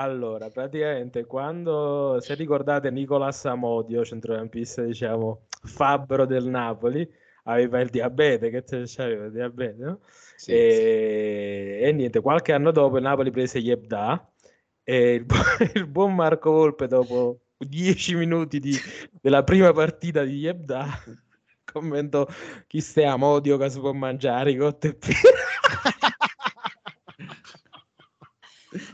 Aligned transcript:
Allora, 0.00 0.48
praticamente 0.48 1.26
quando, 1.26 2.18
se 2.20 2.34
ricordate 2.34 2.90
Nicolas 2.90 3.44
Amodio, 3.44 4.02
centrocampista, 4.02 4.80
diciamo, 4.82 5.48
fabbro 5.62 6.24
del 6.24 6.46
Napoli, 6.46 7.06
aveva 7.44 7.80
il 7.80 7.90
diabete, 7.90 8.48
che 8.48 8.64
c'aveva 8.64 9.26
il 9.26 9.32
diabete, 9.32 9.84
no? 9.84 10.00
Sì, 10.36 10.52
e, 10.52 11.76
sì. 11.80 11.84
e, 11.84 11.92
niente, 11.92 12.20
qualche 12.20 12.54
anno 12.54 12.70
dopo 12.70 12.96
il 12.96 13.02
Napoli 13.02 13.30
prese 13.30 13.58
Yebda 13.58 14.26
e 14.82 15.14
il, 15.16 15.26
il 15.74 15.86
buon 15.86 16.14
Marco 16.14 16.50
Volpe 16.50 16.86
dopo 16.86 17.40
dieci 17.58 18.14
minuti 18.14 18.58
di, 18.58 18.74
della 19.20 19.44
prima 19.44 19.70
partita 19.74 20.22
di 20.24 20.38
Yebda 20.38 20.86
commento 21.70 22.26
chi 22.66 22.80
stiamo 22.80 23.26
odio 23.26 23.58
che 23.58 23.68
si 23.68 23.78
può 23.78 23.92
mangiare 23.92 24.56
cotte 24.56 24.88
e 24.88 24.96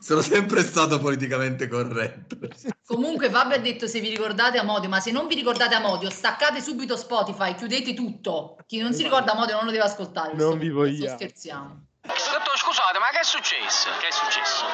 sono 0.00 0.20
sempre 0.20 0.62
stato 0.62 0.98
politicamente 0.98 1.68
corretto. 1.68 2.36
Comunque 2.84 3.30
Fabio 3.30 3.56
ha 3.56 3.58
detto 3.58 3.86
se 3.86 4.00
vi 4.00 4.08
ricordate 4.08 4.58
Amodio, 4.58 4.88
ma 4.88 5.00
se 5.00 5.10
non 5.10 5.26
vi 5.26 5.34
ricordate 5.34 5.74
Amodio, 5.74 6.10
staccate 6.10 6.60
subito 6.60 6.96
Spotify, 6.96 7.54
chiudete 7.54 7.94
tutto. 7.94 8.56
Chi 8.66 8.78
non 8.78 8.92
si 8.92 9.02
ricorda 9.02 9.32
Amodio 9.32 9.56
non 9.56 9.64
lo 9.64 9.70
deve 9.70 9.84
ascoltare. 9.84 10.34
Non 10.34 10.58
vi 10.58 10.70
voglio. 10.70 11.08
Scherziamo. 11.08 11.85
Dottor, 12.06 12.56
scusate, 12.56 12.98
ma 13.00 13.06
che 13.10 13.18
è 13.18 13.24
successo? 13.24 13.90
Che 13.98 14.06
è 14.06 14.10
successo? 14.12 14.64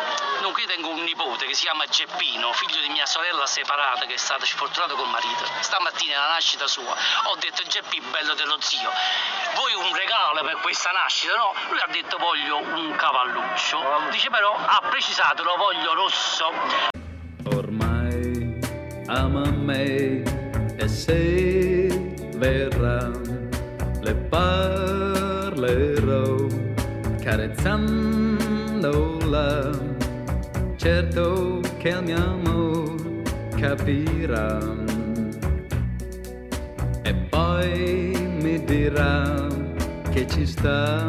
No, 0.42 0.50
qui 0.50 0.66
tengo 0.66 0.90
un 0.90 1.02
nipote 1.02 1.46
che 1.46 1.54
si 1.54 1.62
chiama 1.62 1.86
Geppino, 1.86 2.52
figlio 2.52 2.80
di 2.82 2.90
mia 2.90 3.06
sorella 3.06 3.46
separata 3.46 4.04
che 4.04 4.14
è 4.14 4.18
stata 4.18 4.44
sfortunata 4.44 4.92
col 4.94 5.08
marito. 5.08 5.46
Stamattina 5.60 6.18
alla 6.18 6.34
nascita 6.34 6.66
sua 6.66 6.92
ho 6.92 7.36
detto 7.36 7.62
Geppi, 7.62 8.00
bello 8.10 8.34
dello 8.34 8.60
zio, 8.60 8.90
vuoi 9.54 9.72
un 9.72 9.94
regalo 9.96 10.42
per 10.42 10.58
questa 10.60 10.90
nascita? 10.90 11.34
No, 11.34 11.54
lui 11.70 11.80
ha 11.80 11.88
detto 11.90 12.18
voglio 12.18 12.58
un 12.58 12.94
cavalluccio. 12.96 14.10
Dice 14.10 14.28
però 14.28 14.54
ha 14.54 14.82
precisato 14.90 15.42
lo 15.42 15.54
voglio 15.56 15.94
rosso. 15.94 16.52
Ormai 17.54 18.60
ama 19.08 19.46
me 19.50 20.22
e 20.76 20.88
se 20.88 21.88
verrà 22.34 23.08
le 24.02 24.14
parlerò 24.28 24.81
carezzandola, 27.62 29.70
certo 30.76 31.60
che 31.78 31.88
il 31.90 32.02
mio 32.02 32.16
amore 32.16 33.22
capirà. 33.56 34.58
E 37.02 37.14
poi 37.14 38.12
mi 38.40 38.64
dirà 38.64 39.46
che 40.10 40.26
ci 40.26 40.44
sta 40.44 41.06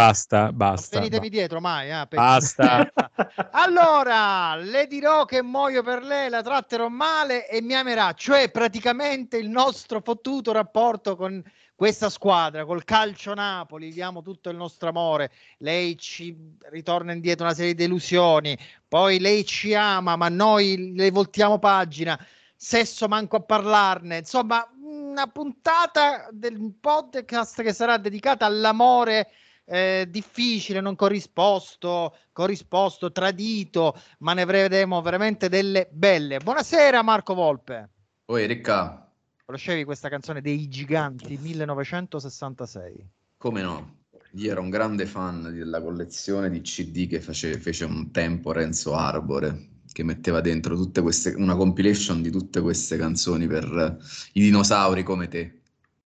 Basta, 0.00 0.50
basta. 0.50 0.98
Non 0.98 1.08
venitemi 1.08 1.28
dietro 1.28 1.60
mai. 1.60 1.90
Eh, 1.90 2.06
basta. 2.08 2.90
allora, 3.52 4.56
le 4.56 4.86
dirò 4.86 5.26
che 5.26 5.42
muoio 5.42 5.82
per 5.82 6.02
lei, 6.02 6.30
la 6.30 6.40
tratterò 6.40 6.88
male 6.88 7.46
e 7.46 7.60
mi 7.60 7.74
amerà. 7.74 8.14
Cioè, 8.14 8.50
praticamente 8.50 9.36
il 9.36 9.50
nostro 9.50 10.00
fottuto 10.00 10.52
rapporto 10.52 11.16
con 11.16 11.42
questa 11.74 12.08
squadra, 12.08 12.64
col 12.64 12.84
calcio 12.84 13.34
Napoli, 13.34 13.92
diamo 13.92 14.22
tutto 14.22 14.48
il 14.48 14.56
nostro 14.56 14.88
amore. 14.88 15.32
Lei 15.58 15.98
ci 15.98 16.34
ritorna 16.70 17.12
indietro 17.12 17.44
una 17.44 17.54
serie 17.54 17.74
di 17.74 17.82
delusioni. 17.82 18.56
Poi 18.88 19.20
lei 19.20 19.44
ci 19.44 19.74
ama, 19.74 20.16
ma 20.16 20.30
noi 20.30 20.94
le 20.94 21.10
voltiamo 21.10 21.58
pagina. 21.58 22.18
Sesso 22.56 23.06
manco 23.06 23.36
a 23.36 23.40
parlarne. 23.40 24.18
Insomma, 24.18 24.66
una 24.82 25.26
puntata 25.26 26.28
del 26.30 26.72
podcast 26.80 27.60
che 27.60 27.74
sarà 27.74 27.98
dedicata 27.98 28.46
all'amore 28.46 29.28
eh, 29.70 30.08
difficile, 30.10 30.80
non 30.80 30.96
corrisposto, 30.96 32.16
corrisposto, 32.32 33.12
tradito, 33.12 33.96
ma 34.18 34.34
ne 34.34 34.44
vedremo 34.44 35.00
veramente 35.00 35.48
delle 35.48 35.88
belle. 35.92 36.38
Buonasera 36.38 37.02
Marco 37.02 37.34
Volpe. 37.34 37.88
Oi 38.26 38.46
Ricca. 38.46 39.08
Conoscevi 39.44 39.84
questa 39.84 40.08
canzone 40.08 40.40
dei 40.40 40.68
Giganti 40.68 41.38
1966? 41.40 43.08
Come 43.36 43.62
no? 43.62 43.98
Io 44.34 44.50
ero 44.50 44.60
un 44.60 44.70
grande 44.70 45.06
fan 45.06 45.42
della 45.52 45.80
collezione 45.80 46.50
di 46.50 46.60
CD 46.62 47.08
che 47.08 47.20
face, 47.20 47.58
fece 47.58 47.84
un 47.84 48.10
tempo 48.10 48.52
Renzo 48.52 48.94
Arbore, 48.94 49.68
che 49.92 50.02
metteva 50.02 50.40
dentro 50.40 50.74
tutte 50.76 51.00
queste, 51.00 51.34
una 51.36 51.54
compilation 51.54 52.22
di 52.22 52.30
tutte 52.30 52.60
queste 52.60 52.96
canzoni 52.96 53.46
per 53.46 53.98
i 54.32 54.40
dinosauri 54.40 55.04
come 55.04 55.28
te. 55.28 55.60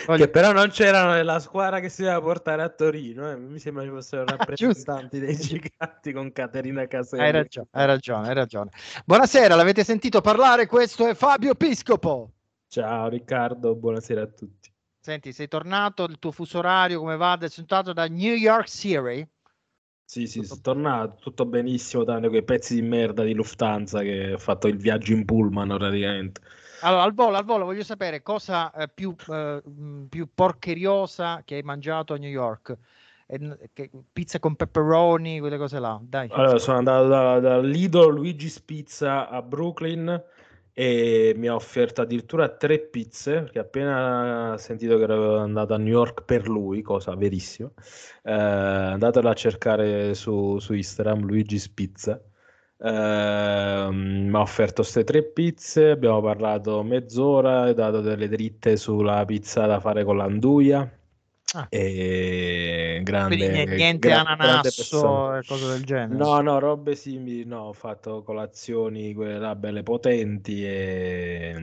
che 0.05 0.27
però 0.29 0.51
non 0.51 0.69
c'erano 0.69 1.11
nella 1.13 1.39
squadra 1.39 1.79
che 1.79 1.89
si 1.89 2.01
doveva 2.01 2.21
portare 2.21 2.61
a 2.61 2.69
Torino. 2.69 3.31
Eh. 3.31 3.35
Mi 3.37 3.59
sembra 3.59 3.83
ci 3.83 3.89
fossero 3.89 4.25
rappresentanti 4.35 5.19
dei 5.19 5.35
giganti 5.35 6.11
con 6.11 6.31
Caterina 6.31 6.85
Caselli. 6.87 7.23
Hai 7.23 7.31
ragione, 7.31 7.67
hai 7.71 7.85
ragione, 7.85 8.27
hai 8.27 8.33
ragione. 8.33 8.69
Buonasera, 9.05 9.55
l'avete 9.55 9.83
sentito 9.83 10.21
parlare? 10.21 10.65
Questo 10.67 11.07
è 11.07 11.13
Fabio 11.15 11.55
Piscopo. 11.55 12.31
Ciao 12.67 13.07
Riccardo, 13.07 13.75
buonasera 13.75 14.21
a 14.21 14.27
tutti. 14.27 14.71
Senti, 14.99 15.33
sei 15.33 15.47
tornato, 15.47 16.05
il 16.05 16.17
tuo 16.17 16.31
fuso 16.31 16.59
orario 16.59 16.99
come 16.99 17.17
va? 17.17 17.37
Sei 17.41 17.65
tornato 17.65 17.93
da 17.93 18.07
New 18.07 18.35
York 18.35 18.67
City? 18.67 19.27
Sì, 20.05 20.27
sì, 20.27 20.43
sono 20.43 20.61
tornato 20.61 21.15
tutto 21.19 21.45
benissimo, 21.45 22.03
tranne 22.03 22.29
quei 22.29 22.43
pezzi 22.43 22.75
di 22.75 22.81
merda 22.81 23.23
di 23.23 23.33
Lufthansa 23.33 24.01
che 24.01 24.33
ha 24.33 24.37
fatto 24.37 24.67
il 24.67 24.77
viaggio 24.77 25.11
in 25.11 25.25
pullman 25.25 25.75
praticamente. 25.77 26.41
Allora, 26.83 27.03
al 27.03 27.13
volo, 27.13 27.37
al 27.37 27.45
volo 27.45 27.65
voglio 27.65 27.83
sapere 27.83 28.21
cosa 28.21 28.71
eh, 28.73 28.89
più, 28.93 29.15
eh, 29.29 29.61
più, 30.09 30.27
porcheriosa 30.33 31.41
che 31.45 31.55
hai 31.55 31.61
mangiato 31.61 32.13
a 32.13 32.17
New 32.17 32.29
York. 32.29 32.75
Eh, 33.25 33.69
che, 33.71 33.89
pizza 34.11 34.39
con 34.39 34.55
pepperoni, 34.55 35.39
quelle 35.39 35.57
cose 35.57 35.79
là. 35.79 35.97
Dai. 36.01 36.27
Allora, 36.31 36.59
sono 36.59 36.77
andato 36.77 37.07
da, 37.07 37.39
da 37.39 37.59
Lido 37.59 38.09
Luigi's 38.09 38.59
Pizza 38.59 39.29
a 39.29 39.41
Brooklyn 39.41 40.21
e 40.73 41.33
mi 41.37 41.47
ha 41.47 41.55
offerto 41.55 42.01
addirittura 42.01 42.49
tre 42.49 42.79
pizze 42.79 43.41
perché 43.41 43.59
appena 43.59 44.55
sentito 44.57 44.97
che 44.97 45.03
ero 45.03 45.37
andato 45.37 45.73
a 45.73 45.77
New 45.77 45.93
York 45.93 46.23
per 46.23 46.49
lui, 46.49 46.81
cosa 46.81 47.15
verissima, 47.15 47.71
eh, 48.23 48.33
andatelo 48.33 49.29
a 49.29 49.33
cercare 49.33 50.15
su, 50.15 50.57
su 50.59 50.73
Instagram 50.73 51.21
Luigi's 51.21 51.69
Pizza 51.69 52.19
Uh, 52.83 53.91
mi 53.93 54.35
ha 54.35 54.41
offerto 54.41 54.81
queste 54.81 55.05
tre 55.05 55.23
pizze, 55.23 55.91
abbiamo 55.91 56.21
parlato 56.21 56.83
mezz'ora, 56.83 57.69
ho 57.69 57.73
dato 57.73 58.01
delle 58.01 58.27
dritte 58.27 58.75
sulla 58.75 59.23
pizza 59.23 59.65
da 59.65 59.79
fare 59.79 60.03
con 60.03 60.17
l'anduia. 60.17 60.91
Ah. 61.55 61.67
E 61.69 62.99
grande, 63.03 63.37
Quindi 63.37 63.75
niente 63.75 64.07
gra- 64.07 64.23
ananasso 64.25 65.35
e 65.37 65.43
cose 65.45 65.67
del 65.67 65.83
genere. 65.83 66.15
No, 66.15 66.41
no, 66.41 66.57
robe 66.57 66.95
simili. 66.95 67.45
No, 67.45 67.59
ho 67.65 67.73
fatto 67.73 68.23
colazioni 68.23 69.13
quelle 69.13 69.37
là 69.37 69.55
belle 69.55 69.83
potenti 69.83 70.65
e, 70.65 71.55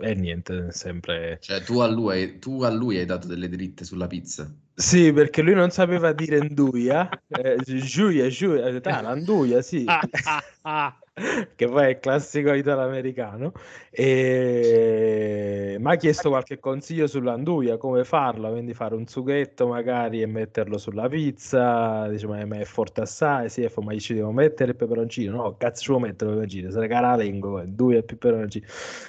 e 0.00 0.14
niente, 0.14 0.72
sempre. 0.72 1.38
Cioè, 1.40 1.62
tu 1.62 1.78
a, 1.78 1.86
lui, 1.86 2.38
tu 2.40 2.62
a 2.62 2.70
lui 2.70 2.98
hai 2.98 3.04
dato 3.04 3.28
delle 3.28 3.48
dritte 3.48 3.84
sulla 3.84 4.08
pizza. 4.08 4.52
Sì, 4.74 5.12
perché 5.12 5.40
lui 5.40 5.54
non 5.54 5.70
sapeva 5.70 6.12
dire 6.12 6.40
Nduia, 6.42 7.08
eh, 7.28 7.56
Giuia, 7.64 8.28
Giuia, 8.28 8.66
Anduia, 8.82 9.62
sì. 9.62 9.84
che 11.56 11.66
poi 11.66 11.84
è 11.84 11.88
il 11.88 11.98
classico 11.98 12.52
italo-americano, 12.52 13.52
e 13.90 15.76
mi 15.78 15.90
ha 15.90 15.96
chiesto 15.96 16.28
qualche 16.28 16.58
consiglio 16.58 17.06
sull'anduia, 17.06 17.78
come 17.78 18.04
farlo, 18.04 18.50
quindi 18.50 18.74
fare 18.74 18.94
un 18.94 19.06
sughetto 19.06 19.66
magari 19.66 20.20
e 20.20 20.26
metterlo 20.26 20.76
sulla 20.76 21.08
pizza, 21.08 22.06
dice 22.08 22.26
ma 22.26 22.40
è 22.40 22.64
forte 22.64 23.00
assai, 23.00 23.48
sì, 23.48 23.66
ma 23.82 23.96
ci 23.96 24.12
devo 24.12 24.30
mettere 24.30 24.72
il 24.72 24.76
peperoncino, 24.76 25.36
no, 25.36 25.56
cazzo 25.56 25.80
ci 25.80 25.86
devo 25.88 26.00
mettere 26.00 26.30
il 26.30 26.36
peperoncino, 26.36 26.70
se 26.70 26.78
ne 26.80 26.86
cara 26.86 27.16
la 27.16 27.22
lingua, 27.22 27.62
anduia 27.62 27.98
e 27.98 28.02
peperoncino, 28.02 28.66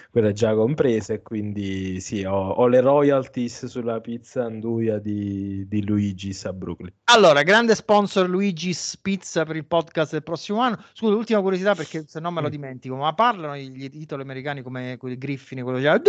quello 0.09 0.29
è 0.29 0.33
già 0.33 0.55
con 0.55 0.75
prese, 0.75 1.21
quindi 1.21 1.99
sì, 1.99 2.23
ho, 2.23 2.51
ho 2.51 2.67
le 2.67 2.79
royalties 2.79 3.65
sulla 3.65 3.99
pizza 3.99 4.45
anduia 4.45 4.97
di, 4.97 5.67
di 5.67 5.85
Luigi's 5.85 6.45
a 6.45 6.53
Brooklyn. 6.53 6.91
Allora, 7.05 7.43
grande 7.43 7.75
sponsor 7.75 8.27
Luigi's 8.27 8.97
Pizza 8.97 9.45
per 9.45 9.57
il 9.57 9.65
podcast 9.65 10.13
del 10.13 10.23
prossimo 10.23 10.59
anno. 10.59 10.83
Scusa, 10.93 11.13
ultima 11.13 11.41
curiosità 11.41 11.75
perché 11.75 11.96
se 12.05 12.19
no 12.19 12.31
me 12.31 12.41
lo 12.41 12.47
Mm. 12.47 12.51
dimentico, 12.51 12.95
ma 12.95 13.13
parlano 13.13 13.55
gli 13.57 13.89
titoli 13.89 14.21
americani 14.21 14.61
come 14.61 14.97
quelli 14.97 15.17
Griffin, 15.17 15.63
quello 15.63 15.77
diceva 15.77 15.99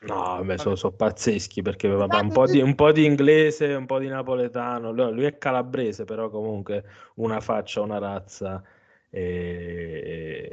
No, 0.00 0.44
beh, 0.44 0.58
sono, 0.58 0.76
sono 0.76 0.92
pazzeschi 0.94 1.60
perché 1.60 1.88
vabbè, 1.88 2.20
un, 2.20 2.30
po 2.30 2.46
di, 2.46 2.60
un 2.60 2.74
po' 2.76 2.92
di 2.92 3.04
inglese, 3.04 3.74
un 3.74 3.84
po' 3.86 3.98
di 3.98 4.06
napoletano. 4.06 4.92
Lui, 4.92 5.24
è 5.24 5.38
calabrese, 5.38 6.04
però 6.04 6.30
comunque 6.30 6.84
una 7.16 7.40
faccia, 7.40 7.80
una 7.80 7.98
razza. 7.98 8.62
E, 9.10 9.20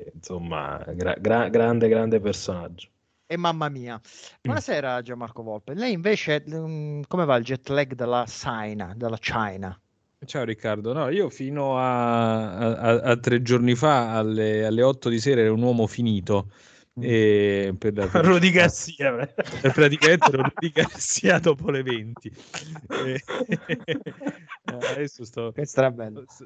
e, 0.07 0.11
insomma, 0.15 0.83
gra- 0.93 1.15
gra- 1.19 1.49
grande, 1.49 1.87
grande 1.87 2.19
personaggio. 2.19 2.89
E 3.27 3.37
mamma 3.37 3.69
mia. 3.69 3.99
Buonasera 4.41 5.01
Gianmarco 5.03 5.43
Volpe. 5.43 5.73
Lei 5.75 5.93
invece 5.93 6.43
mm, 6.47 7.01
come 7.07 7.25
va 7.25 7.35
il 7.35 7.43
jet 7.43 7.67
lag 7.69 7.93
dalla 7.93 8.23
China, 8.27 8.93
dalla 8.95 9.17
China? 9.17 9.79
Ciao 10.25 10.43
Riccardo, 10.43 10.93
no, 10.93 11.09
io 11.09 11.29
fino 11.29 11.77
a, 11.77 12.75
a- 12.75 12.99
a 13.01 13.17
tre 13.17 13.41
giorni 13.41 13.75
fa 13.75 14.11
alle, 14.17 14.65
alle 14.65 14.81
8 14.81 15.09
di 15.09 15.19
sera 15.19 15.41
ero 15.41 15.53
un 15.53 15.61
uomo 15.61 15.87
finito. 15.87 16.49
E 16.97 17.75
per, 17.77 17.91
per- 17.91 18.23
Rudy 18.25 18.51
Garcia. 18.51 19.11
beh. 19.11 19.33
per 19.61 19.71
praticamente 19.73 20.71
Garcia 20.73 21.39
dopo 21.43 21.69
le 21.69 21.83
20. 21.83 22.31
E- 22.87 23.23
adesso 24.91 25.25
sto, 25.25 25.53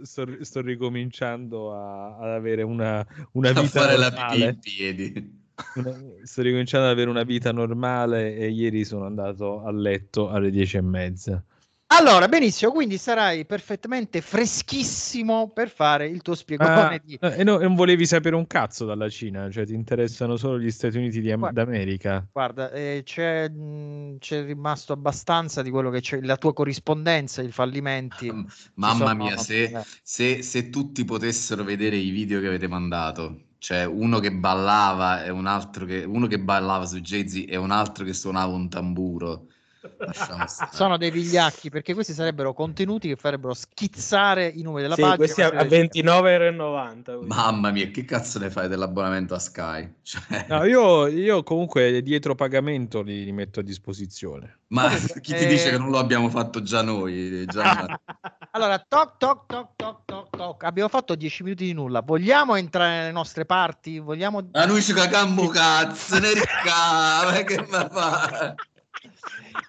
sto, 0.02 0.26
sto 0.42 0.62
ricominciando 0.62 1.74
a- 1.74 2.18
ad 2.18 2.30
avere 2.30 2.64
una, 2.64 3.06
una 3.34 3.50
a 3.50 3.54
vita 3.54 3.80
fare 3.80 3.96
la 3.98 4.10
normale. 4.10 4.46
in 4.46 4.60
piedi. 4.60 5.38
Una- 5.76 5.96
sto 6.24 6.42
ricominciando 6.42 6.88
ad 6.88 6.94
avere 6.94 7.10
una 7.10 7.24
vita 7.24 7.52
normale 7.52 8.36
e 8.36 8.50
ieri 8.50 8.84
sono 8.86 9.06
andato 9.06 9.64
a 9.64 9.72
letto 9.72 10.30
alle 10.30 10.50
10 10.50 10.78
e 10.78 10.82
mezza. 10.82 11.44
Allora, 11.92 12.28
benissimo, 12.28 12.72
quindi 12.72 12.98
sarai 12.98 13.46
perfettamente 13.46 14.22
freschissimo 14.22 15.50
per 15.52 15.70
fare 15.70 16.08
il 16.08 16.22
tuo 16.22 16.36
spiegone 16.36 16.96
Ah, 16.96 17.02
di... 17.04 17.20
eh, 17.20 17.44
no, 17.44 17.60
e 17.60 17.64
non 17.64 17.76
volevi 17.76 18.06
sapere 18.06 18.36
un 18.36 18.48
cazzo 18.48 18.86
dalla 18.86 19.10
Cina, 19.10 19.50
cioè 19.50 19.66
ti 19.66 19.74
interessano 19.74 20.38
solo 20.38 20.60
gli 20.60 20.70
Stati 20.72 20.98
Uniti 20.98 21.20
di 21.20 21.34
Guarda. 21.34 21.52
d'America. 21.52 22.28
Guarda, 22.32 22.72
eh, 22.72 23.02
c'è, 23.04 23.50
mh, 23.50 24.18
c'è 24.20 24.46
rimasto 24.46 24.94
abbastanza 24.94 25.62
di 25.62 25.70
quello 25.72 25.90
che 25.90 26.00
c'è, 26.02 26.22
la 26.22 26.38
tua 26.38 26.54
corrispondenza, 26.54 27.42
i 27.42 27.52
fallimenti. 27.52 28.30
M- 28.32 28.46
Mamma 28.76 29.14
sono- 29.14 29.16
mia, 29.16 29.38
se, 29.38 29.72
se, 30.04 30.42
se 30.42 30.70
tutti 30.70 31.04
potessero 31.06 31.64
vedere 31.64 31.96
i 31.98 32.10
video 32.12 32.40
che 32.40 32.48
avete 32.48 32.68
mandato, 32.68 33.48
cioè 33.58 33.86
uno 33.86 34.20
che 34.20 34.32
ballava 34.32 35.24
e 35.24 35.30
un 35.30 35.46
altro 35.48 35.86
che 35.86 36.04
uno 36.04 36.28
che 36.28 36.40
ballava 36.40 36.86
su 36.86 37.00
Jay-Z 37.02 37.46
e 37.48 37.56
un 37.58 37.72
altro 37.72 38.06
che 38.06 38.14
suonava 38.14 38.54
un 38.54 38.70
tamburo. 38.70 39.48
Sono 40.72 40.98
dei 40.98 41.12
vigliacchi 41.12 41.70
perché 41.70 41.94
questi 41.94 42.14
sarebbero 42.14 42.54
contenuti 42.54 43.08
che 43.08 43.16
farebbero 43.16 43.54
schizzare 43.54 44.48
i 44.48 44.62
numeri 44.62 44.84
della 44.84 44.96
Sì, 44.96 45.02
pagina. 45.02 45.18
questi 45.18 45.42
a, 45.42 45.52
ma 45.54 45.60
a 45.60 45.70
se- 45.70 45.88
29,90 45.92 47.12
euro. 47.12 47.26
Mamma 47.28 47.72
mia, 47.72 47.88
che 47.90 48.06
cazzo 48.06 48.40
ne 48.40 48.50
fai 48.50 48.68
dell'abbonamento 48.68 49.34
a 49.34 49.40
Sky? 49.40 49.94
Cioè, 50.02 50.46
No, 50.50 50.64
io, 50.64 51.08
io 51.08 51.44
comunque 51.44 52.02
dietro 52.02 52.36
pagamento 52.36 53.02
li, 53.02 53.24
li 53.24 53.32
metto 53.32 53.60
a 53.60 53.64
disposizione. 53.64 54.60
ma 54.68 54.90
chi 55.22 55.34
ti 55.34 55.44
eh, 55.44 55.46
dice 55.48 55.72
che 55.72 55.78
non 55.78 55.90
lo 55.90 55.98
abbiamo 56.00 56.30
fatto 56.30 56.62
già 56.62 56.82
noi? 56.82 57.46
Già- 57.48 57.86
Allora, 58.52 58.80
toc 58.80 59.18
toc 59.18 59.46
toc 59.46 59.70
toc 59.76 60.02
toc 60.06 60.30
toc. 60.36 60.64
Abbiamo 60.64 60.90
fatto 60.90 61.14
10 61.14 61.44
minuti 61.44 61.66
di 61.66 61.74
nulla. 61.74 62.02
Vogliamo 62.02 62.56
entrare 62.56 62.98
nelle 62.98 63.12
nostre 63.12 63.46
parti? 63.46 64.00
Vogliamo 64.00 64.50
A 64.54 64.66
noi 64.66 64.82
ci 64.82 64.92
cagamo 64.92 65.48
cazzo, 65.50 66.18
ne 66.18 66.34
ricca, 66.34 67.26
ma 67.26 67.44
che 67.46 67.64
ma 67.70 67.88
fa? 67.88 68.56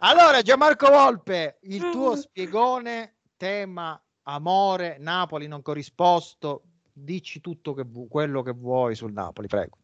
Allora, 0.03 0.41
Gianmarco 0.41 0.89
Volpe, 0.91 1.59
il 1.63 1.83
Mm. 1.85 1.91
tuo 1.91 2.17
spiegone, 2.17 3.17
tema 3.37 4.01
amore, 4.23 4.97
Napoli 4.99 5.47
non 5.47 5.61
corrisposto, 5.61 6.63
dici 6.93 7.41
tutto 7.41 7.75
che 7.75 7.85
vu- 7.87 8.09
quello 8.09 8.43
che 8.43 8.53
vuoi 8.53 8.95
sul 8.95 9.13
Napoli, 9.13 9.47
prego. 9.47 9.77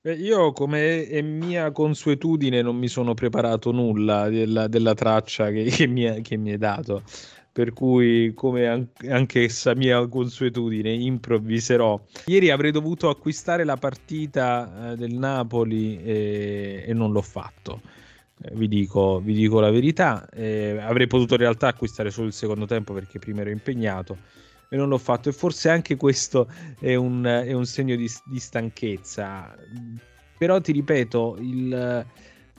Beh, 0.00 0.14
io, 0.14 0.52
come 0.52 1.06
è 1.08 1.20
mia 1.22 1.72
consuetudine, 1.72 2.62
non 2.62 2.76
mi 2.76 2.86
sono 2.88 3.14
preparato 3.14 3.72
nulla 3.72 4.28
della, 4.28 4.68
della 4.68 4.94
traccia 4.94 5.50
che, 5.50 5.64
che 5.64 5.86
mi, 5.86 6.06
ha- 6.06 6.20
che 6.20 6.36
mi 6.36 6.52
hai 6.52 6.58
dato. 6.58 7.02
Per 7.52 7.72
cui, 7.72 8.32
come 8.34 8.66
an- 8.68 8.88
anche 9.10 9.42
essa 9.42 9.74
mia 9.74 10.06
consuetudine, 10.06 10.92
improvviserò. 10.92 12.00
Ieri 12.26 12.50
avrei 12.50 12.70
dovuto 12.70 13.08
acquistare 13.08 13.64
la 13.64 13.76
partita 13.76 14.92
eh, 14.92 14.96
del 14.96 15.14
Napoli 15.14 16.00
e, 16.02 16.84
e 16.86 16.92
non 16.94 17.10
l'ho 17.12 17.22
fatto. 17.22 17.80
Eh, 18.42 18.50
vi 18.54 18.68
dico, 18.68 19.20
vi 19.20 19.34
dico 19.34 19.60
la 19.60 19.70
verità. 19.70 20.28
Eh, 20.30 20.78
avrei 20.80 21.06
potuto 21.06 21.34
in 21.34 21.40
realtà 21.40 21.68
acquistare 21.68 22.10
solo 22.10 22.26
il 22.26 22.32
secondo 22.32 22.66
tempo 22.66 22.92
perché 22.92 23.18
prima 23.18 23.42
ero 23.42 23.50
impegnato 23.50 24.18
e 24.68 24.76
non 24.76 24.88
l'ho 24.88 24.98
fatto. 24.98 25.28
E 25.28 25.32
forse 25.32 25.68
anche 25.70 25.96
questo 25.96 26.48
è 26.78 26.94
un, 26.94 27.24
è 27.24 27.52
un 27.52 27.66
segno 27.66 27.94
di, 27.94 28.10
di 28.24 28.38
stanchezza. 28.38 29.54
Però 30.36 30.60
ti 30.60 30.72
ripeto, 30.72 31.36
il, 31.38 32.04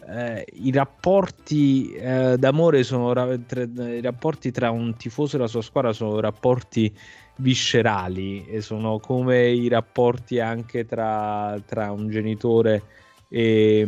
eh, 0.07 0.45
i 0.53 0.71
rapporti 0.71 1.91
eh, 1.93 2.37
d'amore 2.37 2.83
sono 2.83 3.11
ra- 3.11 3.37
tra, 3.37 3.63
i 3.63 4.01
rapporti 4.01 4.51
tra 4.51 4.71
un 4.71 4.95
tifoso 4.95 5.35
e 5.35 5.39
la 5.39 5.47
sua 5.47 5.61
squadra 5.61 5.91
sono 5.91 6.19
rapporti 6.19 6.95
viscerali 7.37 8.45
e 8.45 8.61
sono 8.61 8.99
come 8.99 9.49
i 9.49 9.67
rapporti 9.67 10.39
anche 10.39 10.85
tra, 10.85 11.59
tra 11.65 11.91
un 11.91 12.09
genitore 12.09 12.83
e, 13.27 13.87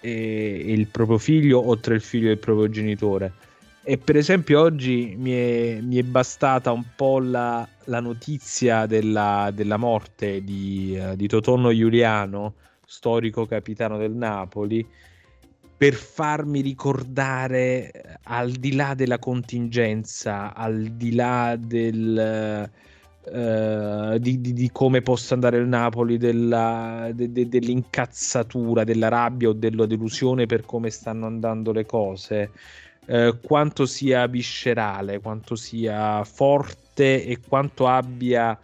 e- 0.00 0.62
il 0.66 0.86
proprio 0.88 1.18
figlio 1.18 1.58
o 1.58 1.78
tra 1.78 1.94
il 1.94 2.00
figlio 2.00 2.28
e 2.28 2.32
il 2.32 2.38
proprio 2.38 2.68
genitore. 2.68 3.32
E 3.82 3.96
per 3.96 4.16
esempio 4.16 4.60
oggi 4.60 5.14
mi 5.16 5.32
è, 5.32 5.78
mi 5.80 5.96
è 5.96 6.02
bastata 6.02 6.72
un 6.72 6.84
po' 6.94 7.20
la, 7.20 7.66
la 7.84 8.00
notizia 8.00 8.84
della, 8.84 9.50
della 9.54 9.78
morte 9.78 10.44
di, 10.44 10.94
eh, 10.94 11.16
di 11.16 11.26
Totonno 11.26 11.74
Giuliano, 11.74 12.54
storico 12.84 13.46
capitano 13.46 13.96
del 13.96 14.12
Napoli, 14.12 14.86
per 15.78 15.94
farmi 15.94 16.60
ricordare, 16.60 17.90
eh, 17.90 18.18
al 18.24 18.50
di 18.50 18.74
là 18.74 18.94
della 18.94 19.18
contingenza, 19.18 20.52
al 20.54 20.82
di 20.96 21.14
là 21.14 21.56
del, 21.58 22.70
eh, 23.32 24.18
di, 24.20 24.40
di- 24.40 24.52
di 24.52 24.70
come 24.72 25.02
possa 25.02 25.34
andare 25.34 25.58
il 25.58 25.66
Napoli, 25.66 26.16
della, 26.16 27.10
de- 27.12 27.30
de- 27.32 27.48
dell'incazzatura, 27.48 28.84
della 28.84 29.08
rabbia 29.08 29.48
o 29.48 29.52
della 29.52 29.86
delusione 29.86 30.46
per 30.46 30.64
come 30.64 30.90
stanno 30.90 31.26
andando 31.26 31.72
le 31.72 31.86
cose, 31.86 32.50
eh, 33.06 33.38
quanto 33.40 33.86
sia 33.86 34.26
viscerale, 34.26 35.20
quanto 35.20 35.54
sia 35.56 36.24
forte 36.24 37.24
e 37.24 37.38
quanto 37.46 37.86
abbia 37.86 38.58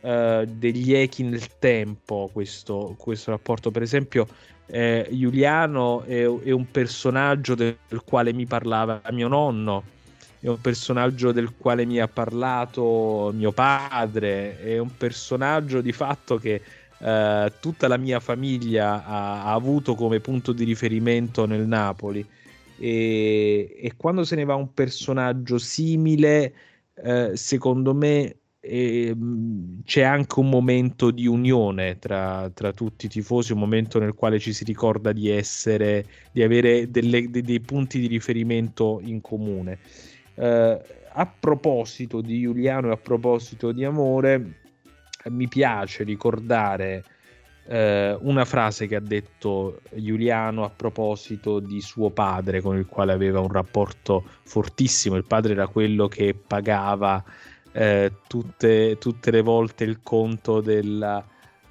eh, 0.00 0.46
degli 0.48 0.92
echi 0.94 1.22
nel 1.22 1.58
tempo 1.58 2.28
questo, 2.32 2.94
questo 2.98 3.30
rapporto. 3.30 3.70
Per 3.70 3.82
esempio, 3.82 4.26
eh, 4.66 5.08
Giuliano 5.10 6.02
è, 6.02 6.22
è 6.22 6.50
un 6.50 6.70
personaggio 6.70 7.54
del 7.54 7.76
quale 8.04 8.32
mi 8.32 8.46
parlava 8.46 9.00
mio 9.12 9.28
nonno, 9.28 9.82
è 10.44 10.48
un 10.48 10.60
personaggio 10.60 11.32
del 11.32 11.54
quale 11.56 11.86
mi 11.86 11.98
ha 11.98 12.06
parlato 12.06 13.32
mio 13.34 13.50
padre, 13.50 14.60
è 14.60 14.76
un 14.76 14.94
personaggio 14.94 15.80
di 15.80 15.92
fatto 15.92 16.36
che 16.36 16.60
eh, 16.98 17.52
tutta 17.60 17.88
la 17.88 17.96
mia 17.96 18.20
famiglia 18.20 19.06
ha, 19.06 19.44
ha 19.44 19.52
avuto 19.54 19.94
come 19.94 20.20
punto 20.20 20.52
di 20.52 20.64
riferimento 20.64 21.46
nel 21.46 21.66
Napoli. 21.66 22.22
E, 22.76 23.74
e 23.74 23.92
quando 23.96 24.22
se 24.24 24.36
ne 24.36 24.44
va 24.44 24.54
un 24.54 24.74
personaggio 24.74 25.56
simile, 25.56 26.54
eh, 26.92 27.30
secondo 27.32 27.94
me 27.94 28.36
ehm, 28.60 29.80
c'è 29.82 30.02
anche 30.02 30.40
un 30.40 30.50
momento 30.50 31.10
di 31.10 31.26
unione 31.26 31.98
tra, 31.98 32.50
tra 32.52 32.70
tutti 32.74 33.06
i 33.06 33.08
tifosi, 33.08 33.52
un 33.52 33.60
momento 33.60 33.98
nel 33.98 34.12
quale 34.12 34.38
ci 34.38 34.52
si 34.52 34.64
ricorda 34.64 35.10
di 35.12 35.30
essere, 35.30 36.04
di 36.32 36.42
avere 36.42 36.90
delle- 36.90 37.30
de- 37.30 37.40
dei 37.40 37.60
punti 37.60 37.98
di 37.98 38.08
riferimento 38.08 39.00
in 39.02 39.22
comune. 39.22 39.78
Eh, 40.34 40.80
a 41.16 41.26
proposito 41.26 42.20
di 42.20 42.40
Giuliano 42.40 42.88
e 42.88 42.92
a 42.92 42.96
proposito 42.96 43.72
di 43.72 43.84
amore, 43.84 44.62
mi 45.26 45.46
piace 45.48 46.02
ricordare 46.02 47.04
eh, 47.66 48.16
una 48.20 48.44
frase 48.44 48.86
che 48.86 48.96
ha 48.96 49.00
detto 49.00 49.80
Giuliano 49.94 50.64
a 50.64 50.70
proposito 50.70 51.60
di 51.60 51.80
suo 51.80 52.10
padre, 52.10 52.60
con 52.60 52.76
il 52.76 52.86
quale 52.86 53.12
aveva 53.12 53.40
un 53.40 53.52
rapporto 53.52 54.24
fortissimo. 54.42 55.16
Il 55.16 55.24
padre 55.24 55.52
era 55.52 55.66
quello 55.66 56.08
che 56.08 56.34
pagava 56.34 57.22
eh, 57.72 58.12
tutte, 58.26 58.98
tutte 58.98 59.30
le 59.30 59.40
volte 59.40 59.84
il 59.84 60.00
conto 60.02 60.60
della, 60.60 61.24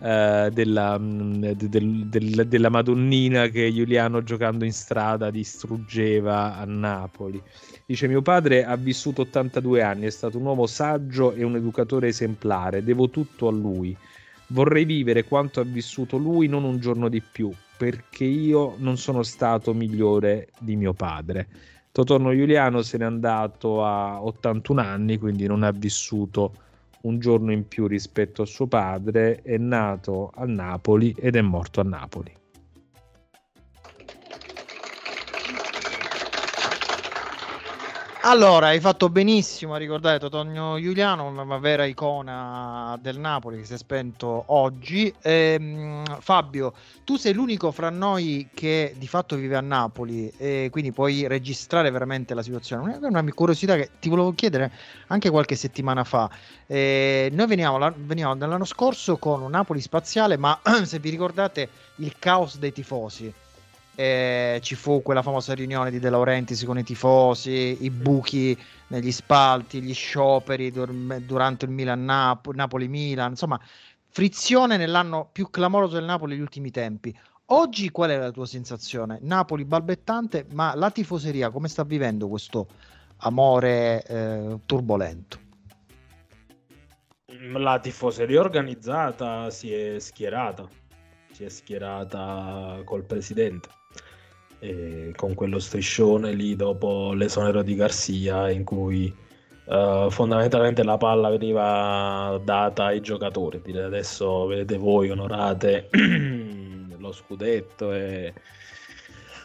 eh, 0.03 0.50
della, 0.51 0.98
mh, 0.98 1.53
de- 1.53 1.69
del- 2.10 2.48
della 2.48 2.69
Madonnina 2.69 3.48
che 3.48 3.72
Giuliano 3.74 4.22
giocando 4.24 4.65
in 4.65 4.74
strada 4.74 5.31
distruggeva 5.31 6.55
a 6.57 6.65
Napoli. 6.65 7.41
Dice: 7.86 8.07
Mio 8.07 8.22
padre 8.22 8.65
ha 8.65 8.75
vissuto 8.75 9.22
82 9.22 9.81
anni, 9.81 10.05
è 10.05 10.10
stato 10.10 10.38
un 10.38 10.45
uomo 10.45 10.65
saggio 10.67 11.33
e 11.33 11.43
un 11.43 11.55
educatore 11.55 12.07
esemplare. 12.10 12.83
Devo 12.83 13.10
tutto 13.10 13.48
a 13.48 13.51
lui. 13.51 13.98
Vorrei 14.48 14.86
vivere 14.86 15.24
quanto 15.24 15.60
ha 15.62 15.63
vissuto 15.63 16.17
lui, 16.17 16.48
non 16.48 16.63
un 16.63 16.79
giorno 16.79 17.07
di 17.10 17.22
più, 17.22 17.51
perché 17.77 18.25
io 18.25 18.75
non 18.77 18.98
sono 18.98 19.24
stato 19.24 19.74
migliore 19.74 20.50
di 20.60 20.75
mio 20.75 20.93
padre. 20.93 21.48
Totorno 21.91 22.36
Giuliano 22.36 22.81
se 22.81 22.98
n'è 22.98 23.05
andato 23.05 23.83
a 23.86 24.22
81 24.24 24.81
anni, 24.81 25.17
quindi 25.17 25.45
non 25.48 25.63
ha 25.63 25.72
vissuto 25.72 26.53
un 27.03 27.19
giorno 27.19 27.51
in 27.51 27.67
più 27.67 27.88
rispetto 27.88 28.41
a 28.41 28.45
suo 28.45 28.67
padre, 28.67 29.41
è 29.41 29.57
nato 29.57 30.31
a 30.33 30.45
Napoli 30.45 31.13
ed 31.17 31.36
è 31.36 31.41
morto 31.41 31.79
a 31.79 31.83
Napoli. 31.83 32.42
Allora, 38.25 38.67
hai 38.67 38.79
fatto 38.79 39.09
benissimo 39.09 39.73
a 39.73 39.77
ricordare 39.77 40.17
Totonio 40.17 40.79
Giuliano, 40.79 41.27
una 41.27 41.57
vera 41.57 41.83
icona 41.83 42.97
del 43.01 43.19
Napoli 43.19 43.57
che 43.57 43.65
si 43.65 43.73
è 43.73 43.77
spento 43.77 44.45
oggi. 44.47 45.13
Ehm, 45.21 46.05
Fabio, 46.21 46.73
tu 47.03 47.17
sei 47.17 47.33
l'unico 47.33 47.71
fra 47.71 47.89
noi 47.89 48.47
che 48.53 48.95
di 48.97 49.09
fatto 49.09 49.35
vive 49.35 49.57
a 49.57 49.61
Napoli 49.61 50.31
e 50.37 50.69
quindi 50.71 50.93
puoi 50.93 51.27
registrare 51.27 51.91
veramente 51.91 52.33
la 52.33 52.41
situazione. 52.41 52.95
Una, 52.95 53.07
una 53.19 53.33
curiosità 53.33 53.75
che 53.75 53.89
ti 53.99 54.07
volevo 54.07 54.31
chiedere 54.31 54.71
anche 55.07 55.29
qualche 55.29 55.57
settimana 55.57 56.05
fa. 56.05 56.29
Eh, 56.65 57.29
noi 57.33 57.47
veniamo, 57.47 57.77
la, 57.77 57.93
veniamo 57.93 58.37
dall'anno 58.37 58.63
scorso 58.63 59.17
con 59.17 59.41
un 59.41 59.51
Napoli 59.51 59.81
spaziale, 59.81 60.37
ma 60.37 60.57
se 60.85 60.97
vi 60.99 61.09
ricordate 61.09 61.67
il 61.97 62.15
caos 62.19 62.57
dei 62.57 62.71
tifosi 62.71 63.33
eh, 63.95 64.59
ci 64.62 64.75
fu 64.75 65.01
quella 65.01 65.21
famosa 65.21 65.53
riunione 65.53 65.91
di 65.91 66.00
De 66.00 66.09
Laurentiis 66.09 66.63
con 66.65 66.77
i 66.77 66.83
tifosi, 66.83 67.83
i 67.83 67.89
buchi 67.89 68.57
negli 68.88 69.12
spalti, 69.12 69.81
gli 69.81 69.93
scioperi 69.93 70.71
dur- 70.71 71.17
durante 71.19 71.65
il 71.65 71.71
Milan 71.71 72.03
Napoli-Milan, 72.03 73.31
insomma, 73.31 73.59
frizione 74.09 74.77
nell'anno 74.77 75.29
più 75.31 75.50
clamoroso 75.50 75.95
del 75.95 76.05
Napoli 76.05 76.33
negli 76.33 76.41
ultimi 76.41 76.71
tempi. 76.71 77.15
Oggi 77.47 77.91
qual 77.91 78.09
è 78.09 78.17
la 78.17 78.31
tua 78.31 78.45
sensazione? 78.45 79.19
Napoli 79.21 79.65
balbettante, 79.65 80.45
ma 80.51 80.73
la 80.75 80.89
tifoseria 80.89 81.50
come 81.50 81.67
sta 81.67 81.83
vivendo 81.83 82.27
questo 82.27 82.67
amore 83.17 84.03
eh, 84.05 84.59
turbolento? 84.65 85.41
La 87.57 87.79
tifoseria 87.79 88.39
organizzata 88.39 89.50
si 89.50 89.73
è 89.73 90.00
schierata, 90.00 90.67
si 91.31 91.43
è 91.43 91.50
schierata 91.50 92.81
col 92.85 93.03
presidente 93.03 93.69
e 94.63 95.12
con 95.17 95.34
quello 95.34 95.60
striscione 95.60 96.32
lì 96.32 96.55
dopo 96.55 97.12
l'esonero 97.12 97.62
di 97.63 97.75
Garcia 97.75 98.50
in 98.50 98.63
cui 98.63 99.13
uh, 99.65 100.10
fondamentalmente 100.10 100.84
la 100.84 100.96
palla 100.96 101.29
veniva 101.29 102.39
data 102.41 102.86
ai 102.86 103.01
giocatori. 103.01 103.62
Dire 103.62 103.84
adesso 103.84 104.46
vedete 104.46 104.77
voi 104.77 105.10
onorate 105.10 105.89
lo 106.98 107.12
scudetto 107.12 107.91
e 107.91 108.34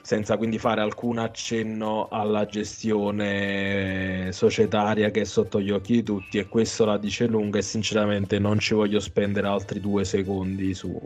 senza 0.08 0.38
quindi 0.38 0.56
fare 0.58 0.80
alcun 0.80 1.18
accenno 1.18 2.08
alla 2.08 2.46
gestione 2.46 4.32
societaria 4.32 5.10
che 5.10 5.20
è 5.20 5.24
sotto 5.24 5.60
gli 5.60 5.70
occhi 5.70 5.96
di 5.96 6.02
tutti 6.02 6.38
e 6.38 6.48
questo 6.48 6.86
la 6.86 6.96
dice 6.96 7.26
lunga 7.26 7.58
e 7.58 7.62
sinceramente 7.62 8.38
non 8.38 8.58
ci 8.58 8.72
voglio 8.72 9.00
spendere 9.00 9.48
altri 9.48 9.80
due 9.80 10.06
secondi 10.06 10.72
su, 10.72 10.98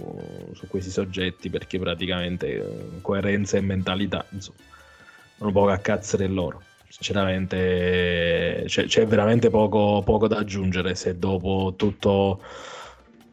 su 0.52 0.68
questi 0.68 0.90
soggetti 0.92 1.50
perché 1.50 1.80
praticamente 1.80 2.46
eh, 2.46 3.00
coerenza 3.00 3.56
e 3.56 3.62
mentalità 3.62 4.24
insomma 4.30 4.58
non 5.38 5.50
può 5.50 5.66
cazzo 5.80 6.16
loro. 6.28 6.62
Sinceramente 6.86 8.62
c'è, 8.68 8.84
c'è 8.84 9.04
veramente 9.04 9.50
poco, 9.50 10.02
poco 10.04 10.28
da 10.28 10.38
aggiungere 10.38 10.94
se 10.94 11.18
dopo 11.18 11.74
tutto 11.76 12.40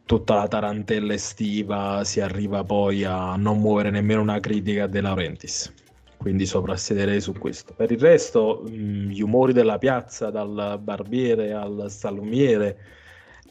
tutta 0.09 0.33
la 0.33 0.47
tarantella 0.47 1.13
estiva 1.13 2.03
si 2.03 2.19
arriva 2.19 2.63
poi 2.63 3.03
a 3.03 3.35
non 3.35 3.59
muovere 3.59 3.91
nemmeno 3.91 4.21
una 4.21 4.39
critica 4.39 4.87
De 4.87 5.01
Laurentiis. 5.01 5.71
Quindi 6.17 6.47
soprassiederei 6.47 7.21
su 7.21 7.33
questo. 7.33 7.75
Per 7.75 7.91
il 7.91 7.99
resto, 7.99 8.63
mh, 8.67 9.09
gli 9.09 9.21
umori 9.21 9.53
della 9.53 9.77
piazza, 9.77 10.31
dal 10.31 10.79
barbiere 10.81 11.53
al 11.53 11.91
salumiere, 11.91 12.77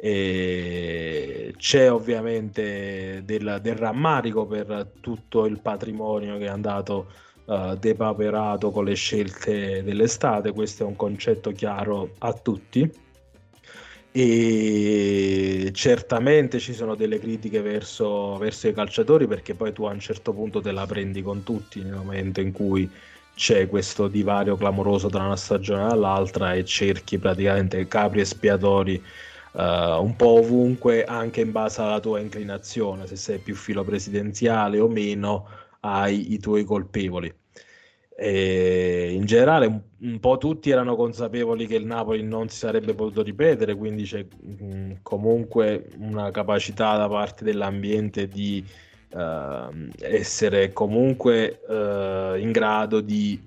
e 0.00 1.54
c'è 1.56 1.92
ovviamente 1.92 3.22
del, 3.24 3.60
del, 3.62 3.76
rammarico 3.76 4.44
per 4.44 4.94
tutto 5.00 5.46
il 5.46 5.60
patrimonio 5.60 6.38
che 6.38 6.46
è 6.46 6.48
andato 6.48 7.12
uh, 7.44 7.76
depaperato 7.76 8.72
con 8.72 8.84
le 8.84 8.94
scelte 8.94 9.84
dell'estate. 9.84 10.52
Questo 10.52 10.82
è 10.82 10.86
un 10.86 10.96
concetto 10.96 11.52
chiaro 11.52 12.14
a 12.18 12.32
tutti 12.32 13.06
e 14.10 15.70
certamente 15.74 16.58
ci 16.58 16.72
sono 16.72 16.94
delle 16.94 17.18
critiche 17.18 17.60
verso, 17.60 18.36
verso, 18.38 18.68
i 18.68 18.72
calciatori 18.74 19.26
perché 19.26 19.54
poi 19.54 19.72
tu 19.72 19.84
a 19.84 19.92
un 19.92 20.00
certo 20.00 20.32
punto 20.32 20.60
te 20.60 20.72
la 20.72 20.86
prendi 20.86 21.22
con 21.22 21.42
tutti 21.42 21.82
nel 21.82 21.94
momento 21.94 22.40
in 22.40 22.52
cui 22.52 22.90
c'è 23.34 23.68
questo 23.68 24.08
divario 24.08 24.56
clamoroso 24.56 25.08
tra 25.08 25.24
una 25.24 25.36
stagione 25.36 25.82
all'altra 25.84 26.54
e 26.54 26.64
cerchi 26.64 27.18
praticamente 27.18 27.86
capri 27.86 28.20
espiatori 28.20 29.00
uh, 29.52 29.60
un 30.02 30.14
po' 30.16 30.38
ovunque 30.40 31.04
anche 31.04 31.42
in 31.42 31.52
base 31.52 31.80
alla 31.80 32.00
tua 32.00 32.18
inclinazione 32.18 33.06
se 33.06 33.16
sei 33.16 33.38
più 33.38 33.54
filo 33.54 33.84
presidenziale 33.84 34.80
o 34.80 34.88
meno 34.88 35.46
hai 35.80 36.32
i 36.32 36.38
tuoi 36.38 36.64
colpevoli 36.64 37.32
e 38.20 39.12
in 39.12 39.26
generale 39.26 39.66
un, 39.66 39.80
un, 40.00 40.18
po' 40.18 40.38
tutti 40.38 40.70
erano 40.70 40.96
consapevoli 40.96 41.68
che 41.68 41.76
il 41.76 41.86
Napoli 41.86 42.24
non 42.24 42.48
si 42.48 42.56
sarebbe 42.56 42.92
potuto 42.92 43.22
ripetere, 43.22 43.76
quindi 43.76 44.02
c'è 44.02 44.24
mh, 44.24 44.94
comunque 45.02 45.86
una 45.98 46.32
capacità 46.32 46.96
da 46.96 47.08
parte 47.08 47.44
dell'ambiente 47.44 48.26
di 48.26 48.64
uh, 49.12 49.88
essere 50.00 50.72
comunque 50.72 51.60
uh, 51.68 52.36
in 52.36 52.50
grado 52.50 53.00
di 53.00 53.40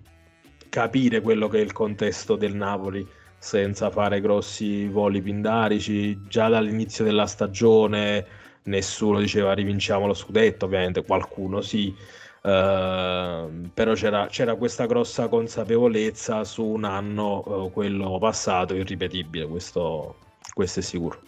capire 0.70 1.20
quello 1.20 1.50
che 1.50 1.58
è 1.58 1.62
il 1.62 1.74
contesto 1.74 2.38
del 2.38 2.56
Napoli 2.56 3.06
senza 3.38 3.90
fare 3.90 4.22
grossi 4.22 4.88
voli 4.88 5.22
pindarici. 5.22 6.18
Già 6.30 6.48
dall'inizio 6.48 7.04
della 7.04 7.28
stagione 7.28 8.26
nessuno 8.64 9.20
diceva 9.20 9.52
rivinciamo 9.52 10.08
lo 10.08 10.14
scudetto, 10.14 10.64
ovviamente 10.64 11.04
qualcuno 11.04 11.60
sì 11.60 11.94
Uh, 12.44 13.70
però 13.72 13.94
c'era, 13.94 14.26
c'era, 14.26 14.56
questa 14.56 14.88
grossa 14.88 15.28
consapevolezza 15.28 16.44
su 16.44 16.66
un 16.66 16.86
anno, 16.86 17.44
uh, 17.46 17.72
quello 17.72 18.18
passato, 18.18 18.74
irripetibile, 18.74 19.46
questo, 19.46 20.16
questo, 20.52 20.80
è 20.80 20.82
sicuro. 20.82 21.22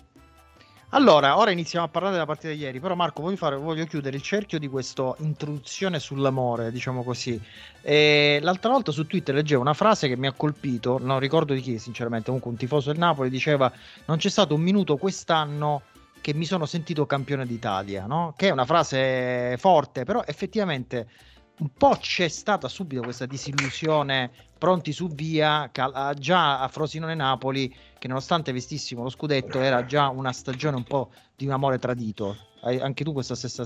Allora, 0.90 1.38
ora 1.38 1.52
iniziamo 1.52 1.86
a 1.86 1.88
parlare 1.88 2.14
della 2.14 2.26
partita 2.26 2.52
di 2.52 2.60
ieri, 2.60 2.80
però 2.80 2.96
Marco 2.96 3.22
voglio, 3.22 3.36
fare, 3.36 3.58
voglio 3.58 3.86
chiudere 3.86 4.16
il 4.16 4.24
cerchio 4.24 4.58
di 4.58 4.68
questa 4.68 5.14
introduzione 5.20 6.00
sull'amore, 6.00 6.72
diciamo 6.72 7.04
così. 7.04 7.40
E 7.82 8.40
l'altra 8.42 8.72
volta 8.72 8.92
su 8.92 9.06
Twitter 9.06 9.36
leggevo 9.36 9.62
una 9.62 9.74
frase 9.74 10.08
che 10.08 10.18
mi 10.18 10.26
ha 10.26 10.34
colpito, 10.34 11.00
non 11.00 11.20
ricordo 11.20 11.54
di 11.54 11.62
chi 11.62 11.78
sinceramente, 11.78 12.26
comunque 12.26 12.50
un 12.50 12.58
tifoso 12.58 12.90
del 12.90 13.00
Napoli 13.00 13.30
diceva 13.30 13.72
non 14.06 14.18
c'è 14.18 14.30
stato 14.30 14.56
un 14.56 14.62
minuto 14.62 14.98
quest'anno 14.98 15.82
che 16.24 16.34
mi 16.34 16.46
sono 16.46 16.66
sentito 16.66 17.06
campione 17.06 17.46
d'Italia, 17.46 18.06
no? 18.06 18.34
che 18.38 18.48
è 18.48 18.52
una 18.52 18.64
frase 18.64 19.58
forte, 19.58 20.06
però 20.06 20.24
effettivamente 20.26 21.10
un 21.58 21.70
po' 21.78 21.98
c'è 21.98 22.30
stata 22.30 22.70
subito 22.70 23.04
questa 23.04 23.26
disillusione 23.26 24.32
pronti 24.58 24.94
su 24.94 25.10
via 25.10 25.70
già 26.16 26.62
a 26.62 26.68
Frosinone 26.70 27.14
Napoli 27.14 27.76
che 28.00 28.08
nonostante 28.08 28.54
vestissimo 28.54 29.04
lo 29.04 29.10
scudetto 29.10 29.60
era 29.60 29.84
già 29.84 30.08
una 30.08 30.32
stagione 30.32 30.78
un 30.78 30.86
po' 30.86 31.12
di 31.36 31.46
un 31.46 31.52
amore 31.52 31.78
tradito 31.78 32.38
hai 32.62 32.80
anche 32.80 33.04
tu 33.04 33.12
questa 33.12 33.36
stessa 33.36 33.66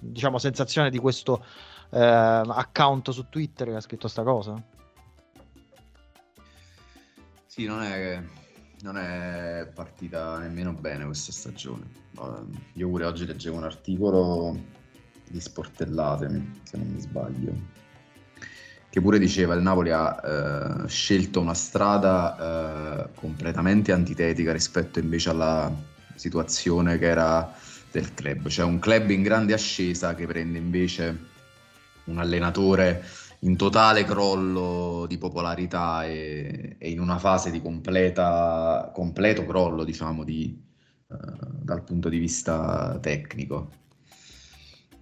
diciamo, 0.00 0.38
sensazione 0.38 0.90
di 0.90 0.98
questo 0.98 1.44
eh, 1.90 2.00
account 2.00 3.10
su 3.10 3.28
Twitter 3.28 3.68
che 3.68 3.76
ha 3.76 3.80
scritto 3.80 4.08
sta 4.08 4.24
cosa? 4.24 4.60
Sì, 7.46 7.66
non 7.66 7.82
è 7.82 8.41
non 8.82 8.98
è 8.98 9.68
partita 9.72 10.38
nemmeno 10.38 10.72
bene 10.72 11.04
questa 11.04 11.32
stagione. 11.32 11.84
Io 12.74 12.88
pure 12.88 13.04
oggi 13.04 13.26
leggevo 13.26 13.56
un 13.56 13.64
articolo 13.64 14.56
di 15.28 15.40
Sportellatemi, 15.40 16.60
se 16.64 16.76
non 16.76 16.88
mi 16.88 17.00
sbaglio, 17.00 17.52
che 18.90 19.00
pure 19.00 19.18
diceva 19.18 19.54
il 19.54 19.62
Napoli 19.62 19.90
ha 19.90 20.20
eh, 20.84 20.88
scelto 20.88 21.40
una 21.40 21.54
strada 21.54 23.06
eh, 23.06 23.08
completamente 23.14 23.92
antitetica 23.92 24.52
rispetto 24.52 24.98
invece 24.98 25.30
alla 25.30 25.72
situazione 26.16 26.98
che 26.98 27.06
era 27.06 27.54
del 27.92 28.12
club, 28.14 28.48
cioè 28.48 28.64
un 28.64 28.78
club 28.78 29.10
in 29.10 29.22
grande 29.22 29.52
ascesa 29.52 30.14
che 30.14 30.26
prende 30.26 30.58
invece 30.58 31.30
un 32.04 32.18
allenatore 32.18 33.04
in 33.44 33.56
totale 33.56 34.04
crollo 34.04 35.06
di 35.08 35.18
popolarità 35.18 36.04
e, 36.04 36.76
e 36.78 36.90
in 36.90 37.00
una 37.00 37.18
fase 37.18 37.50
di 37.50 37.60
completa, 37.60 38.90
completo 38.94 39.44
crollo, 39.44 39.84
diciamo, 39.84 40.22
di, 40.22 40.62
uh, 41.08 41.16
dal 41.60 41.82
punto 41.82 42.08
di 42.08 42.18
vista 42.18 42.98
tecnico. 43.00 43.70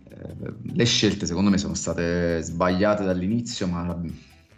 Eh, 0.09 0.53
le 0.73 0.85
scelte 0.85 1.27
secondo 1.27 1.51
me 1.51 1.59
sono 1.59 1.75
state 1.75 2.41
sbagliate 2.41 3.05
dall'inizio, 3.05 3.67
ma 3.67 4.01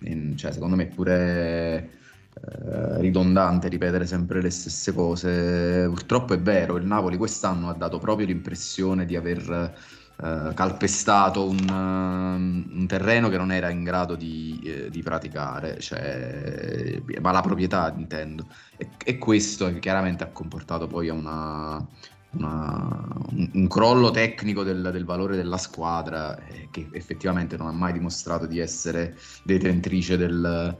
in, 0.05 0.37
cioè, 0.37 0.53
secondo 0.53 0.77
me 0.77 0.87
pure 0.87 1.91
eh, 2.35 3.01
ridondante 3.01 3.69
ripetere 3.69 4.07
sempre 4.07 4.41
le 4.41 4.51
stesse 4.51 4.93
cose. 4.93 5.87
Purtroppo 5.89 6.35
è 6.35 6.41
vero, 6.41 6.77
il 6.77 6.87
Napoli 6.87 7.17
quest'anno 7.17 7.69
ha 7.69 7.75
dato 7.75 7.99
proprio 7.99 8.27
l'impressione 8.27 9.07
di 9.07 9.17
aver 9.17 9.75
eh, 10.21 10.53
calpestato 10.55 11.49
un, 11.49 11.67
um, 11.69 12.79
un, 12.79 12.87
terreno 12.87 13.29
che 13.29 13.37
non 13.37 13.51
era 13.51 13.71
in 13.71 13.83
grado 13.83 14.15
di, 14.15 14.61
eh, 14.65 14.91
di 14.91 15.03
praticare, 15.03 15.81
cioè, 15.81 17.01
ma 17.21 17.33
la 17.33 17.41
proprietà 17.41 17.93
intendo. 17.97 18.47
E, 18.77 18.91
e, 19.05 19.19
questo 19.19 19.73
chiaramente 19.79 20.23
ha 20.23 20.29
comportato 20.29 20.87
poi 20.87 21.09
una, 21.09 21.85
una, 22.33 23.07
un, 23.31 23.51
un, 23.53 23.69
crollo 23.69 24.11
tecnico 24.11 24.63
del, 24.63 24.91
del, 24.93 25.05
valore 25.05 25.37
della 25.37 25.59
squadra 25.59 26.39
eh, 26.47 26.69
che 26.71 26.89
effettivamente 26.93 27.57
non 27.57 27.67
ha 27.67 27.73
mai 27.73 27.93
dimostrato 27.93 28.47
di 28.47 28.59
essere 28.59 29.17
detentrice 29.45 30.17
del, 30.17 30.77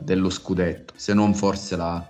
dello 0.00 0.30
scudetto, 0.30 0.94
se 0.96 1.12
non 1.14 1.34
forse 1.34 1.76
la, 1.76 2.08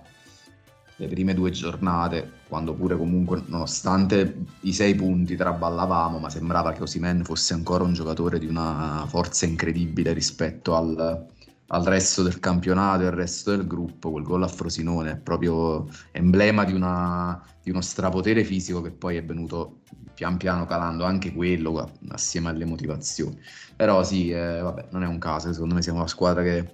le 0.99 1.07
prime 1.07 1.33
due 1.33 1.51
giornate, 1.51 2.31
quando 2.47 2.73
pure 2.73 2.97
comunque 2.97 3.43
nonostante 3.47 4.45
i 4.61 4.73
sei 4.73 4.95
punti 4.95 5.35
traballavamo, 5.35 6.17
ma 6.17 6.29
sembrava 6.29 6.71
che 6.71 6.81
Osimen 6.81 7.23
fosse 7.23 7.53
ancora 7.53 7.83
un 7.83 7.93
giocatore 7.93 8.39
di 8.39 8.47
una 8.47 9.05
forza 9.07 9.45
incredibile 9.45 10.11
rispetto 10.13 10.75
al, 10.75 11.27
al 11.67 11.83
resto 11.83 12.23
del 12.23 12.39
campionato 12.39 13.03
e 13.03 13.07
al 13.07 13.11
resto 13.13 13.51
del 13.55 13.67
gruppo, 13.67 14.11
quel 14.11 14.23
gol 14.23 14.43
a 14.43 14.47
Frosinone 14.47 15.11
è 15.11 15.17
proprio 15.17 15.87
emblema 16.11 16.63
di, 16.63 16.73
una, 16.73 17.43
di 17.61 17.69
uno 17.69 17.81
strapotere 17.81 18.43
fisico 18.43 18.81
che 18.81 18.91
poi 18.91 19.17
è 19.17 19.23
venuto 19.23 19.81
pian 20.15 20.37
piano 20.37 20.65
calando 20.65 21.03
anche 21.03 21.31
quello 21.31 21.91
assieme 22.09 22.49
alle 22.49 22.65
motivazioni. 22.65 23.39
Però 23.75 24.03
sì, 24.03 24.31
eh, 24.31 24.59
vabbè, 24.61 24.87
non 24.91 25.03
è 25.03 25.07
un 25.07 25.19
caso, 25.19 25.53
secondo 25.53 25.75
me 25.75 25.83
siamo 25.83 25.99
una 25.99 26.07
squadra 26.07 26.41
che 26.41 26.73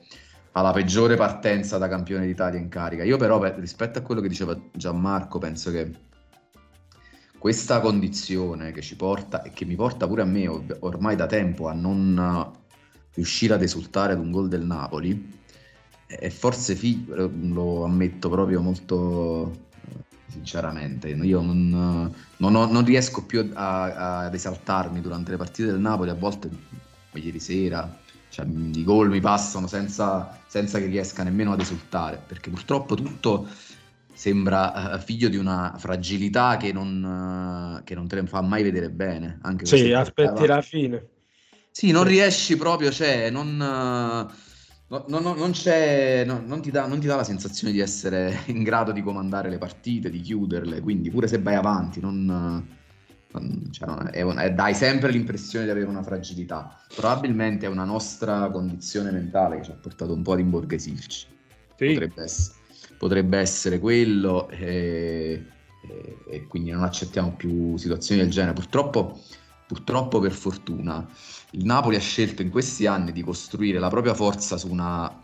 ha 0.56 0.62
la 0.62 0.72
peggiore 0.72 1.16
partenza 1.16 1.78
da 1.78 1.88
campione 1.88 2.26
d'Italia 2.26 2.60
in 2.60 2.70
carica. 2.70 3.04
Io 3.04 3.18
però 3.18 3.42
rispetto 3.56 4.00
a 4.00 4.02
quello 4.02 4.22
che 4.22 4.28
diceva 4.28 4.58
Gianmarco 4.72 5.40
penso 5.40 5.72
che 5.72 5.92
questa 7.40 7.80
condizione 7.80 8.72
che 8.72 8.82
ci 8.82 8.96
porta 8.96 9.42
e 9.42 9.52
che 9.52 9.66
mi 9.66 9.76
porta 9.76 10.08
pure 10.08 10.22
a 10.22 10.26
me 10.26 10.48
ormai 10.80 11.16
da 11.16 11.26
tempo 11.26 11.68
a 11.68 11.74
non 11.74 12.52
riuscire 13.16 13.56
ad 13.56 13.62
esultare 13.62 14.14
ad 14.14 14.20
un 14.20 14.32
gol 14.32 14.48
del 14.48 14.64
Napoli 14.64 15.42
e 16.08 16.30
forse 16.30 16.76
figlio, 16.76 17.30
lo 17.34 17.84
ammetto 17.84 18.30
proprio 18.30 18.62
molto 18.62 19.72
sinceramente 20.28 21.10
io 21.10 21.42
non, 21.42 22.12
non, 22.38 22.56
ho, 22.56 22.66
non 22.66 22.86
riesco 22.86 23.24
più 23.26 23.52
a, 23.54 23.84
a, 23.84 24.20
ad 24.26 24.34
esaltarmi 24.34 25.02
durante 25.02 25.32
le 25.32 25.38
partite 25.38 25.70
del 25.70 25.80
Napoli 25.80 26.10
a 26.10 26.16
volte 26.16 26.50
ieri 27.14 27.40
sera 27.40 28.02
cioè, 28.34 28.48
i 28.48 28.84
gol 28.84 29.10
mi 29.10 29.20
passano 29.20 29.68
senza, 29.68 30.40
senza, 30.48 30.80
che 30.80 30.88
riesca 30.88 31.22
nemmeno 31.22 31.54
ad 31.54 31.60
esultare, 31.60 32.20
perché 32.26 32.50
purtroppo 32.50 32.96
tutto 32.96 33.48
sembra 34.12 34.96
uh, 34.96 35.00
figlio 35.00 35.30
di 35.30 35.38
una 35.38 35.76
fragilità 35.78 36.58
che 36.58 36.74
non, 36.74 37.78
uh, 37.78 37.84
che 37.84 37.94
non 37.94 38.08
te 38.08 38.20
ne 38.20 38.26
fa 38.26 38.42
mai 38.42 38.64
vedere 38.64 38.90
bene. 38.90 39.38
Anche 39.44 39.68
sì, 39.68 39.92
aspetti 39.92 40.48
la 40.48 40.64
fine. 40.64 41.10
Sì, 41.70 41.92
non 41.92 42.06
riesci 42.06 42.58
proprio, 42.58 42.90
cioè, 42.90 43.30
non, 43.30 43.50
uh, 43.54 44.34
no, 44.88 45.06
no, 45.08 45.20
no, 45.20 45.36
non, 45.36 45.52
c'è, 45.52 46.26
non 46.26 46.60
ti 46.60 46.72
dà, 46.72 46.88
non 46.88 47.00
ti 47.00 47.06
dà 47.06 47.18
la 47.18 47.24
sensazione 47.24 47.72
di 47.72 47.82
essere 47.82 48.46
in 48.48 48.64
grado 48.64 48.92
di 48.92 49.04
comandare 49.04 49.48
le 49.52 49.60
partite, 49.60 50.10
di 50.10 50.22
chiuderle, 50.22 50.82
quindi 50.82 51.12
pure 51.12 51.28
se 51.28 51.38
vai 51.38 51.54
avanti, 51.54 52.00
non 52.00 52.82
cioè, 53.72 53.88
è 54.12 54.22
un, 54.22 54.38
è, 54.38 54.52
dai 54.52 54.76
sempre 54.76 55.12
l'impressione 55.12 55.66
di 55.66 55.72
avere 55.72 55.88
una 55.88 56.04
fragilità. 56.04 56.80
Probabilmente 56.96 57.66
è 57.66 57.70
una 57.70 57.86
nostra 57.86 58.50
condizione 58.50 59.12
mentale 59.12 59.58
che 59.58 59.64
ci 59.64 59.72
ha 59.72 59.76
portato 59.76 60.14
un 60.14 60.22
po' 60.22 60.34
ad 60.34 60.40
imborghesirci. 60.40 61.28
Sì. 61.76 61.94
Potrebbe, 61.94 62.22
essere, 62.22 62.58
potrebbe 62.98 63.38
essere 63.40 63.80
quello 63.80 64.50
e, 64.50 65.44
e, 65.88 66.18
e, 66.30 66.48
quindi 66.48 66.72
non 66.72 66.84
accettiamo 66.84 67.32
più 67.32 67.76
situazioni 67.78 68.22
del 68.22 68.30
genere. 68.30 68.54
Purtroppo, 68.54 69.20
purtroppo, 69.68 70.20
per 70.20 70.32
fortuna, 70.32 71.08
il 71.52 71.66
Napoli 71.66 71.96
ha 71.96 72.02
scelto 72.02 72.42
in 72.42 72.50
questi 72.50 72.86
anni 72.86 73.12
di 73.12 73.24
costruire 73.24 73.80
la 73.80 73.90
propria 73.90 74.14
forza 74.14 74.58
su 74.58 74.70
una 74.70 75.22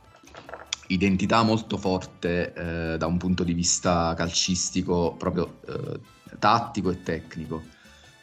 identità 0.87 1.43
molto 1.43 1.77
forte 1.77 2.53
eh, 2.53 2.97
da 2.97 3.05
un 3.05 3.17
punto 3.17 3.43
di 3.43 3.53
vista 3.53 4.15
calcistico, 4.15 5.13
proprio 5.15 5.59
eh, 5.67 5.99
tattico 6.39 6.89
e 6.89 7.03
tecnico 7.03 7.77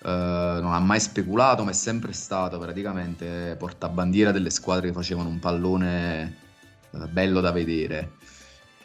Uh, 0.06 0.60
non 0.60 0.72
ha 0.72 0.78
mai 0.78 1.00
speculato, 1.00 1.64
ma 1.64 1.70
è 1.70 1.74
sempre 1.74 2.12
stato 2.12 2.60
praticamente 2.60 3.56
portabandiera 3.58 4.30
delle 4.30 4.50
squadre 4.50 4.86
che 4.86 4.92
facevano 4.92 5.28
un 5.28 5.40
pallone 5.40 6.36
uh, 6.90 7.08
bello 7.08 7.40
da 7.40 7.50
vedere. 7.50 8.12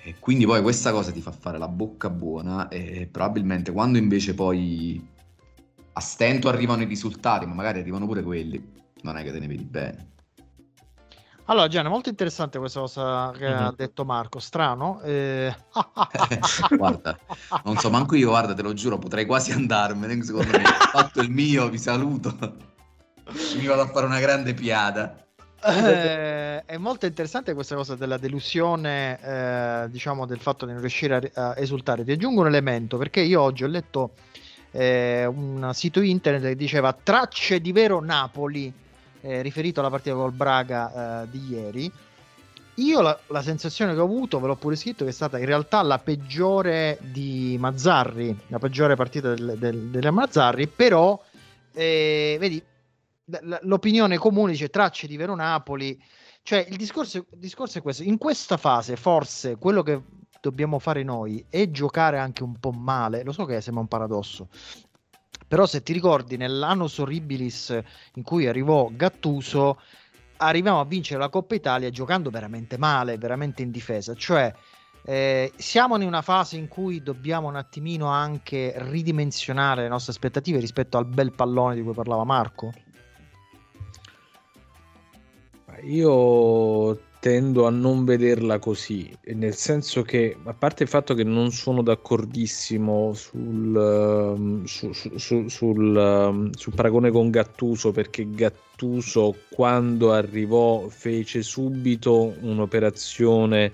E 0.02 0.15
quindi 0.17 0.48
poi 0.48 0.63
questa 0.63 0.91
cosa 0.91 1.12
ti 1.12 1.22
fa 1.22 1.32
fare 1.32 1.60
la 1.60 1.67
bocca 1.67 2.10
buona 2.10 2.69
e 2.69 3.08
probabilmente 3.12 3.72
quando 3.72 4.00
invece 4.00 4.34
poi 4.34 5.08
a 5.93 6.00
stento 6.00 6.50
arrivano 6.50 6.82
i 6.82 6.86
risultati, 6.86 7.45
ma 7.45 7.54
magari 7.54 7.82
arrivano 7.82 8.08
pure 8.08 8.24
quelli, 8.24 8.72
non 9.04 9.15
è 9.15 9.24
che 9.24 9.32
te 9.32 9.39
ne 9.39 9.45
vedi 9.45 9.63
bene. 9.63 10.10
Allora, 11.45 11.67
Gianni, 11.67 11.89
molto 11.89 12.10
interessante 12.10 12.60
questa 12.60 12.80
cosa 12.80 13.32
che 13.38 13.47
mm-hmm. 13.47 13.63
ha 13.63 13.73
detto 13.75 14.06
Marco. 14.06 14.39
Strano. 14.39 15.01
Eh... 15.01 15.54
guarda, 16.77 17.17
non 17.65 17.77
so, 17.77 17.89
manco 17.89 18.15
io, 18.15 18.30
guarda, 18.30 18.54
te 18.54 18.62
lo 18.62 18.73
giuro, 18.73 18.97
potrei 18.97 19.25
quasi 19.25 19.51
andarmene. 19.51 20.23
Secondo 20.23 20.51
me, 20.51 20.63
ho 20.63 20.89
fatto 20.91 21.21
il 21.21 21.30
mio, 21.30 21.69
vi 21.69 21.77
saluto. 21.77 22.36
Mi 23.58 23.65
vado 23.65 23.82
a 23.82 23.88
fare 23.88 24.06
una 24.06 24.19
grande 24.19 24.54
piada. 24.54 25.25
Eh, 25.63 26.65
è 26.65 26.77
molto 26.77 27.06
interessante 27.06 27.54
questa 27.54 27.75
cosa 27.75 27.95
della 27.95 28.17
delusione, 28.17 29.19
eh, 29.21 29.89
diciamo, 29.89 30.25
del 30.25 30.39
fatto 30.39 30.65
di 30.65 30.71
non 30.71 30.82
riuscire 30.82 31.32
a, 31.34 31.49
a, 31.49 31.58
esultare. 31.58 32.04
Ti 32.04 32.12
aggiungo 32.12 32.41
un 32.41 32.47
elemento 32.47 32.97
perché 32.97 33.21
io 33.21 33.41
oggi 33.41 33.63
ho 33.63 33.67
letto 33.67 34.13
eh, 34.71 35.25
un 35.25 35.69
sito 35.73 36.01
internet 36.01 36.43
che 36.43 36.56
diceva 36.56 36.93
tracce 36.93 37.62
di 37.62 37.71
vero 37.71 38.01
Napoli 38.01 38.73
eh, 39.21 39.41
riferito 39.41 39.79
alla 39.79 39.89
partita 39.89 40.15
col 40.15 40.31
Braga 40.31 41.23
eh, 41.23 41.29
di 41.29 41.47
ieri. 41.49 41.91
Io 42.75 43.01
la, 43.01 43.17
la, 43.27 43.41
sensazione 43.41 43.93
che 43.93 43.99
ho 43.99 44.05
avuto, 44.05 44.39
ve 44.39 44.47
l'ho 44.47 44.55
pure 44.55 44.75
scritto, 44.75 45.03
che 45.03 45.12
è 45.12 45.13
stata 45.13 45.38
in 45.38 45.45
realtà 45.45 45.81
la 45.81 45.99
peggiore 45.99 46.97
di 47.01 47.57
Mazzarri, 47.60 48.36
la 48.47 48.60
peggiore 48.60 48.95
partita 48.95 49.34
del, 49.34 49.55
del, 49.57 49.89
delle 49.89 50.12
Mazzarri, 50.12 50.67
però 50.67 51.21
eh, 51.73 52.38
vedi, 52.39 52.63
l'opinione 53.62 54.17
comune 54.17 54.53
dice 54.53 54.69
tracce 54.69 55.07
di 55.07 55.17
Vero 55.17 55.36
Napoli, 55.36 56.01
cioè 56.43 56.65
il 56.67 56.77
discorso, 56.77 57.17
il 57.17 57.25
discorso 57.38 57.77
è 57.77 57.81
questo, 57.81 58.03
in 58.03 58.17
questa 58.17 58.57
fase 58.57 58.95
forse 58.95 59.57
quello 59.57 59.84
che 59.84 60.01
dobbiamo 60.41 60.79
fare 60.79 61.03
noi 61.03 61.45
è 61.49 61.69
giocare 61.69 62.17
anche 62.17 62.43
un 62.43 62.57
po' 62.60 62.71
male, 62.71 63.23
lo 63.23 63.31
so 63.31 63.45
che 63.45 63.62
sembra 63.62 63.84
un 63.84 63.88
paradosso, 63.88 64.49
però 65.52 65.66
se 65.66 65.84
ti 65.84 65.92
ricordi 65.92 66.38
nell'anno 66.38 66.88
horribilis 66.96 67.78
in 68.14 68.24
cui 68.24 68.48
arrivò 68.48 68.90
Gattuso, 68.90 69.82
arriviamo 70.38 70.80
a 70.80 70.86
vincere 70.86 71.20
la 71.20 71.28
Coppa 71.28 71.56
Italia 71.56 71.90
giocando 71.90 72.30
veramente 72.30 72.78
male, 72.78 73.18
veramente 73.18 73.62
in 73.62 73.70
difesa, 73.70 74.16
cioè 74.16 74.50
eh, 75.04 75.52
siamo 75.58 75.98
in 75.98 76.08
una 76.08 76.22
fase 76.22 76.56
in 76.56 76.70
cui 76.70 77.04
dobbiamo 77.04 77.50
un 77.50 77.58
attimino 77.58 78.08
anche 78.08 78.76
ridimensionare 78.78 79.82
le 79.82 79.90
nostre 79.90 80.14
aspettative 80.14 80.58
rispetto 80.58 80.98
al 80.98 81.06
bel 81.06 81.34
pallone 81.34 81.76
di 81.76 81.82
cui 81.82 81.94
parlava 81.94 82.24
Marco. 82.24 82.72
Io 85.82 86.98
tendo 87.21 87.67
a 87.67 87.69
non 87.69 88.03
vederla 88.03 88.57
così, 88.57 89.15
nel 89.25 89.53
senso 89.53 90.01
che, 90.01 90.36
a 90.43 90.55
parte 90.55 90.81
il 90.81 90.89
fatto 90.89 91.13
che 91.13 91.23
non 91.23 91.51
sono 91.51 91.84
d'accordissimo 91.84 93.13
sul, 93.13 93.75
um, 93.75 94.63
su, 94.65 94.91
su, 94.91 95.15
su, 95.19 95.47
sul, 95.47 95.95
um, 95.95 96.49
sul 96.53 96.73
paragone 96.73 97.12
con 97.12 97.29
Gattuso, 97.29 97.91
perché 97.91 98.27
Gattuso 98.27 99.36
quando 99.51 100.12
arrivò 100.13 100.88
fece 100.88 101.43
subito 101.43 102.34
un'operazione 102.39 103.71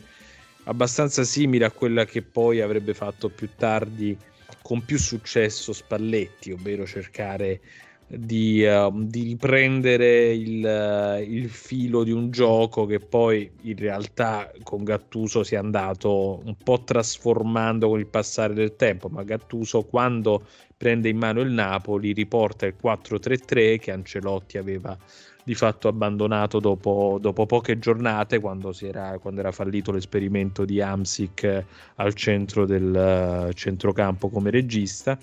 abbastanza 0.66 1.24
simile 1.24 1.64
a 1.64 1.72
quella 1.72 2.04
che 2.04 2.24
poi 2.24 2.60
avrebbe 2.60 2.94
fatto 2.94 3.30
più 3.30 3.48
tardi 3.56 4.18
con 4.62 4.84
più 4.84 5.00
successo 5.00 5.72
Spalletti, 5.72 6.52
ovvero 6.52 6.86
cercare 6.86 7.62
di, 8.08 8.64
uh, 8.64 8.90
di 9.04 9.24
riprendere 9.24 10.34
il, 10.34 10.64
uh, 10.64 11.22
il, 11.22 11.50
filo 11.50 12.06
di 12.06 12.12
un 12.12 12.32
gioco 12.32 12.86
che 12.86 13.00
poi 13.00 13.52
in 13.64 13.76
realtà 13.76 14.50
con 14.64 14.86
Gattuso 14.86 15.44
si 15.44 15.56
è 15.56 15.58
andato 15.58 16.42
un 16.46 16.56
po' 16.64 16.84
trasformando 16.84 17.90
con 17.90 18.00
il 18.00 18.08
passare 18.08 18.54
del 18.54 18.78
tempo, 18.78 19.10
ma 19.10 19.24
Gattuso 19.24 19.84
quando 19.84 20.46
prende 20.78 21.10
in 21.10 21.18
mano 21.18 21.42
il 21.42 21.52
Napoli 21.52 22.14
riporta 22.14 22.66
il 22.66 22.76
4-3-3 22.82 23.80
che 23.80 23.92
Ancelotti 23.92 24.58
aveva 24.58 24.98
di 25.44 25.56
fatto 25.56 25.88
abbandonato 25.88 26.60
dopo, 26.60 27.18
dopo 27.22 27.46
poche 27.46 27.80
giornate 27.80 28.40
quando, 28.40 28.74
era, 28.82 29.18
quando, 29.18 29.40
era, 29.40 29.52
fallito 29.52 29.94
l'esperimento 29.94 30.66
di 30.66 30.82
Amsic 30.82 31.64
al 31.96 32.14
centro 32.14 32.66
del 32.66 33.48
uh, 33.50 33.54
centrocampo 33.54 34.30
come 34.30 34.50
regista. 34.50 35.18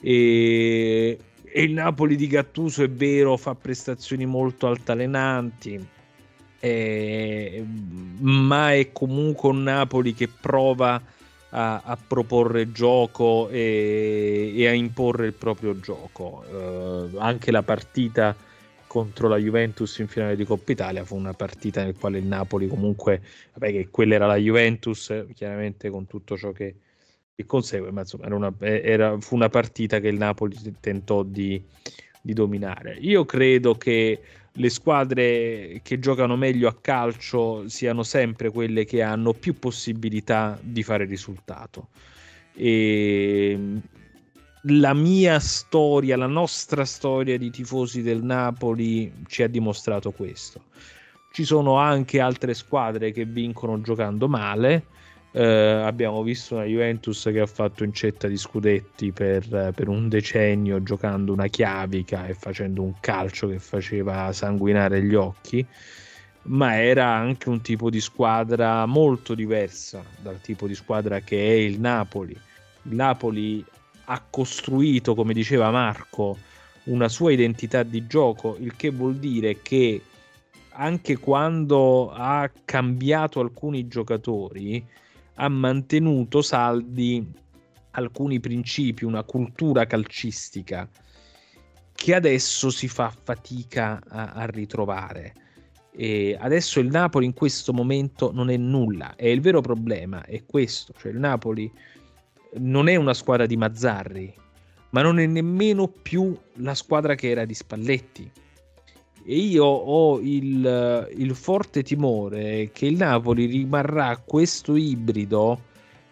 E 0.00 1.16
e 1.56 1.62
il 1.62 1.72
Napoli 1.72 2.16
di 2.16 2.26
Gattuso 2.26 2.82
è 2.82 2.90
vero, 2.90 3.38
fa 3.38 3.54
prestazioni 3.54 4.26
molto 4.26 4.66
altalenanti, 4.66 5.88
eh, 6.60 7.64
ma 8.18 8.74
è 8.74 8.92
comunque 8.92 9.48
un 9.48 9.62
Napoli 9.62 10.12
che 10.12 10.28
prova 10.28 11.00
a, 11.48 11.80
a 11.82 11.96
proporre 11.96 12.72
gioco 12.72 13.48
e, 13.48 14.52
e, 14.54 14.66
a 14.66 14.72
imporre 14.72 15.28
il 15.28 15.32
proprio 15.32 15.80
gioco. 15.80 16.44
Eh, 16.44 17.16
anche 17.16 17.50
la 17.50 17.62
partita 17.62 18.36
contro 18.86 19.26
la 19.26 19.38
Juventus 19.38 19.96
in 19.96 20.08
finale 20.08 20.36
di 20.36 20.44
Coppa 20.44 20.72
Italia 20.72 21.06
fu 21.06 21.16
una 21.16 21.32
partita 21.32 21.82
nel 21.82 21.96
quale 21.98 22.18
il 22.18 22.26
Napoli 22.26 22.68
comunque, 22.68 23.22
vabbè 23.54 23.72
che 23.72 23.88
quella 23.90 24.16
era 24.16 24.26
la 24.26 24.36
Juventus, 24.36 25.24
chiaramente 25.34 25.88
con 25.88 26.06
tutto 26.06 26.36
ciò 26.36 26.52
che, 26.52 26.74
che 27.36 27.44
consegue, 27.44 27.90
ma 27.90 28.00
insomma 28.00 28.24
era 28.24 28.34
una, 28.34 28.54
era, 28.60 29.20
fu 29.20 29.34
una 29.34 29.50
partita 29.50 30.00
che 30.00 30.08
il 30.08 30.16
Napoli 30.16 30.56
tentò 30.80 31.22
di, 31.22 31.62
di 32.22 32.32
dominare. 32.32 32.96
Io 33.00 33.26
credo 33.26 33.74
che 33.74 34.20
le 34.50 34.70
squadre 34.70 35.80
che 35.82 35.98
giocano 35.98 36.34
meglio 36.36 36.66
a 36.66 36.74
calcio 36.80 37.68
siano 37.68 38.04
sempre 38.04 38.50
quelle 38.50 38.86
che 38.86 39.02
hanno 39.02 39.34
più 39.34 39.58
possibilità 39.58 40.58
di 40.62 40.82
fare 40.82 41.04
risultato. 41.04 41.88
E 42.54 43.58
la 44.62 44.94
mia 44.94 45.38
storia, 45.38 46.16
la 46.16 46.26
nostra 46.26 46.86
storia 46.86 47.36
di 47.36 47.50
tifosi 47.50 48.00
del 48.00 48.22
Napoli 48.22 49.12
ci 49.26 49.42
ha 49.42 49.48
dimostrato 49.48 50.10
questo. 50.10 50.62
Ci 51.32 51.44
sono 51.44 51.76
anche 51.76 52.18
altre 52.18 52.54
squadre 52.54 53.12
che 53.12 53.26
vincono 53.26 53.78
giocando 53.82 54.26
male. 54.26 54.86
Eh, 55.38 55.44
abbiamo 55.44 56.22
visto 56.22 56.54
una 56.54 56.64
Juventus 56.64 57.28
che 57.30 57.40
ha 57.40 57.46
fatto 57.46 57.84
incetta 57.84 58.26
di 58.26 58.38
scudetti 58.38 59.12
per, 59.12 59.70
per, 59.74 59.86
un 59.86 60.08
decennio 60.08 60.82
giocando 60.82 61.30
una 61.30 61.48
chiavica 61.48 62.26
e 62.26 62.32
facendo 62.32 62.80
un 62.80 62.94
calcio 63.00 63.46
che 63.46 63.58
faceva 63.58 64.32
sanguinare 64.32 65.02
gli 65.02 65.14
occhi, 65.14 65.62
ma 66.44 66.80
era 66.80 67.12
anche 67.12 67.50
un 67.50 67.60
tipo 67.60 67.90
di 67.90 68.00
squadra 68.00 68.86
molto 68.86 69.34
diversa 69.34 70.02
dal 70.22 70.40
tipo 70.40 70.66
di 70.66 70.74
squadra 70.74 71.20
che 71.20 71.38
è 71.38 71.52
il 71.52 71.80
Napoli. 71.80 72.32
Il 72.32 72.94
Napoli 72.94 73.62
ha 74.04 74.22
costruito, 74.30 75.14
come 75.14 75.34
diceva 75.34 75.70
Marco, 75.70 76.38
una 76.84 77.10
sua 77.10 77.30
identità 77.30 77.82
di 77.82 78.06
gioco, 78.06 78.56
il 78.58 78.74
che 78.74 78.88
vuol 78.88 79.16
dire 79.16 79.60
che 79.60 80.00
anche 80.70 81.18
quando 81.18 82.10
ha 82.10 82.50
cambiato 82.64 83.40
alcuni 83.40 83.86
giocatori, 83.86 85.04
ha 85.36 85.48
mantenuto 85.48 86.42
saldi 86.42 87.26
alcuni 87.92 88.40
principi, 88.40 89.04
una 89.04 89.22
cultura 89.22 89.86
calcistica 89.86 90.88
che 91.94 92.14
adesso 92.14 92.70
si 92.70 92.88
fa 92.88 93.10
fatica 93.10 94.00
a, 94.06 94.32
a 94.32 94.46
ritrovare. 94.46 95.34
E 95.98 96.36
adesso 96.38 96.78
il 96.78 96.88
Napoli 96.88 97.24
in 97.24 97.32
questo 97.32 97.72
momento 97.72 98.30
non 98.32 98.50
è 98.50 98.56
nulla 98.58 99.16
e 99.16 99.32
il 99.32 99.40
vero 99.40 99.62
problema 99.62 100.24
è 100.24 100.44
questo, 100.44 100.92
cioè 100.98 101.10
il 101.10 101.18
Napoli 101.18 101.72
non 102.58 102.88
è 102.88 102.96
una 102.96 103.14
squadra 103.14 103.46
di 103.46 103.56
Mazzarri, 103.56 104.34
ma 104.90 105.00
non 105.00 105.18
è 105.18 105.26
nemmeno 105.26 105.88
più 105.88 106.36
la 106.56 106.74
squadra 106.74 107.14
che 107.14 107.30
era 107.30 107.46
di 107.46 107.54
Spalletti. 107.54 108.30
E 109.28 109.36
io 109.36 109.64
ho 109.64 110.20
il, 110.20 111.10
il 111.16 111.34
forte 111.34 111.82
timore 111.82 112.70
che 112.72 112.86
il 112.86 112.96
Napoli 112.96 113.46
rimarrà 113.46 114.16
questo 114.24 114.76
ibrido 114.76 115.60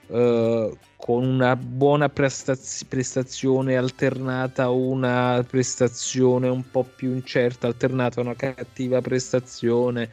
eh, 0.08 0.76
con 0.96 1.24
una 1.24 1.54
buona 1.54 2.08
prestaz- 2.08 2.84
prestazione 2.86 3.76
alternata 3.76 4.64
a 4.64 4.70
una 4.70 5.46
prestazione 5.48 6.48
un 6.48 6.68
po' 6.68 6.82
più 6.82 7.12
incerta, 7.12 7.68
alternata 7.68 8.20
a 8.20 8.24
una 8.24 8.34
cattiva 8.34 9.00
prestazione. 9.00 10.10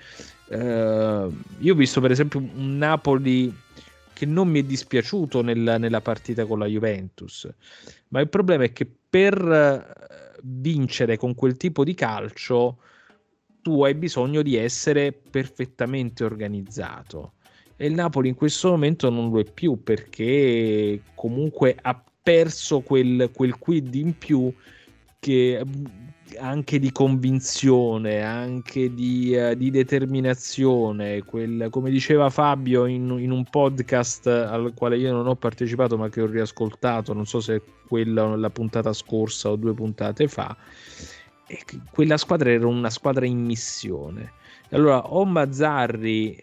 Eh, 0.49 1.27
io 1.57 1.73
ho 1.73 1.75
visto 1.75 2.01
per 2.01 2.11
esempio 2.11 2.39
un 2.39 2.77
Napoli 2.77 3.51
che 4.13 4.27
non 4.27 4.47
mi 4.47 4.59
è 4.59 4.63
dispiaciuto 4.63 5.41
nella, 5.41 5.79
nella 5.79 6.01
partita 6.01 6.45
con 6.45 6.59
la 6.59 6.67
Juventus, 6.67 7.49
ma 8.09 8.19
il 8.19 8.29
problema 8.29 8.65
è 8.65 8.71
che 8.71 8.85
per 9.09 9.41
eh, 9.41 10.39
vincere 10.43 11.17
con 11.17 11.33
quel 11.33 11.57
tipo 11.57 11.83
di 11.83 11.95
calcio 11.95 12.77
tu 13.61 13.83
hai 13.83 13.93
bisogno 13.95 14.41
di 14.41 14.55
essere 14.55 15.11
perfettamente 15.11 16.23
organizzato. 16.23 17.33
E 17.75 17.87
il 17.87 17.93
Napoli 17.93 18.29
in 18.29 18.35
questo 18.35 18.69
momento 18.69 19.09
non 19.09 19.29
lo 19.31 19.39
è 19.39 19.51
più 19.51 19.81
perché 19.83 21.01
comunque 21.15 21.75
ha 21.81 22.03
perso 22.21 22.81
quel, 22.81 23.31
quel 23.33 23.57
quid 23.57 23.95
in 23.95 24.17
più 24.17 24.53
che 25.19 25.63
anche 26.39 26.79
di 26.79 26.91
convinzione, 26.91 28.21
anche 28.21 28.93
di, 28.93 29.35
uh, 29.35 29.55
di 29.55 29.69
determinazione, 29.69 31.23
quel, 31.23 31.67
come 31.69 31.89
diceva 31.89 32.29
Fabio 32.29 32.85
in, 32.85 33.17
in, 33.19 33.31
un 33.31 33.43
podcast 33.43 34.27
al 34.27 34.73
quale 34.75 34.97
io 34.97 35.11
non 35.11 35.27
ho 35.27 35.35
partecipato 35.35 35.97
ma 35.97 36.09
che 36.09 36.21
ho 36.21 36.27
riascoltato, 36.27 37.13
non 37.13 37.25
so 37.25 37.39
se 37.39 37.61
quella 37.87 38.35
la 38.35 38.49
puntata 38.49 38.93
scorsa 38.93 39.49
o 39.49 39.55
due 39.55 39.73
puntate 39.73 40.27
fa, 40.27 40.55
quella 41.89 42.17
squadra 42.17 42.51
era 42.51 42.67
una 42.67 42.89
squadra 42.89 43.25
in 43.25 43.43
missione. 43.43 44.33
Allora, 44.71 45.11
o 45.11 45.25
Mazzarri, 45.25 46.39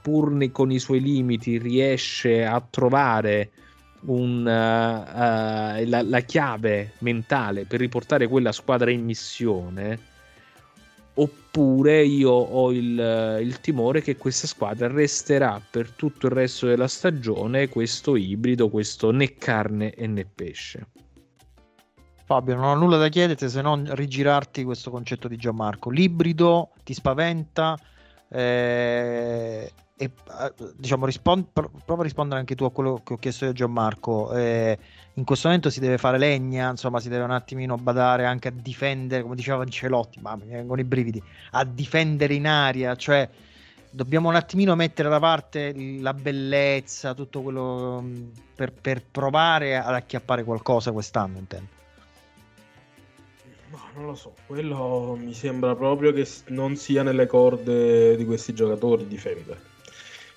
pur 0.00 0.50
con 0.52 0.70
i 0.70 0.78
suoi 0.78 1.00
limiti, 1.00 1.58
riesce 1.58 2.44
a 2.44 2.64
trovare 2.68 3.50
un, 4.06 4.40
uh, 4.40 5.80
uh, 5.80 5.88
la, 5.88 6.02
la, 6.02 6.20
chiave 6.20 6.92
mentale 6.98 7.64
per 7.64 7.80
riportare 7.80 8.26
quella 8.28 8.52
squadra 8.52 8.90
in 8.90 9.04
missione, 9.04 9.98
oppure 11.14 12.04
io 12.04 12.30
ho 12.30 12.72
il, 12.72 13.38
il, 13.42 13.60
timore 13.60 14.00
che 14.00 14.16
questa 14.16 14.46
squadra 14.46 14.88
resterà 14.88 15.60
per 15.70 15.90
tutto 15.90 16.26
il 16.26 16.32
resto 16.32 16.66
della 16.66 16.88
stagione 16.88 17.68
questo 17.68 18.16
ibrido, 18.16 18.70
questo 18.70 19.10
né 19.10 19.36
carne 19.36 19.92
e 19.94 20.06
né 20.06 20.24
pesce. 20.24 20.86
Fabio, 22.32 22.54
non 22.54 22.64
ho 22.64 22.74
nulla 22.74 22.96
da 22.96 23.10
chiederti 23.10 23.46
se 23.46 23.60
non 23.60 23.86
rigirarti 23.94 24.64
questo 24.64 24.90
concetto 24.90 25.28
di 25.28 25.36
Gianmarco. 25.36 25.90
L'ibrido 25.90 26.70
ti 26.82 26.94
spaventa, 26.94 27.78
eh, 28.30 29.70
e 29.94 30.04
eh, 30.04 30.52
diciamo, 30.74 31.04
rispond- 31.04 31.48
prova 31.52 32.00
a 32.00 32.04
rispondere 32.04 32.40
anche 32.40 32.54
tu 32.54 32.64
a 32.64 32.72
quello 32.72 33.02
che 33.04 33.12
ho 33.12 33.16
chiesto 33.18 33.44
io 33.44 33.50
a 33.50 33.52
Gianmarco. 33.52 34.32
Eh, 34.32 34.78
in 35.12 35.24
questo 35.24 35.48
momento 35.48 35.68
si 35.68 35.78
deve 35.78 35.98
fare 35.98 36.16
legna, 36.16 36.70
insomma, 36.70 37.00
si 37.00 37.10
deve 37.10 37.24
un 37.24 37.32
attimino 37.32 37.76
badare 37.76 38.24
anche 38.24 38.48
a 38.48 38.52
difendere, 38.54 39.20
come 39.20 39.34
diceva 39.34 39.62
Celotti, 39.66 40.18
ma 40.22 40.34
mi 40.34 40.46
vengono 40.46 40.80
i 40.80 40.84
brividi, 40.84 41.22
a 41.50 41.64
difendere 41.64 42.32
in 42.32 42.46
aria, 42.46 42.96
cioè 42.96 43.28
dobbiamo 43.90 44.30
un 44.30 44.36
attimino 44.36 44.74
mettere 44.74 45.10
da 45.10 45.18
parte 45.18 45.74
la 46.00 46.14
bellezza, 46.14 47.12
tutto 47.12 47.42
quello 47.42 48.00
mm, 48.00 48.28
per, 48.54 48.72
per 48.72 49.04
provare 49.04 49.76
ad 49.76 49.92
acchiappare 49.92 50.44
qualcosa 50.44 50.92
quest'anno, 50.92 51.36
intendo. 51.36 51.80
No, 53.72 53.78
non 53.94 54.04
lo 54.04 54.14
so, 54.14 54.34
quello 54.46 55.16
mi 55.18 55.32
sembra 55.32 55.74
proprio 55.74 56.12
che 56.12 56.28
non 56.48 56.76
sia 56.76 57.02
nelle 57.02 57.26
corde 57.26 58.14
di 58.16 58.24
questi 58.26 58.52
giocatori 58.52 59.06
difendere. 59.06 59.60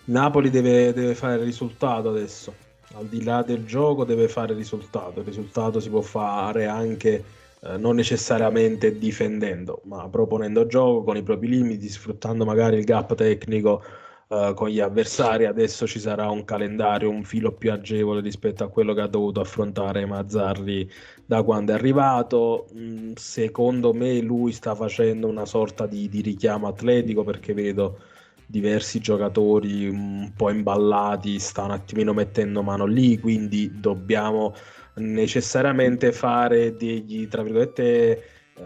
Napoli 0.06 0.50
deve, 0.50 0.93
deve 0.93 1.15
fare 1.15 1.43
risultato 1.43 2.10
adesso, 2.10 2.54
al 2.93 3.08
di 3.08 3.24
là 3.26 3.43
del 3.43 3.65
gioco 3.65 4.06
deve 4.06 4.30
fare 4.30 4.54
risultato, 4.54 5.19
il 5.19 5.26
risultato 5.26 5.82
si 5.82 5.89
può 5.89 6.00
fare 6.00 6.67
anche 6.67 7.26
eh, 7.60 7.78
non 7.78 7.95
necessariamente 7.95 8.98
difendendo, 8.98 9.82
ma 9.84 10.08
proponendo 10.08 10.65
gioco 10.65 11.04
con 11.04 11.17
i 11.17 11.24
propri 11.24 11.50
limiti, 11.50 11.89
sfruttando 11.89 12.45
magari 12.45 12.78
il 12.78 12.86
gap 12.86 13.15
tecnico 13.15 13.84
eh, 14.28 14.54
con 14.56 14.70
gli 14.70 14.80
avversari. 14.80 15.46
Adesso 15.46 15.88
ci 15.88 16.00
sarà 16.00 16.30
un 16.30 16.44
calendario 16.46 17.10
un 17.10 17.24
filo 17.24 17.52
più 17.52 17.72
agevole 17.72 18.22
rispetto 18.22 18.64
a 18.64 18.70
quello 18.70 18.94
che 18.94 19.02
ha 19.02 19.08
dovuto 19.08 19.40
affrontare 19.42 20.06
Mazzarri 20.06 20.90
da 21.26 21.44
quando 21.44 21.72
è 21.72 21.76
arrivato. 21.76 22.68
Mm, 22.76 23.14
secondo 23.16 23.94
me 23.94 24.20
lui 24.22 24.52
sta 24.52 24.76
facendo 24.76 25.28
una 25.28 25.46
sorta 25.46 25.86
di, 25.88 26.10
di 26.10 26.22
richiamo 26.22 26.68
atletico 26.68 27.24
perché 27.24 27.54
vedo 27.54 28.00
diversi 28.48 29.00
giocatori 29.00 29.88
un 29.88 30.32
po' 30.36 30.50
imballati 30.52 31.40
stanno 31.40 31.68
un 31.70 31.74
attimino 31.74 32.14
mettendo 32.14 32.62
mano 32.64 32.86
lì, 32.86 33.18
quindi 33.20 33.80
dobbiamo 33.80 34.54
necessariamente 34.96 36.12
fare 36.12 36.76
degli, 36.76 37.28
tra 37.28 37.44
virgolette, 37.44 38.24
eh, 38.58 38.64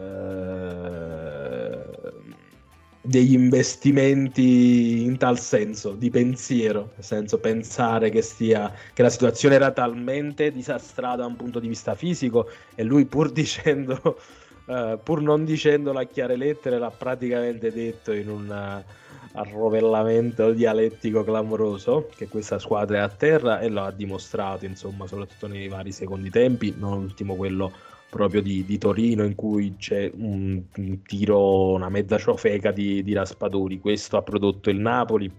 degli 3.10 3.34
investimenti 3.34 5.04
in 5.04 5.17
tal 5.17 5.39
senso, 5.39 5.93
di 5.93 6.12
pensiero, 6.12 6.91
nel 6.93 7.04
senso 7.04 7.39
pensare 7.39 8.12
che, 8.12 8.22
stia, 8.22 8.72
che 8.93 9.02
la 9.02 9.10
situazione 9.10 9.56
era 9.56 9.72
talmente 9.72 10.52
disastrata 10.52 11.17
da 11.17 11.26
un 11.26 11.36
punto 11.36 11.60
di 11.60 11.67
vista 11.67 11.95
fisico 11.95 12.48
e 12.76 12.84
lui 12.84 13.06
pur 13.06 13.32
dicendo, 13.34 14.19
eh, 14.67 15.00
pur 15.04 15.24
non 15.24 15.43
dicendolo 15.43 15.98
a 15.98 16.04
chiare 16.04 16.36
lettere, 16.36 16.78
l'ha 16.78 16.91
praticamente 16.91 17.72
detto 17.72 18.12
in 18.12 18.30
una 18.30 18.86
arrovellamento 19.32 20.52
dialettico 20.52 21.24
clamoroso 21.24 22.10
che 22.15 22.28
questa 22.28 22.58
squadra 22.58 22.98
è 22.98 23.02
a 23.02 23.10
terra 23.10 23.60
e 23.60 23.69
lo 23.69 23.84
ha 23.84 23.91
dimostrato 23.91 24.65
insomma 24.65 25.06
soprattutto 25.06 25.45
nei 25.45 25.67
vari 25.67 25.91
secondi 25.91 26.32
tempi 26.32 26.74
non 26.76 26.93
ultimo 26.93 27.36
quello 27.36 27.72
proprio 28.10 28.41
di, 28.41 28.65
di 28.65 28.78
Torino 28.78 29.24
in 29.24 29.36
cui 29.36 29.76
c'è 29.78 30.12
un, 30.15 30.62
un 30.76 31.02
tiro, 31.04 31.74
una 31.74 31.89
mezza 31.89 32.17
ciofeca 32.17 32.72
di, 32.72 33.04
di 33.04 33.13
Raspadori. 33.13 33.80
Questo 33.80 34.17
ha 34.17 34.22
prodotto 34.22 34.69
il 34.69 34.80
Napoli 34.80 35.32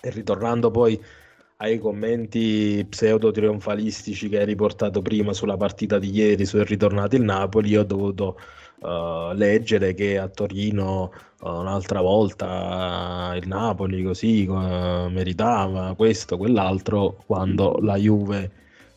e 0.00 0.10
ritornando 0.10 0.70
poi 0.70 1.00
ai 1.60 1.78
commenti 1.78 2.84
pseudo 2.88 3.30
trionfalistici 3.30 4.28
che 4.28 4.38
hai 4.38 4.44
riportato 4.44 5.02
prima 5.02 5.32
sulla 5.32 5.56
partita 5.56 5.98
di 5.98 6.10
ieri 6.10 6.44
su 6.44 6.56
è 6.56 6.64
ritornato 6.64 7.16
il 7.16 7.22
Napoli, 7.22 7.70
io 7.70 7.80
ho 7.80 7.84
dovuto 7.84 8.38
uh, 8.80 9.32
leggere 9.32 9.92
che 9.94 10.18
a 10.18 10.28
Torino 10.28 11.10
uh, 11.40 11.48
un'altra 11.48 12.00
volta 12.00 13.32
il 13.40 13.48
Napoli 13.48 14.04
così 14.04 14.46
uh, 14.46 15.08
meritava 15.10 15.94
questo, 15.96 16.36
quell'altro, 16.36 17.22
quando 17.26 17.78
la 17.82 17.96
Juve 17.96 18.50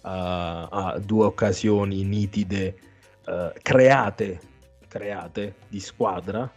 ha 0.04 1.00
due 1.04 1.26
occasioni 1.26 2.04
nitide 2.04 2.76
create, 3.62 4.40
create 4.88 5.56
di 5.68 5.80
squadra 5.80 6.50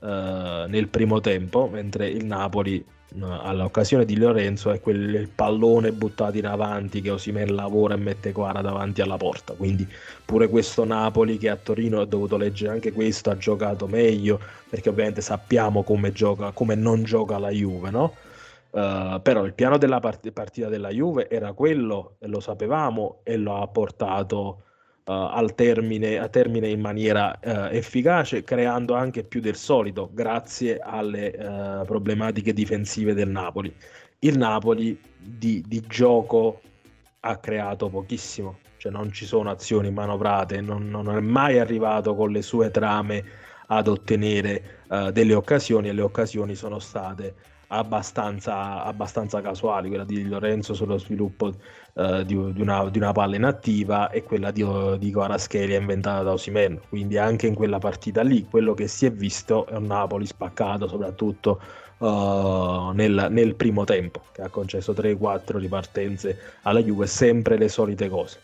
nel 0.00 0.88
primo 0.88 1.20
tempo, 1.20 1.68
mentre 1.68 2.08
il 2.08 2.24
Napoli 2.24 2.84
all'occasione 3.20 4.04
di 4.04 4.16
Lorenzo 4.16 4.70
è 4.70 4.80
quel 4.80 5.28
pallone 5.28 5.92
buttato 5.92 6.36
in 6.36 6.46
avanti 6.46 7.00
che 7.00 7.10
Osimen 7.10 7.54
lavora 7.54 7.94
e 7.94 7.98
mette 7.98 8.32
Quara 8.32 8.60
davanti 8.60 9.00
alla 9.00 9.16
porta 9.16 9.54
quindi 9.54 9.88
pure 10.24 10.48
questo 10.48 10.84
Napoli 10.84 11.38
che 11.38 11.48
a 11.48 11.56
Torino 11.56 12.00
ho 12.00 12.04
dovuto 12.04 12.36
leggere 12.36 12.72
anche 12.72 12.92
questo 12.92 13.30
ha 13.30 13.36
giocato 13.36 13.86
meglio 13.86 14.40
perché 14.68 14.88
ovviamente 14.88 15.20
sappiamo 15.20 15.82
come 15.82 16.12
gioca 16.12 16.50
come 16.50 16.74
non 16.74 17.04
gioca 17.04 17.38
la 17.38 17.50
Juve 17.50 17.90
no? 17.90 18.14
Uh, 18.68 19.22
però 19.22 19.44
il 19.44 19.54
piano 19.54 19.78
della 19.78 20.00
part- 20.00 20.30
partita 20.32 20.68
della 20.68 20.90
Juve 20.90 21.30
era 21.30 21.52
quello 21.52 22.16
e 22.18 22.26
lo 22.26 22.40
sapevamo 22.40 23.20
e 23.22 23.38
lo 23.38 23.62
ha 23.62 23.66
portato 23.68 24.64
al 25.08 25.54
termine, 25.54 26.18
a 26.18 26.28
termine 26.28 26.68
in 26.68 26.80
maniera 26.80 27.38
uh, 27.40 27.68
efficace, 27.70 28.42
creando 28.42 28.94
anche 28.94 29.22
più 29.22 29.40
del 29.40 29.54
solito, 29.54 30.10
grazie 30.12 30.78
alle 30.78 31.28
uh, 31.28 31.84
problematiche 31.84 32.52
difensive 32.52 33.14
del 33.14 33.28
Napoli. 33.28 33.72
Il 34.20 34.36
Napoli 34.36 34.98
di, 35.16 35.62
di, 35.64 35.80
gioco 35.86 36.60
ha 37.20 37.36
creato 37.36 37.88
pochissimo, 37.88 38.58
cioè 38.78 38.90
non 38.90 39.12
ci 39.12 39.26
sono 39.26 39.50
azioni 39.50 39.92
manovrate, 39.92 40.60
non, 40.60 40.88
non 40.88 41.08
è 41.08 41.20
mai 41.20 41.60
arrivato 41.60 42.16
con 42.16 42.32
le 42.32 42.42
sue 42.42 42.70
trame 42.70 43.24
ad 43.68 43.88
ottenere 43.88 44.84
delle 45.12 45.34
occasioni 45.34 45.88
e 45.88 45.92
le 45.92 46.02
occasioni 46.02 46.54
sono 46.54 46.78
state 46.78 47.34
abbastanza, 47.68 48.82
abbastanza 48.84 49.40
casuali, 49.40 49.88
quella 49.88 50.04
di 50.04 50.26
Lorenzo 50.28 50.74
sullo 50.74 50.98
sviluppo 50.98 51.52
uh, 51.94 52.22
di, 52.22 52.52
di, 52.52 52.60
una, 52.60 52.88
di, 52.88 52.98
una, 52.98 53.12
palla 53.12 53.36
inattiva 53.36 54.10
e 54.10 54.22
quella 54.22 54.50
di, 54.50 54.64
di 54.98 55.10
Kvaratskhelia 55.10 55.78
inventata 55.78 56.22
da 56.22 56.32
Osimen. 56.32 56.80
Quindi 56.88 57.18
anche 57.18 57.46
in 57.46 57.54
quella 57.54 57.78
partita 57.78 58.22
lì 58.22 58.46
quello 58.48 58.74
che 58.74 58.88
si 58.88 59.06
è 59.06 59.12
visto 59.12 59.66
è 59.66 59.74
un 59.74 59.86
Napoli 59.86 60.26
spaccato 60.26 60.86
soprattutto 60.88 61.60
uh, 61.98 62.90
nel, 62.92 63.28
nel, 63.30 63.54
primo 63.54 63.84
tempo, 63.84 64.22
che 64.32 64.42
ha 64.42 64.48
concesso 64.48 64.92
3-4 64.92 65.58
ripartenze 65.58 66.38
alla 66.62 66.82
Juve, 66.82 67.06
sempre 67.06 67.56
le 67.56 67.68
solite 67.68 68.08
cose. 68.08 68.40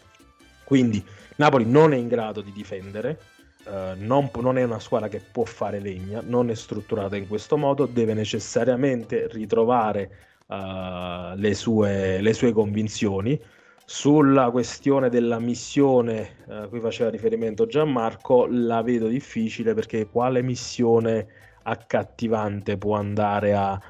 Quindi 0.65 1.05
Napoli 1.37 1.65
non 1.67 1.93
è 1.93 1.97
in 1.97 2.09
grado 2.09 2.41
di 2.41 2.53
difendere, 2.53 3.19
Uh, 3.65 3.95
non, 3.97 4.29
non, 4.41 4.59
è 4.59 4.65
una 4.65 4.81
squadra 4.81 5.09
che 5.09 5.21
può 5.21 5.45
fare 5.45 5.79
legna, 5.79 6.21
non 6.25 6.51
è 6.51 6.55
strutturata 6.55 7.17
in 7.17 7.29
questo 7.29 7.57
modo, 7.57 7.87
deve 7.87 8.13
necessariamente 8.13 9.29
ritrovare 9.31 10.11
uh, 10.47 11.37
le, 11.37 11.55
sue, 11.55 12.21
le, 12.21 12.33
sue, 12.33 12.53
convinzioni. 12.53 13.41
Sulla 13.85 14.51
questione 14.51 15.11
della 15.11 15.39
missione 15.39 16.37
a 16.49 16.67
cui 16.67 16.81
faceva 16.81 17.11
riferimento 17.11 17.67
Gianmarco, 17.67 18.47
la 18.49 18.83
vedo 18.83 19.07
difficile 19.07 19.75
perché 19.75 20.07
quale 20.07 20.43
missione 20.43 21.27
accattivante 21.63 22.79
può 22.79 22.97
andare 22.97 23.55
a 23.55 23.81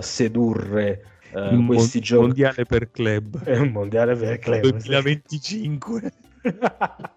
sedurre 0.00 1.02
uh, 1.32 1.64
questi 1.66 2.00
giochi? 2.00 2.26
mondiale 2.26 2.64
per 2.64 2.90
club. 2.90 3.42
È 3.42 3.56
un 3.58 3.70
mondiale 3.70 4.14
per 4.14 4.38
club. 4.38 4.62
2025. 4.62 6.12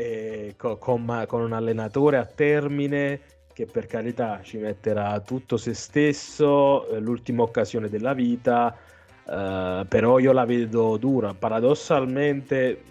e 0.00 0.54
con, 0.56 0.78
con, 0.78 1.24
con 1.26 1.42
un 1.42 1.52
allenatore 1.52 2.16
a 2.16 2.24
termine 2.24 3.20
che 3.52 3.66
per 3.66 3.86
carità 3.86 4.40
ci 4.42 4.56
metterà 4.56 5.20
tutto 5.20 5.58
se 5.58 5.74
stesso, 5.74 6.88
eh, 6.88 6.98
l'ultima 6.98 7.42
occasione 7.42 7.90
della 7.90 8.14
vita, 8.14 8.74
eh, 9.28 9.84
però 9.86 10.18
io 10.18 10.32
la 10.32 10.46
vedo 10.46 10.96
dura. 10.96 11.34
Paradossalmente, 11.34 12.82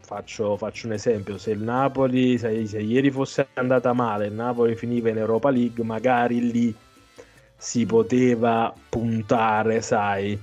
faccio, 0.00 0.56
faccio 0.56 0.86
un 0.86 0.94
esempio, 0.94 1.36
se 1.36 1.50
il 1.50 1.60
Napoli, 1.60 2.38
se, 2.38 2.66
se, 2.66 2.78
ieri 2.80 3.10
fosse 3.10 3.48
andata 3.54 3.92
male, 3.92 4.28
il 4.28 4.32
Napoli 4.32 4.74
finiva 4.74 5.10
in 5.10 5.18
Europa 5.18 5.50
League, 5.50 5.84
magari 5.84 6.50
lì 6.50 6.74
si 7.56 7.84
poteva 7.84 8.72
puntare, 8.88 9.82
sai, 9.82 10.38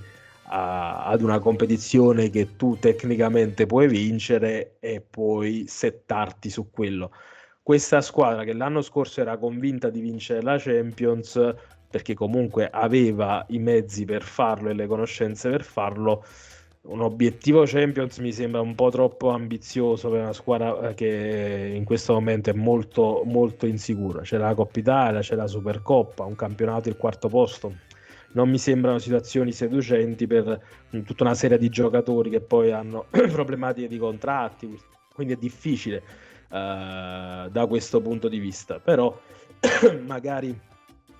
a, 0.48 1.04
ad 1.06 1.22
una 1.22 1.38
competizione 1.38 2.30
che 2.30 2.56
tu 2.56 2.76
tecnicamente 2.78 3.66
puoi 3.66 3.88
vincere 3.88 4.76
e 4.80 5.00
puoi 5.00 5.64
settarti 5.66 6.50
su 6.50 6.70
quello. 6.70 7.10
Questa 7.62 8.00
squadra 8.00 8.44
che 8.44 8.52
l'anno 8.52 8.80
scorso 8.80 9.20
era 9.20 9.38
convinta 9.38 9.90
di 9.90 10.00
vincere 10.00 10.42
la 10.42 10.56
Champions 10.58 11.54
perché 11.88 12.14
comunque 12.14 12.68
aveva 12.70 13.44
i 13.48 13.58
mezzi 13.58 14.04
per 14.04 14.22
farlo 14.22 14.70
e 14.70 14.74
le 14.74 14.86
conoscenze 14.86 15.50
per 15.50 15.64
farlo. 15.64 16.24
Un 16.82 17.00
obiettivo 17.00 17.64
Champions 17.64 18.18
mi 18.18 18.32
sembra 18.32 18.60
un 18.60 18.76
po' 18.76 18.90
troppo 18.90 19.30
ambizioso 19.30 20.08
per 20.10 20.20
una 20.20 20.32
squadra 20.32 20.90
eh, 20.90 20.94
che 20.94 21.72
in 21.74 21.84
questo 21.84 22.12
momento 22.12 22.50
è 22.50 22.52
molto, 22.52 23.22
molto 23.24 23.66
insicura. 23.66 24.20
C'è 24.20 24.36
la 24.36 24.54
Coppa 24.54 24.78
Italia, 24.78 25.20
c'è 25.20 25.34
la 25.34 25.48
Supercoppa, 25.48 26.24
un 26.24 26.36
campionato 26.36 26.88
il 26.88 26.96
quarto 26.96 27.28
posto 27.28 27.85
non 28.36 28.50
mi 28.50 28.58
sembrano 28.58 28.98
situazioni 28.98 29.50
seducenti 29.50 30.26
per 30.26 30.60
tutta 31.04 31.24
una 31.24 31.34
serie 31.34 31.58
di 31.58 31.70
giocatori 31.70 32.28
che 32.28 32.40
poi 32.40 32.70
hanno 32.70 33.06
problematiche 33.10 33.88
di 33.88 33.96
contratti, 33.96 34.78
quindi 35.14 35.32
è 35.32 35.36
difficile 35.36 36.02
uh, 36.48 37.48
da 37.48 37.66
questo 37.66 38.00
punto 38.02 38.28
di 38.28 38.38
vista, 38.38 38.78
però 38.78 39.18
magari 40.04 40.56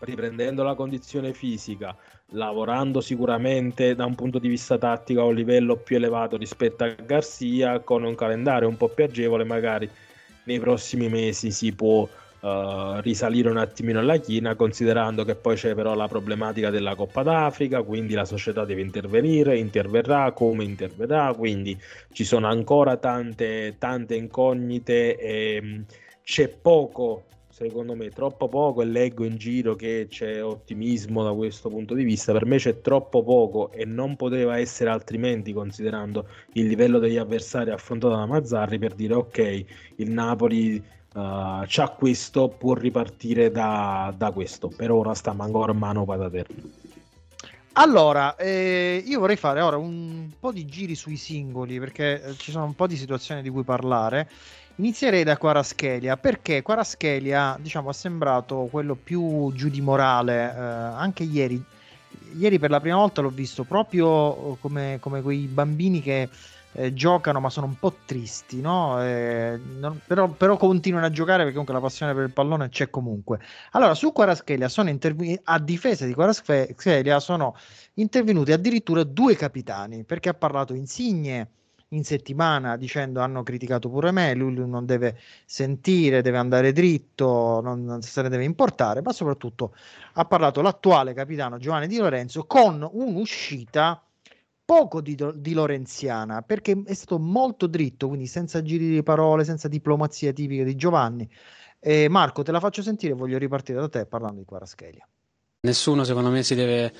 riprendendo 0.00 0.62
la 0.62 0.74
condizione 0.74 1.32
fisica, 1.32 1.96
lavorando 2.32 3.00
sicuramente 3.00 3.94
da 3.94 4.04
un 4.04 4.14
punto 4.14 4.38
di 4.38 4.48
vista 4.48 4.76
tattico 4.76 5.22
a 5.22 5.24
un 5.24 5.34
livello 5.34 5.76
più 5.76 5.96
elevato 5.96 6.36
rispetto 6.36 6.84
a 6.84 6.88
Garcia, 6.88 7.80
con 7.80 8.04
un 8.04 8.14
calendario 8.14 8.68
un 8.68 8.76
po' 8.76 8.88
più 8.88 9.04
agevole, 9.04 9.44
magari 9.44 9.88
nei 10.44 10.60
prossimi 10.60 11.08
mesi 11.08 11.50
si 11.50 11.72
può 11.72 12.06
uh, 12.46 13.00
risalire 13.00 13.50
un 13.50 13.56
attimino 13.56 13.98
alla 13.98 14.18
china, 14.18 14.54
considerando 14.54 15.24
che 15.24 15.34
poi 15.34 15.56
c'è 15.56 15.74
però 15.74 15.94
la 15.94 16.06
problematica 16.06 16.70
della 16.70 16.94
Coppa 16.94 17.22
d'Africa, 17.22 17.82
quindi 17.82 18.14
la 18.14 18.24
società 18.24 18.64
deve 18.64 18.82
intervenire, 18.82 19.58
interverrà, 19.58 20.32
come 20.32 20.64
interverrà, 20.64 21.34
quindi 21.36 21.76
ci 22.12 22.24
sono 22.24 22.46
ancora 22.46 22.96
tante, 22.96 23.76
tante 23.78 24.14
incognite 24.14 25.18
e 25.18 25.60
mh, 25.60 25.84
c'è 26.22 26.48
poco 26.48 27.24
secondo 27.56 27.94
me 27.94 28.10
troppo 28.10 28.48
poco 28.48 28.82
e 28.82 28.84
leggo 28.84 29.24
in 29.24 29.38
giro 29.38 29.74
che 29.76 30.08
c'è 30.10 30.44
ottimismo 30.44 31.24
da 31.24 31.32
questo 31.32 31.70
punto 31.70 31.94
di 31.94 32.04
vista, 32.04 32.32
per 32.32 32.44
me 32.44 32.58
c'è 32.58 32.82
troppo 32.82 33.22
poco 33.22 33.72
e 33.72 33.86
non 33.86 34.14
poteva 34.14 34.58
essere 34.58 34.90
altrimenti 34.90 35.54
considerando 35.54 36.28
il 36.52 36.66
livello 36.66 36.98
degli 36.98 37.16
avversari 37.16 37.70
affrontato 37.70 38.14
da 38.14 38.26
Mazzarri 38.26 38.78
per 38.78 38.92
dire 38.92 39.14
ok, 39.14 39.64
il 39.96 40.10
Napoli 40.10 40.84
uh, 41.16 41.64
c'ha 41.66 41.88
questo, 41.88 42.48
può 42.48 42.74
ripartire 42.74 43.50
da, 43.50 44.12
da, 44.16 44.30
questo. 44.30 44.68
Per 44.68 44.90
ora 44.90 45.14
sta 45.14 45.34
ancora 45.36 45.72
in 45.72 45.78
mano 45.78 46.04
Patater. 46.04 46.46
Allora, 47.78 48.36
eh, 48.36 49.02
io 49.04 49.20
vorrei 49.20 49.36
fare 49.36 49.60
ora 49.60 49.76
un 49.76 50.30
po' 50.38 50.50
di 50.50 50.64
giri 50.64 50.94
sui 50.94 51.16
singoli 51.16 51.78
perché 51.78 52.22
eh, 52.22 52.36
ci 52.36 52.50
sono 52.50 52.64
un 52.64 52.74
po' 52.74 52.86
di 52.86 52.96
situazioni 52.96 53.42
di 53.42 53.50
cui 53.50 53.64
parlare. 53.64 54.28
Inizierei 54.76 55.24
da 55.24 55.36
Quaraschelia 55.36 56.16
perché 56.16 56.62
Quaraschelia 56.62 57.56
diciamo, 57.60 57.90
è 57.90 57.92
sembrato 57.94 58.68
quello 58.70 58.94
più 58.94 59.52
giù 59.54 59.68
di 59.68 59.80
morale 59.80 60.54
eh, 60.54 60.58
anche 60.58 61.24
ieri. 61.24 61.62
Ieri 62.38 62.58
per 62.58 62.70
la 62.70 62.80
prima 62.80 62.96
volta 62.96 63.20
l'ho 63.20 63.30
visto 63.30 63.64
proprio 63.64 64.54
eh, 64.54 64.56
come, 64.60 64.98
come 65.00 65.20
quei 65.22 65.46
bambini 65.46 66.00
che 66.00 66.28
eh, 66.76 66.92
giocano 66.92 67.40
ma 67.40 67.48
sono 67.48 67.66
un 67.66 67.78
po' 67.78 67.94
tristi, 68.04 68.60
no? 68.60 69.02
Eh, 69.02 69.58
non, 69.78 70.00
però, 70.06 70.28
però, 70.28 70.56
continuano 70.58 71.06
a 71.06 71.10
giocare 71.10 71.38
perché 71.38 71.52
comunque 71.52 71.74
la 71.74 71.80
passione 71.80 72.12
per 72.14 72.24
il 72.24 72.32
pallone 72.32 72.68
c'è 72.68 72.90
comunque. 72.90 73.40
Allora, 73.72 73.94
su 73.94 74.12
Quaraschelia 74.12 74.68
sono 74.68 74.90
intervenuti 74.90 75.40
a 75.44 75.58
difesa 75.58 76.04
di 76.04 76.12
Quaraschelia 76.12 77.18
sono 77.18 77.56
intervenuti 77.94 78.52
addirittura 78.52 79.04
due 79.04 79.36
capitani 79.36 80.04
perché 80.04 80.28
ha 80.28 80.34
parlato 80.34 80.74
Insigne 80.74 81.50
in 81.90 82.04
settimana 82.04 82.76
dicendo 82.76 83.20
hanno 83.20 83.42
criticato 83.42 83.88
pure 83.88 84.10
me, 84.10 84.34
lui, 84.34 84.54
lui 84.54 84.68
non 84.68 84.84
deve 84.84 85.18
sentire, 85.46 86.20
deve 86.20 86.36
andare 86.38 86.72
dritto, 86.72 87.60
non, 87.62 87.84
non, 87.84 88.02
se 88.02 88.20
ne 88.22 88.28
deve 88.28 88.44
importare, 88.44 89.00
ma 89.00 89.12
soprattutto 89.12 89.74
ha 90.14 90.24
parlato 90.26 90.60
l'attuale 90.60 91.14
capitano 91.14 91.58
Giovanni 91.58 91.86
Di 91.86 91.96
Lorenzo 91.96 92.44
con 92.44 92.86
un'uscita 92.90 94.05
poco 94.66 95.00
di, 95.00 95.16
di 95.36 95.52
Lorenziana 95.54 96.42
perché 96.42 96.82
è 96.84 96.92
stato 96.92 97.18
molto 97.18 97.68
dritto, 97.68 98.08
quindi 98.08 98.26
senza 98.26 98.60
giri 98.60 98.88
di 98.90 99.02
parole, 99.02 99.44
senza 99.44 99.68
diplomazia 99.68 100.32
tipica 100.32 100.64
di 100.64 100.74
Giovanni. 100.74 101.26
Eh, 101.78 102.08
Marco, 102.08 102.42
te 102.42 102.50
la 102.50 102.60
faccio 102.60 102.82
sentire, 102.82 103.14
voglio 103.14 103.38
ripartire 103.38 103.78
da 103.78 103.88
te 103.88 104.06
parlando 104.06 104.40
di 104.40 104.44
Quaraschelia. 104.44 105.06
Nessuno 105.60 106.02
secondo 106.04 106.30
me 106.30 106.42
si 106.42 106.56
deve 106.56 106.92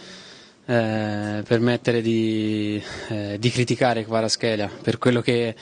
eh, 0.65 1.43
permettere 1.47 2.01
di, 2.01 2.81
eh, 3.09 3.37
di 3.39 3.51
criticare 3.51 4.07
Quaraschelia 4.07 4.71
per 4.83 4.99
quello 4.99 5.21
che 5.21 5.55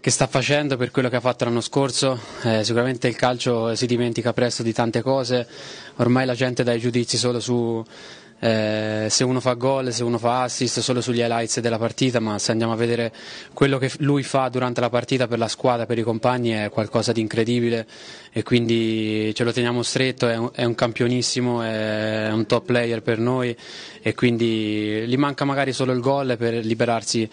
che 0.00 0.10
sta 0.10 0.26
facendo 0.26 0.78
per 0.78 0.90
quello 0.90 1.10
che 1.10 1.16
ha 1.16 1.20
fatto 1.20 1.44
l'anno 1.44 1.60
scorso. 1.60 2.18
Eh, 2.42 2.64
sicuramente 2.64 3.06
il 3.06 3.16
calcio 3.16 3.74
si 3.74 3.84
dimentica 3.86 4.32
presto 4.32 4.62
di 4.62 4.72
tante 4.72 5.02
cose, 5.02 5.46
ormai 5.96 6.24
la 6.24 6.34
gente 6.34 6.64
dà 6.64 6.72
i 6.72 6.80
giudizi 6.80 7.18
solo 7.18 7.38
su 7.38 7.84
eh, 8.40 9.06
se 9.10 9.22
uno 9.22 9.38
fa 9.40 9.52
gol, 9.52 9.92
se 9.92 10.02
uno 10.02 10.16
fa 10.18 10.42
assist, 10.42 10.80
solo 10.80 11.00
sugli 11.02 11.20
highlights 11.20 11.60
della 11.60 11.78
partita, 11.78 12.20
ma 12.20 12.38
se 12.38 12.52
andiamo 12.52 12.72
a 12.72 12.76
vedere 12.76 13.12
quello 13.52 13.76
che 13.76 13.90
lui 13.98 14.22
fa 14.22 14.48
durante 14.48 14.80
la 14.80 14.88
partita 14.88 15.28
per 15.28 15.38
la 15.38 15.48
squadra, 15.48 15.84
per 15.84 15.98
i 15.98 16.02
compagni, 16.02 16.50
è 16.50 16.70
qualcosa 16.70 17.12
di 17.12 17.20
incredibile 17.20 17.86
e 18.32 18.42
quindi 18.42 19.32
ce 19.34 19.44
lo 19.44 19.52
teniamo 19.52 19.82
stretto, 19.82 20.26
è 20.26 20.36
un, 20.36 20.50
è 20.54 20.64
un 20.64 20.74
campionissimo, 20.74 21.62
è 21.62 22.30
un 22.32 22.46
top 22.46 22.64
player 22.64 23.02
per 23.02 23.18
noi 23.18 23.54
e 24.00 24.14
quindi 24.14 25.04
gli 25.06 25.16
manca 25.16 25.44
magari 25.44 25.72
solo 25.72 25.92
il 25.92 26.00
gol 26.00 26.36
per 26.38 26.64
liberarsi 26.64 27.28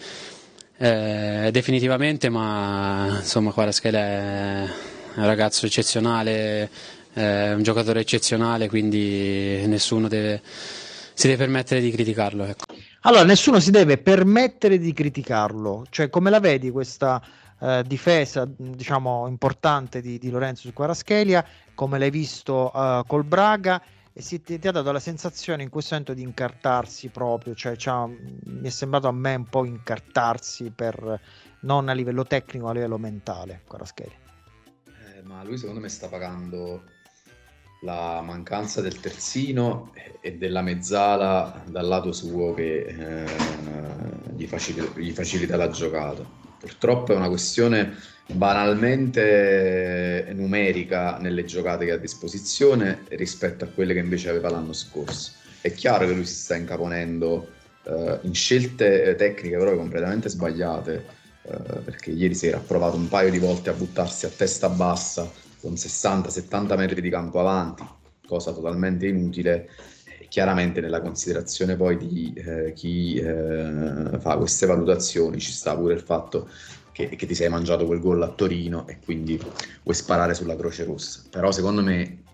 eh, 0.76 1.48
definitivamente, 1.50 2.28
ma 2.28 3.16
insomma 3.18 3.50
Quaraschele 3.50 3.98
è 3.98 4.68
un 5.16 5.26
ragazzo 5.26 5.66
eccezionale, 5.66 6.70
è 7.12 7.52
un 7.52 7.62
giocatore 7.62 8.00
eccezionale, 8.00 8.68
quindi 8.68 9.66
nessuno 9.66 10.06
deve, 10.06 10.40
si 11.18 11.26
deve 11.26 11.46
permettere 11.46 11.80
di 11.80 11.90
criticarlo. 11.90 12.44
Ecco. 12.44 12.64
Allora, 13.00 13.24
nessuno 13.24 13.58
si 13.58 13.72
deve 13.72 13.98
permettere 13.98 14.78
di 14.78 14.92
criticarlo, 14.92 15.84
cioè 15.90 16.08
come 16.10 16.30
la 16.30 16.38
vedi 16.38 16.70
questa 16.70 17.20
eh, 17.58 17.82
difesa 17.84 18.48
diciamo 18.56 19.26
importante 19.26 20.00
di, 20.00 20.18
di 20.18 20.30
Lorenzo 20.30 20.68
su 20.68 20.72
Quaraschelia, 20.72 21.44
come 21.74 21.98
l'hai 21.98 22.10
visto 22.10 22.72
eh, 22.72 23.02
col 23.04 23.24
Braga 23.24 23.82
e 24.12 24.22
si, 24.22 24.40
ti, 24.42 24.60
ti, 24.60 24.68
ha 24.68 24.70
dato 24.70 24.92
la 24.92 25.00
sensazione 25.00 25.64
in 25.64 25.70
questo 25.70 25.94
momento 25.94 26.14
di 26.14 26.22
incartarsi 26.22 27.08
proprio, 27.08 27.52
cioè 27.56 27.74
mi 28.06 28.68
è 28.68 28.70
sembrato 28.70 29.08
a 29.08 29.12
me 29.12 29.34
un 29.34 29.46
po' 29.46 29.64
incartarsi 29.64 30.70
per, 30.70 31.20
non 31.62 31.88
a 31.88 31.94
livello 31.94 32.22
tecnico, 32.22 32.68
a 32.68 32.72
livello 32.74 32.96
mentale, 32.96 33.62
Quaraschelli. 33.66 34.16
Eh, 34.84 35.22
ma 35.22 35.42
lui 35.42 35.58
secondo 35.58 35.80
me 35.80 35.88
sta 35.88 36.06
pagando 36.06 36.84
la 37.80 38.22
mancanza 38.24 38.80
del 38.80 38.98
terzino 38.98 39.92
e 40.20 40.36
della 40.36 40.62
mezzala 40.62 41.62
dal 41.66 41.86
lato 41.86 42.12
suo 42.12 42.54
che 42.54 42.86
eh, 42.86 43.24
gli, 44.34 44.46
facilita, 44.46 44.98
gli 44.98 45.12
facilita 45.12 45.56
la 45.56 45.70
giocata. 45.70 46.24
Purtroppo 46.58 47.12
è 47.12 47.16
una 47.16 47.28
questione 47.28 47.94
banalmente 48.32 50.26
numerica 50.34 51.18
nelle 51.18 51.44
giocate 51.44 51.84
che 51.84 51.92
ha 51.92 51.94
a 51.94 51.98
disposizione 51.98 53.04
rispetto 53.10 53.64
a 53.64 53.68
quelle 53.68 53.94
che 53.94 54.00
invece 54.00 54.28
aveva 54.28 54.50
l'anno 54.50 54.72
scorso. 54.72 55.32
È 55.60 55.72
chiaro 55.72 56.06
che 56.06 56.12
lui 56.12 56.26
si 56.26 56.34
sta 56.34 56.56
incaponendo 56.56 57.48
uh, 57.84 58.18
in 58.22 58.34
scelte 58.34 59.04
eh, 59.04 59.14
tecniche 59.14 59.56
però 59.56 59.76
completamente 59.76 60.28
sbagliate, 60.28 61.04
uh, 61.42 61.84
perché 61.84 62.10
ieri 62.10 62.34
sera 62.34 62.56
ha 62.58 62.60
provato 62.60 62.96
un 62.96 63.08
paio 63.08 63.30
di 63.30 63.38
volte 63.38 63.70
a 63.70 63.72
buttarsi 63.72 64.26
a 64.26 64.30
testa 64.30 64.68
bassa 64.68 65.30
con 65.68 65.74
60-70 65.74 66.76
metri 66.76 67.00
di 67.02 67.10
campo 67.10 67.40
avanti, 67.40 67.84
cosa 68.26 68.52
totalmente 68.52 69.06
inutile. 69.06 69.68
Chiaramente 70.28 70.80
nella 70.82 71.00
considerazione 71.00 71.76
poi 71.76 71.96
di 71.96 72.34
eh, 72.34 72.72
chi 72.74 73.14
eh, 73.16 74.18
fa 74.18 74.36
queste 74.36 74.66
valutazioni 74.66 75.38
ci 75.38 75.52
sta 75.52 75.74
pure 75.74 75.94
il 75.94 76.02
fatto 76.02 76.50
che, 76.92 77.08
che, 77.08 77.26
ti 77.26 77.34
sei 77.34 77.48
mangiato 77.48 77.86
quel 77.86 77.98
gol 77.98 78.22
a 78.22 78.28
Torino 78.28 78.86
e 78.88 78.98
quindi 79.02 79.40
vuoi 79.82 79.94
sparare 79.94 80.34
sulla 80.34 80.54
Croce 80.54 80.84
Rossa. 80.84 81.22
Però 81.30 81.50
secondo 81.50 81.82
me 81.82 82.24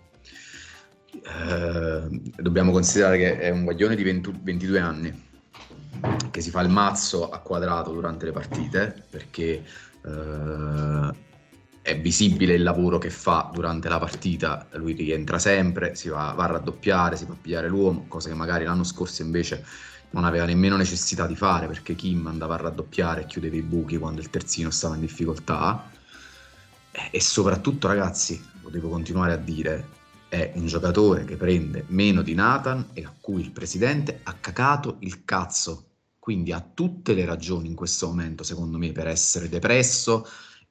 eh, 1.13 2.31
dobbiamo 2.35 2.73
considerare 2.73 3.17
che 3.17 3.39
è 3.39 3.49
un 3.49 3.63
guaglione 3.63 3.95
di 3.95 4.03
20, 4.03 4.39
22 4.41 4.79
anni 4.79 5.23
che 6.31 6.41
si 6.41 6.49
fa 6.49 6.59
il 6.59 6.69
mazzo 6.69 7.29
a 7.29 7.39
quadrato 7.39 7.91
durante 7.93 8.25
le 8.25 8.33
partite 8.33 9.05
perché 9.09 9.63
eh, 10.05 11.09
è 11.85 12.01
visibile 12.01 12.55
il 12.55 12.63
lavoro 12.63 12.97
che 12.97 13.11
fa 13.11 13.51
durante 13.53 13.89
la 13.89 13.99
partita, 13.99 14.65
lui 14.73 14.93
rientra 14.93 15.37
sempre, 15.37 15.93
si 15.93 16.09
va, 16.09 16.33
va 16.35 16.45
a 16.45 16.53
raddoppiare, 16.53 17.15
si 17.15 17.25
fa 17.25 17.37
pigliare 17.39 17.67
l'uomo, 17.67 18.05
cosa 18.07 18.27
che 18.27 18.33
magari 18.33 18.65
l'anno 18.65 18.83
scorso 18.83 19.21
invece 19.21 19.63
non 20.09 20.25
aveva 20.25 20.45
nemmeno 20.45 20.77
necessità 20.77 21.27
di 21.27 21.35
fare 21.35 21.67
perché 21.67 21.93
Kim 21.93 22.25
andava 22.25 22.55
a 22.55 22.57
raddoppiare 22.57 23.21
e 23.21 23.25
chiudeva 23.27 23.55
i 23.55 23.61
buchi 23.61 23.99
quando 23.99 24.19
il 24.19 24.31
terzino 24.31 24.71
stava 24.71 24.95
in 24.95 25.01
difficoltà. 25.01 25.91
E 27.11 27.21
soprattutto, 27.21 27.87
ragazzi, 27.87 28.43
lo 28.63 28.69
devo 28.69 28.89
continuare 28.89 29.33
a 29.33 29.37
dire, 29.37 29.87
è 30.27 30.53
un 30.55 30.65
giocatore 30.65 31.23
che 31.23 31.35
prende 31.35 31.85
meno 31.89 32.23
di 32.23 32.33
Nathan 32.33 32.87
e 32.93 33.03
a 33.03 33.13
cui 33.21 33.41
il 33.41 33.51
presidente 33.51 34.21
ha 34.23 34.33
cacato 34.33 34.95
il 35.01 35.23
cazzo. 35.23 35.85
Quindi 36.17 36.51
ha 36.51 36.67
tutte 36.73 37.13
le 37.13 37.25
ragioni 37.25 37.67
in 37.67 37.75
questo 37.75 38.07
momento, 38.07 38.41
secondo 38.41 38.79
me, 38.79 38.91
per 38.91 39.05
essere 39.05 39.49
depresso 39.49 40.27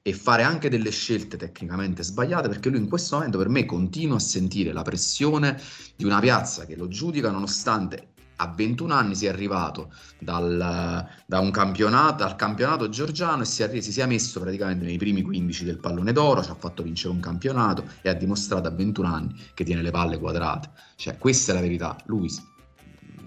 e 0.07 0.13
fare 0.13 0.43
anche 0.43 0.69
delle 0.69 0.91
scelte 0.91 1.39
tecnicamente 1.39 2.03
sbagliate, 2.03 2.47
perché 2.47 2.69
lui 2.69 2.79
in 2.79 2.89
questo 2.89 3.17
momento 3.17 3.39
per 3.39 3.49
me 3.49 3.65
continua 3.65 4.17
a 4.17 4.21
sentire 4.21 4.71
la 4.75 4.83
pressione 4.83 5.59
di 5.97 6.05
una 6.05 6.21
piazza 6.21 6.67
che 6.67 6.77
lo 6.77 6.89
giudica 6.89 7.31
nonostante 7.31 8.09
a 8.37 8.53
21 8.55 8.93
anni 8.93 9.15
sia 9.15 9.31
arrivato 9.31 9.95
dal, 10.19 11.09
da 11.25 11.51
campionato, 11.51 12.23
dal 12.23 12.37
campionato 12.37 12.91
georgiano 12.91 13.41
e 13.41 13.45
si, 13.47 13.63
arri- 13.63 13.81
si, 13.81 13.93
sia 13.93 14.05
messo 14.07 14.41
praticamente 14.41 14.85
nei 14.85 14.99
primi 14.99 15.23
15 15.23 15.65
del 15.65 15.79
pallone 15.79 16.13
d'oro, 16.13 16.43
ci 16.43 16.51
ha 16.51 16.55
fatto 16.55 16.83
vincere 16.83 17.15
un 17.15 17.21
campionato 17.21 17.87
e 18.03 18.11
ha 18.11 18.15
dimostrato 18.15 18.69
a 18.69 18.73
21 18.73 19.09
anni 19.09 19.35
che 19.55 19.65
tiene 19.65 19.81
le 19.81 19.91
palle 19.91 20.19
quadrate. 20.19 20.69
Cioè, 20.97 21.17
questa 21.17 21.53
è 21.53 21.55
la 21.55 21.63
verità. 21.63 21.97
Lui, 22.05 22.31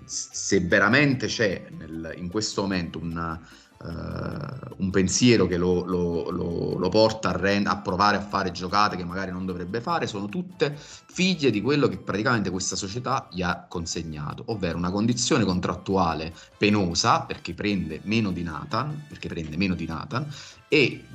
se 0.06 0.60
veramente 0.60 1.26
c'è 1.26 1.66
nel, 1.76 2.14
in 2.18 2.30
questo 2.30 2.62
momento 2.62 3.00
un 3.00 3.40
Uh, 3.40 3.67
un 3.80 4.90
pensiero 4.90 5.46
che 5.46 5.58
lo, 5.58 5.86
lo, 5.86 6.30
lo, 6.32 6.78
lo 6.78 6.90
porta 6.90 7.30
a, 7.30 7.38
rend- 7.38 7.68
a, 7.68 7.78
provare 7.78 8.18
a 8.18 8.22
fare 8.22 8.52
giocate 8.52 8.96
che 8.96 9.04
magari 9.04 9.32
non 9.32 9.46
dovrebbe 9.46 9.82
fare, 9.82 10.08
sono 10.08 10.28
tutte 10.28 10.76
figlie 10.78 11.52
di 11.52 11.62
quello 11.62 11.88
che 11.88 11.98
praticamente 11.98 12.50
questa 12.50 12.76
società 12.76 13.28
gli 13.32 13.42
ha 13.42 13.66
consegnato, 13.68 14.44
ovvero 14.48 14.78
una 14.78 14.92
condizione 14.92 15.44
contrattuale 15.44 16.34
penosa 16.58 17.22
perché 17.22 17.54
prende 17.54 18.02
meno 18.04 18.32
di 18.32 18.44
Nathan, 18.44 19.06
perché 19.08 19.28
prende 19.28 19.58
meno 19.58 19.76
di 19.76 19.86
Nathan 19.86 20.28
e 20.68 21.06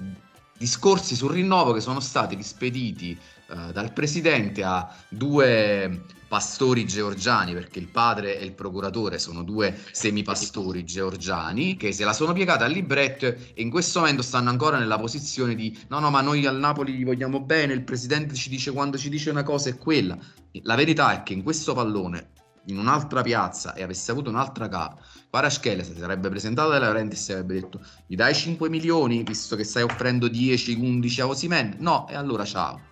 discorsi 0.57 1.16
sul 1.16 1.33
rinnovo 1.33 1.72
che 1.72 1.81
sono 1.81 1.98
stati 1.98 2.37
rispediti 2.37 3.18
uh, 3.48 3.72
dal 3.72 3.92
presidente 3.92 4.62
a 4.62 4.88
due 5.09 6.05
pastori 6.33 6.87
georgiani, 6.87 7.53
perché 7.53 7.79
il 7.79 7.88
padre 7.88 8.38
e 8.38 8.45
il 8.47 8.55
procuratore 8.55 9.18
sono 9.18 9.42
due 9.42 9.79
semipastori 9.90 10.83
georgiani 10.83 11.77
che 11.77 11.92
se 11.92 12.05
la 12.05 12.14
sono 12.14 12.33
piegata 12.33 12.64
al 12.64 12.73
libretto 12.73 13.27
e 13.27 13.53
in 13.57 13.68
questo 13.68 13.99
momento 13.99 14.23
stanno 14.23 14.49
ancora 14.49 14.79
nella 14.79 14.99
posizione 14.99 15.55
di 15.55 15.79
no, 15.88 15.99
no, 15.99 16.09
ma 16.09 16.23
noi 16.23 16.47
al 16.47 16.57
Napoli 16.59 16.95
gli 16.95 17.05
vogliamo 17.05 17.40
bene, 17.40 17.75
il 17.75 17.85
presidente 17.85 18.35
ci 18.35 18.49
dice 18.49 18.73
quando 18.73 18.97
ci 18.97 19.11
dice 19.11 19.29
una 19.29 19.42
cosa 19.42 19.68
è 19.68 19.77
quella. 19.77 20.16
La 20.62 20.75
verità 20.75 21.12
è 21.12 21.23
che 21.23 21.35
in 21.35 21.42
questo 21.42 21.75
pallone, 21.75 22.31
in 22.68 22.79
un'altra 22.79 23.21
piazza 23.21 23.75
e 23.75 23.83
avesse 23.83 24.11
avuto 24.11 24.31
un'altra 24.31 24.71
capa, 24.71 25.03
Paraschele 25.29 25.85
si 25.85 25.95
sarebbe 25.99 26.31
presentato 26.31 26.71
da 26.71 26.79
Laurentiis 26.79 27.29
e 27.29 27.33
avrebbe 27.35 27.61
detto 27.61 27.79
gli 28.07 28.14
dai 28.14 28.35
5 28.35 28.71
milioni 28.71 29.23
visto 29.23 29.55
che 29.55 29.64
stai 29.64 29.83
offrendo 29.83 30.29
10-11 30.29 31.21
a 31.21 31.27
Osimen? 31.27 31.77
No, 31.81 32.09
e 32.09 32.14
allora 32.14 32.47
ciao. 32.47 32.91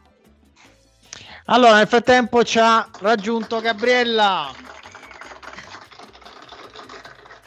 Allora, 1.47 1.77
nel 1.79 1.89
frattempo 1.89 2.45
ci 2.45 2.59
ha 2.59 2.89
raggiunto 3.01 3.61
Gabriella. 3.61 4.53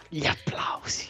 Gli 0.09 0.25
applausi. 0.25 1.09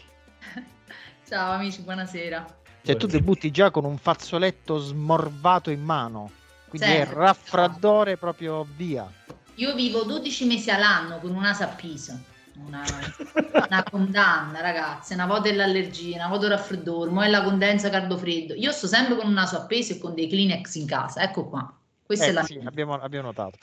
Ciao 1.28 1.54
amici, 1.54 1.82
buonasera. 1.82 2.46
Cioè, 2.84 2.98
tu 2.98 3.08
debutti 3.08 3.50
già 3.50 3.72
con 3.72 3.86
un 3.86 3.98
fazzoletto 3.98 4.78
smorvato 4.78 5.72
in 5.72 5.82
mano, 5.82 6.32
quindi 6.67 6.88
Sì. 6.88 6.93
è 6.93 7.06
raffreddore 7.06 8.17
proprio 8.17 8.65
via. 8.76 9.10
Io 9.56 9.74
vivo 9.74 10.04
12 10.04 10.46
mesi 10.46 10.69
all'anno 10.69 11.19
con 11.19 11.34
un 11.34 11.41
naso 11.41 11.63
appiso. 11.63 12.19
Una, 12.65 12.84
una 13.67 13.84
condanna, 13.89 14.62
ragazzi. 14.62 15.13
Una 15.13 15.26
volta 15.26 15.50
è 15.50 15.54
l'allergia, 15.54 16.17
una 16.17 16.28
volta 16.28 16.46
il 16.46 16.52
raffreddore, 16.52 17.10
mo 17.10 17.22
è 17.24 17.30
la 17.30 17.41
condensa 17.41 17.89
caldo 17.89 18.17
freddo. 18.17 18.54
Io 18.54 18.72
sto 18.72 18.88
sempre 18.88 19.15
con 19.15 19.28
un 19.28 19.34
naso 19.34 19.58
appeso 19.58 19.93
e 19.93 19.98
con 19.98 20.13
dei 20.13 20.28
Kleenex 20.28 20.76
in 20.76 20.86
casa. 20.86 21.22
Ecco 21.22 21.48
qua. 21.50 21.74
Questa 22.13 22.26
Eh, 22.26 22.30
è 22.30 22.32
la 22.34 22.43
sì, 22.43 22.62
abbiamo, 22.63 22.93
abbiamo 22.93 23.28
notato. 23.28 23.58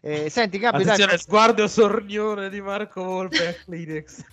Eh, 0.00 0.30
senti, 0.30 0.58
Gabri, 0.58 0.84
dai, 0.84 0.94
Attenzione, 0.94 1.18
sguardo 1.20 1.68
sornione 1.68 2.48
di 2.48 2.60
Marco 2.62 3.02
Volpe 3.04 3.48
a 3.48 3.52
Kleenex. 3.52 4.24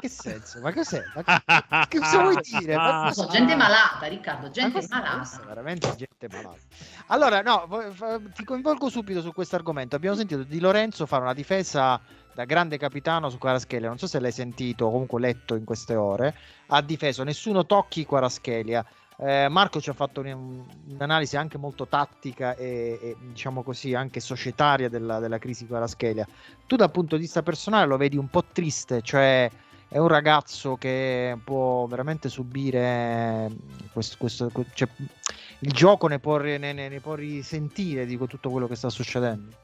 che 0.00 0.08
senso? 0.08 0.60
Ma 0.60 0.72
cos'è? 0.72 1.02
Ma 1.14 1.22
che, 1.22 1.86
che 1.88 1.98
cosa 1.98 2.22
vuoi 2.22 2.40
dire? 2.40 2.74
Ma- 2.76 3.10
so, 3.12 3.26
gente 3.28 3.54
malata, 3.54 4.06
Riccardo, 4.06 4.50
gente 4.50 4.86
malata. 4.88 5.42
veramente 5.46 5.94
gente 5.96 6.28
malata. 6.30 6.56
Allora, 7.08 7.42
no, 7.42 7.68
ti 8.34 8.44
coinvolgo 8.44 8.88
subito 8.88 9.20
su 9.20 9.32
questo 9.34 9.56
argomento. 9.56 9.96
Abbiamo 9.96 10.16
sentito 10.16 10.42
di 10.42 10.60
Lorenzo 10.60 11.04
fare 11.04 11.22
una 11.22 11.34
difesa 11.34 12.00
da 12.32 12.44
grande 12.46 12.78
capitano 12.78 13.28
su 13.28 13.36
Quaraschelia. 13.36 13.88
Non 13.88 13.98
so 13.98 14.06
se 14.06 14.18
l'hai 14.18 14.32
sentito 14.32 14.86
o 14.86 14.90
comunque 14.90 15.20
letto 15.20 15.54
in 15.56 15.64
queste 15.64 15.94
ore. 15.94 16.34
Ha 16.68 16.80
difeso 16.80 17.22
nessuno 17.22 17.66
tocchi 17.66 18.06
Quaraschelia. 18.06 18.82
Eh, 19.22 19.48
Marco 19.50 19.82
ci 19.82 19.90
ha 19.90 19.92
fatto 19.92 20.20
un- 20.22 20.64
un'analisi 20.88 21.36
anche 21.36 21.58
molto 21.58 21.86
tattica 21.86 22.54
e, 22.54 22.98
e, 23.02 23.16
diciamo 23.20 23.62
così 23.62 23.94
anche 23.94 24.18
societaria 24.18 24.88
della, 24.88 25.18
della 25.18 25.38
crisi 25.38 25.66
Quaraschelia. 25.66 26.26
Tu 26.66 26.76
dal 26.76 26.90
punto 26.90 27.16
di 27.16 27.22
vista 27.22 27.42
personale 27.42 27.86
lo 27.86 27.98
vedi 27.98 28.16
un 28.16 28.28
po' 28.28 28.44
triste, 28.44 29.02
cioè 29.02 29.50
è 29.88 29.98
un 29.98 30.08
ragazzo 30.08 30.76
che 30.76 31.36
può 31.44 31.86
veramente 31.86 32.30
subire 32.30 33.50
questo, 33.92 34.16
questo- 34.18 34.50
cioè, 34.72 34.88
il 35.58 35.72
gioco 35.72 36.06
ne 36.06 36.18
può, 36.18 36.38
ne, 36.38 36.56
ne- 36.72 37.00
può 37.00 37.14
risentire 37.14 38.06
di 38.06 38.16
tutto 38.16 38.48
quello 38.50 38.66
che 38.66 38.76
sta 38.76 38.88
succedendo. 38.88 39.54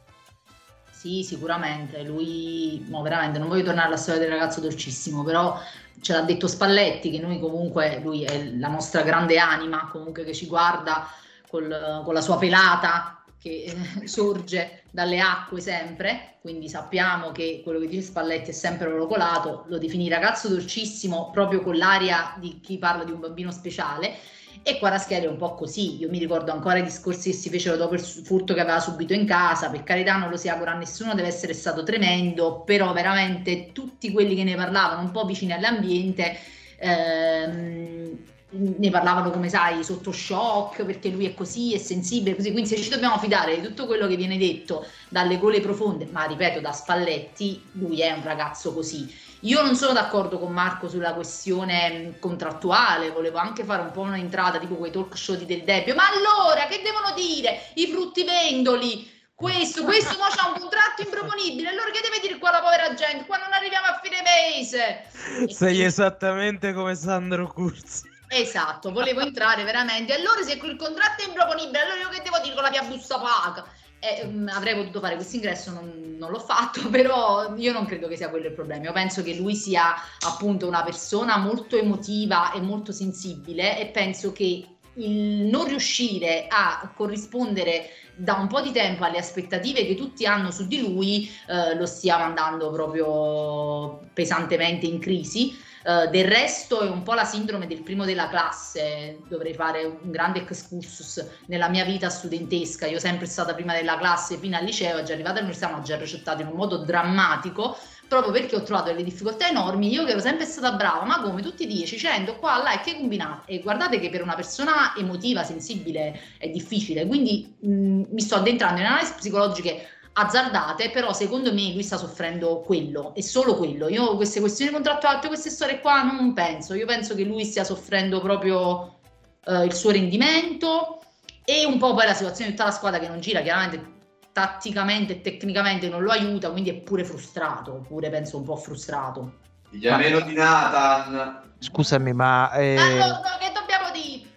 Sì, 0.99 1.22
sicuramente. 1.22 2.03
Lui, 2.03 2.86
mo, 2.88 3.03
veramente, 3.03 3.38
non 3.38 3.49
voglio 3.49 3.64
tornare 3.64 3.88
alla 3.88 3.97
storia 3.99 4.20
del 4.20 4.30
ragazzo 4.30 4.61
dolcissimo, 4.61 5.22
però 5.22 5.61
ce 6.01 6.12
l'ha 6.14 6.22
detto 6.22 6.47
Spalletti 6.49 7.11
che 7.11 7.18
noi 7.20 7.38
comunque, 7.38 8.01
lui 8.03 8.24
è 8.24 8.42
la 8.55 8.68
nostra 8.68 9.03
grande 9.03 9.38
anima, 9.38 9.88
comunque 9.92 10.24
che 10.24 10.32
ci 10.34 10.47
guarda 10.47 11.07
col- 11.47 12.01
con 12.03 12.14
la 12.14 12.20
sua 12.22 12.38
pelata 12.38 13.22
che 13.38 13.76
eh, 14.01 14.07
sorge 14.09 14.84
dalle 14.90 15.20
acque 15.20 15.61
sempre, 15.61 16.38
quindi 16.40 16.68
sappiamo 16.70 17.30
che 17.30 17.61
quello 17.62 17.78
che 17.78 17.88
dice 17.88 18.01
Spalletti 18.03 18.51
è 18.51 18.53
sempre 18.55 18.90
oro 18.90 19.07
colato, 19.07 19.64
lo 19.68 19.76
definì 19.78 20.09
ragazzo 20.09 20.49
dolcissimo 20.49 21.30
proprio 21.30 21.61
con 21.61 21.76
l'aria 21.76 22.34
di 22.38 22.61
chi 22.61 22.78
parla 22.78 23.05
di 23.05 23.12
un 23.12 23.20
bambino 23.20 23.51
speciale. 23.53 24.16
E 24.63 24.79
Quaraschelli 24.79 25.25
è 25.27 25.29
un 25.29 25.37
po' 25.37 25.55
così, 25.55 25.97
io 25.97 26.09
mi 26.09 26.19
ricordo 26.19 26.53
ancora 26.53 26.79
i 26.79 26.83
discorsi 26.83 27.31
che 27.31 27.37
si 27.37 27.49
fecero 27.51 27.77
dopo 27.77 27.95
il 27.95 28.01
furto 28.01 28.55
che 28.55 28.61
aveva 28.61 28.81
subito 28.81 29.13
in 29.13 29.27
casa, 29.27 29.71
per 29.71 29.83
carità 29.83 30.17
non 30.17 30.31
lo 30.31 30.37
si 30.37 30.49
augura 30.49 30.73
a 30.73 30.77
nessuno, 30.77 31.15
deve 31.15 31.29
essere 31.29 31.55
stato 31.55 31.83
tremendo, 31.83 32.63
però 32.65 32.93
veramente 32.93 33.73
tutti 33.73 34.11
quelli 34.11 34.35
che 34.35 34.45
ne 34.45 34.57
parlavano 34.57 35.03
un 35.03 35.11
po' 35.13 35.25
vicini 35.25 35.53
all'ambiente 35.53 36.37
ehm, 36.79 38.25
ne 38.49 38.91
parlavano 38.91 39.31
come 39.31 39.49
sai 39.49 39.83
sotto 39.85 40.13
shock 40.13 40.85
perché 40.85 41.11
lui 41.11 41.27
è 41.27 41.35
così, 41.35 41.75
è 41.75 41.79
sensibile, 41.79 42.37
così, 42.37 42.53
quindi 42.53 42.69
se 42.69 42.77
ci 42.77 42.89
dobbiamo 42.89 43.19
fidare 43.19 43.57
di 43.57 43.67
tutto 43.67 43.87
quello 43.87 44.07
che 44.07 44.17
viene 44.17 44.39
detto 44.39 44.87
dalle 45.09 45.39
gole 45.39 45.61
profonde, 45.61 46.07
ma 46.11 46.25
ripeto 46.25 46.61
da 46.61 46.73
Spalletti, 46.73 47.71
lui 47.75 48.01
è 48.01 48.13
un 48.13 48.23
ragazzo 48.23 48.73
così. 48.73 49.13
Io 49.41 49.62
non 49.62 49.76
sono 49.76 49.93
d'accordo 49.93 50.39
con 50.39 50.53
Marco 50.53 50.89
sulla 50.89 51.12
questione 51.12 51.91
mh, 51.91 52.18
contrattuale, 52.18 53.11
volevo 53.11 53.39
anche 53.39 53.64
fare 53.64 53.82
un 53.82 53.91
po' 53.91 54.01
un'entrata 54.01 54.59
tipo 54.59 54.76
quei 54.76 54.91
talk 54.91 55.16
show 55.16 55.37
di 55.37 55.47
Del 55.47 55.62
Debbio, 55.62 55.95
ma 55.95 56.05
allora 56.09 56.66
che 56.66 56.80
devono 56.82 57.12
dire 57.14 57.70
i 57.74 57.87
fruttivendoli? 57.87 59.14
Questo, 59.34 59.84
questo 59.84 60.16
mo 60.16 60.24
c'ha 60.34 60.49
un 60.49 60.59
contratto 60.59 61.03
improponibile, 61.03 61.68
allora 61.68 61.91
che 61.91 62.01
deve 62.01 62.20
dire 62.20 62.39
qua 62.39 62.53
la 62.53 62.62
povera 62.62 62.95
gente? 62.95 63.26
Qua 63.26 63.37
non 63.37 63.53
arriviamo 63.53 63.87
a 63.87 64.01
fine 64.03 64.22
mese. 64.22 65.53
Sei 65.53 65.82
esattamente 65.82 66.72
come 66.72 66.95
Sandro 66.95 67.53
Curzi. 67.53 68.14
Esatto, 68.28 68.91
volevo 68.93 69.20
entrare 69.20 69.62
veramente. 69.62 70.14
Allora 70.14 70.43
se 70.43 70.55
il 70.55 70.76
contratto 70.76 71.22
è 71.22 71.26
improponibile, 71.26 71.80
allora 71.80 72.01
io 72.01 72.09
che 72.09 72.22
devo 72.22 72.39
dire 72.43 72.55
con 72.55 72.62
la 72.62 72.70
mia 72.70 72.82
busta 72.82 73.18
paga? 73.18 73.66
Eh, 73.99 74.28
avrei 74.49 74.74
potuto 74.74 75.01
fare 75.01 75.14
questo 75.14 75.36
ingresso, 75.36 75.72
non, 75.72 76.16
non 76.18 76.30
l'ho 76.30 76.38
fatto, 76.38 76.88
però 76.90 77.55
io 77.57 77.72
non 77.72 77.86
credo 77.86 78.09
che 78.09 78.16
sia 78.16 78.30
quello 78.30 78.47
il 78.47 78.53
problema. 78.53 78.84
Io 78.84 78.92
penso 78.92 79.22
che 79.22 79.34
lui 79.34 79.55
sia 79.55 79.94
appunto 80.26 80.66
una 80.66 80.82
persona 80.82 81.36
molto 81.38 81.76
emotiva 81.76 82.53
e 82.53 82.61
molto 82.61 82.92
sensibile 82.92 83.78
e 83.78 83.86
penso 83.86 84.32
che 84.32 84.66
il 84.97 85.47
non 85.47 85.66
riuscire 85.66 86.47
a 86.49 86.90
corrispondere 86.94 87.90
da 88.14 88.34
un 88.34 88.47
po' 88.47 88.62
di 88.62 88.72
tempo 88.72 89.05
alle 89.05 89.18
aspettative 89.18 89.84
che 89.84 89.94
tutti 89.94 90.24
hanno 90.24 90.51
su 90.51 90.66
di 90.66 90.80
lui 90.80 91.30
eh, 91.49 91.74
lo 91.76 91.84
stia 91.84 92.16
mandando 92.16 92.70
proprio 92.70 94.01
pesantemente 94.14 94.86
in 94.86 94.99
crisi. 94.99 95.64
Eh, 95.87 96.09
del 96.09 96.24
resto 96.24 96.80
è 96.80 96.89
un 96.89 97.05
po' 97.05 97.14
la 97.14 97.24
sindrome 97.24 97.68
del 97.68 97.82
primo 97.82 98.05
della 98.05 98.28
classe, 98.28 99.20
dovrei 99.28 99.55
fare 99.55 99.84
un 99.84 100.11
grande 100.11 100.41
excursus 100.41 101.24
nella 101.47 101.68
mia 101.68 101.84
vita 101.84 102.11
studentesca, 102.11 102.87
io 102.87 102.99
sempre 102.99 103.26
stata 103.26 103.55
prima 103.55 103.72
della 103.72 103.97
classe 103.97 104.37
fino 104.37 104.57
al 104.57 104.64
liceo, 104.64 105.05
già 105.05 105.12
arrivata 105.12 105.34
all'università 105.39 105.68
mi 105.68 105.78
ha 105.78 105.82
già 105.82 105.97
ricettato 105.97 106.43
in 106.43 106.49
un 106.49 106.55
modo 106.55 106.78
drammatico, 106.78 107.76
proprio 108.09 108.32
perché 108.32 108.57
ho 108.57 108.62
trovato 108.64 108.89
delle 108.89 109.05
difficoltà 109.05 109.49
enormi, 109.49 109.93
io 109.93 110.05
che 110.05 110.11
ero 110.11 110.20
sempre 110.20 110.45
stata 110.45 110.72
brava, 110.72 111.05
ma 111.05 111.20
come 111.20 111.41
tutti 111.41 111.62
i 111.62 111.66
10, 111.68 111.97
100, 111.97 112.37
qua, 112.39 112.61
là, 112.61 112.72
e 112.72 112.80
che 112.80 112.97
combinate? 112.97 113.53
E 113.53 113.61
guardate 113.61 114.01
che 114.01 114.11
per 114.11 114.22
una 114.22 114.34
persona 114.34 114.93
emotiva, 114.97 115.45
sensibile, 115.45 116.20
è 116.39 116.49
difficile, 116.49 117.07
quindi 117.07 117.57
mh, 117.61 118.03
mi 118.11 118.20
sto 118.20 118.34
addentrando 118.34 118.80
in 118.80 118.87
analisi 118.87 119.14
psicologiche 119.14 119.87
azzardate, 120.19 120.91
però 120.91 121.12
secondo 121.12 121.53
me 121.53 121.73
lui 121.73 121.83
sta 121.83 121.97
soffrendo 121.97 122.61
quello 122.61 123.14
e 123.14 123.23
solo 123.23 123.57
quello. 123.57 123.89
Io 123.89 124.17
queste 124.17 124.41
questioni 124.41 124.73
contrattuali, 124.73 125.17
tutte 125.17 125.29
queste 125.29 125.51
storie 125.51 125.81
qua 125.81 126.03
non 126.03 126.33
penso. 126.33 126.75
Io 126.75 126.87
penso 126.87 127.14
che 127.14 127.25
lui 127.25 127.45
stia 127.45 127.64
soffrendo 127.64 128.21
proprio 128.21 128.99
eh, 129.45 129.64
il 129.64 129.75
suo 129.75 129.91
rendimento 129.91 131.01
e 131.45 131.64
un 131.67 131.79
po' 131.79 131.95
poi 131.95 132.07
la 132.07 132.14
situazione 132.14 132.51
di 132.51 132.57
tutta 132.57 132.69
la 132.69 132.75
squadra 132.75 132.99
che 132.99 133.09
non 133.09 133.21
gira, 133.21 133.43
chiaramente 133.43 133.95
tatticamente 134.33 135.14
e 135.14 135.21
tecnicamente 135.21 135.89
non 135.89 136.03
lo 136.03 136.11
aiuta, 136.11 136.51
quindi 136.51 136.71
è 136.71 136.75
pure 136.75 137.05
frustrato, 137.05 137.85
pure 137.87 138.11
penso 138.11 138.37
un 138.37 138.45
po' 138.45 138.57
frustrato. 138.57 139.39
Figlia 139.71 139.97
meno 139.97 140.21
di 140.21 140.35
Nathan. 140.35 141.55
Scusami, 141.59 142.12
ma, 142.12 142.53
eh, 142.53 142.75
Ma 142.75 142.89
no, 142.89 143.07
no, 143.07 143.37
che 143.39 143.53
dobbiamo 143.53 143.91
dire? 143.93 144.29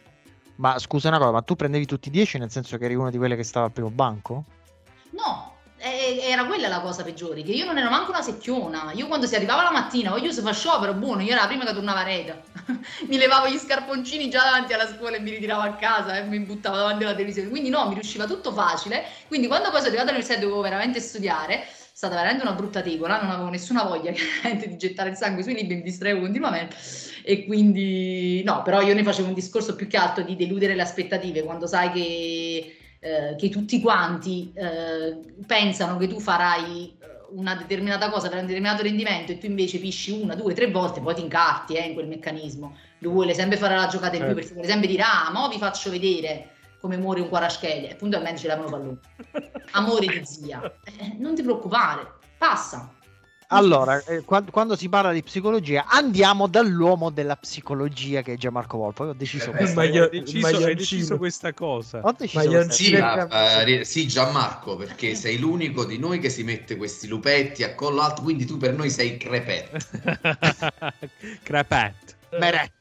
ma 0.55 0.77
scusa 0.77 1.07
una 1.09 1.17
cosa, 1.17 1.31
ma 1.31 1.41
tu 1.41 1.55
prendevi 1.55 1.85
tutti 1.85 2.09
i 2.09 2.11
10 2.11 2.37
nel 2.37 2.51
senso 2.51 2.77
che 2.77 2.85
eri 2.85 2.95
una 2.95 3.09
di 3.09 3.17
quelle 3.17 3.35
che 3.35 3.43
stava 3.43 3.65
al 3.65 3.71
primo 3.71 3.89
banco? 3.89 4.43
No, 5.11 5.48
eh, 5.48 5.48
era 6.17 6.45
quella 6.45 6.67
la 6.67 6.79
cosa 6.79 7.03
peggiore, 7.03 7.43
che 7.43 7.51
io 7.51 7.65
non 7.65 7.77
ero 7.77 7.89
manco 7.89 8.11
una 8.11 8.21
secchiona. 8.21 8.91
Io 8.93 9.07
quando 9.07 9.27
si 9.27 9.35
arrivava 9.35 9.63
la 9.63 9.71
mattina, 9.71 10.09
voglio 10.11 10.31
se 10.31 10.41
fa 10.41 10.53
sciopero, 10.53 10.93
buono, 10.93 11.21
io 11.21 11.31
era 11.31 11.41
la 11.41 11.47
prima 11.47 11.65
che 11.65 11.73
tornava 11.73 11.99
a 11.99 12.03
rete. 12.03 12.43
mi 13.07 13.17
levavo 13.17 13.47
gli 13.47 13.57
scarponcini 13.57 14.29
già 14.29 14.43
davanti 14.43 14.73
alla 14.73 14.87
scuola 14.87 15.17
e 15.17 15.19
mi 15.19 15.31
ritiravo 15.31 15.61
a 15.61 15.73
casa 15.73 16.17
e 16.17 16.23
mi 16.23 16.39
buttavo 16.39 16.75
davanti 16.75 17.03
alla 17.03 17.13
televisione. 17.13 17.49
Quindi 17.49 17.69
no, 17.69 17.87
mi 17.87 17.93
riusciva 17.93 18.25
tutto 18.25 18.51
facile. 18.51 19.05
Quindi 19.27 19.47
quando 19.47 19.69
poi 19.69 19.77
sono 19.77 19.89
arrivata 19.89 20.09
all'università 20.09 20.39
dovevo 20.39 20.61
veramente 20.61 20.99
studiare, 20.99 21.61
è 21.61 21.67
stata 21.93 22.15
veramente 22.15 22.43
una 22.43 22.53
brutta 22.53 22.81
tegola, 22.81 23.21
non 23.21 23.31
avevo 23.31 23.49
nessuna 23.49 23.83
voglia 23.83 24.11
chiaramente 24.13 24.67
di 24.67 24.77
gettare 24.77 25.09
il 25.09 25.15
sangue 25.15 25.43
sui 25.43 25.53
libri, 25.53 25.75
mi 25.75 25.81
distraevo 25.81 26.21
continuamente 26.21 26.75
e 27.23 27.45
quindi 27.45 28.41
no, 28.43 28.61
però 28.63 28.81
io 28.81 28.93
ne 28.93 29.03
facevo 29.03 29.27
un 29.27 29.33
discorso 29.33 29.75
più 29.75 29.87
che 29.87 29.97
altro 29.97 30.23
di 30.23 30.35
deludere 30.35 30.75
le 30.75 30.81
aspettative 30.81 31.43
quando 31.43 31.67
sai 31.67 31.91
che 31.91 32.78
eh, 32.99 33.35
che 33.37 33.49
tutti 33.49 33.79
quanti 33.79 34.51
eh, 34.53 35.17
pensano 35.45 35.97
che 35.97 36.07
tu 36.07 36.19
farai 36.19 36.97
eh, 36.99 37.07
una 37.31 37.55
determinata 37.55 38.09
cosa 38.09 38.27
per 38.27 38.39
un 38.39 38.45
determinato 38.45 38.83
rendimento 38.83 39.31
e 39.31 39.37
tu 39.37 39.45
invece 39.45 39.79
pisci 39.79 40.11
una, 40.11 40.35
due, 40.35 40.53
tre 40.53 40.69
volte, 40.69 40.99
poi 40.99 41.15
ti 41.15 41.21
incarti 41.21 41.75
eh, 41.75 41.85
in 41.85 41.93
quel 41.93 42.07
meccanismo. 42.07 42.75
Lui 42.99 43.13
vuole 43.13 43.33
sempre 43.33 43.57
fare 43.57 43.75
la 43.75 43.87
giocata 43.87 44.17
in 44.17 44.23
più 44.23 44.33
Certo. 44.33 44.35
perché 44.35 44.53
vuole 44.53 44.67
sempre 44.67 44.87
dire 44.87 45.03
ah, 45.03 45.31
mo 45.31 45.47
vi 45.47 45.57
faccio 45.57 45.89
vedere 45.89 46.49
come 46.81 46.97
muore 46.97 47.21
un 47.21 47.29
Quaraschelia 47.29 47.89
e 47.89 47.95
puntualmente 47.95 48.41
ce 48.41 48.47
l'avano 48.47 48.69
pallone. 48.69 48.97
Amore 49.71 50.07
di 50.07 50.21
zia. 50.25 50.61
Eh, 50.83 51.15
non 51.17 51.35
ti 51.35 51.41
preoccupare, 51.41 52.15
passa. 52.37 52.93
Allora, 53.51 54.03
eh, 54.03 54.23
qua- 54.23 54.43
quando 54.43 54.75
si 54.75 54.89
parla 54.89 55.11
di 55.11 55.23
psicologia, 55.23 55.85
andiamo 55.87 56.45
dall'uomo 56.47 57.09
della 57.09 57.35
psicologia 57.35 58.21
che 58.21 58.33
è 58.33 58.37
Gianmarco 58.37 58.77
Volpo. 58.77 59.05
Io 59.05 59.09
ho 59.09 59.13
deciso 59.13 59.49
Eh, 59.51 59.55
questo. 59.55 59.75
ma 59.75 59.81
Hai 59.81 59.89
io- 59.91 60.09
deciso, 60.09 60.47
hai 60.65 60.75
deciso 60.75 61.17
questa 61.17 61.53
cosa. 61.53 62.01
Ho 62.03 62.13
deciso 62.15 62.49
questa- 62.51 62.73
Sì, 62.73 62.93
eh, 62.93 63.63
ri- 63.63 63.85
sì, 63.85 64.07
Gianmarco, 64.07 64.75
perché 64.75 65.15
sei 65.15 65.39
l'unico 65.39 65.83
di 65.85 65.97
noi 65.97 66.19
che 66.19 66.29
si 66.29 66.43
mette 66.43 66.75
questi 66.75 67.07
lupetti 67.07 67.63
a 67.63 67.73
collo 67.73 68.01
alto, 68.01 68.21
quindi 68.21 68.45
tu 68.45 68.57
per 68.57 68.73
noi 68.73 68.91
sei 68.91 69.17
crepet. 69.17 69.69
Crapet. 71.43 72.15
Meret. 72.37 72.71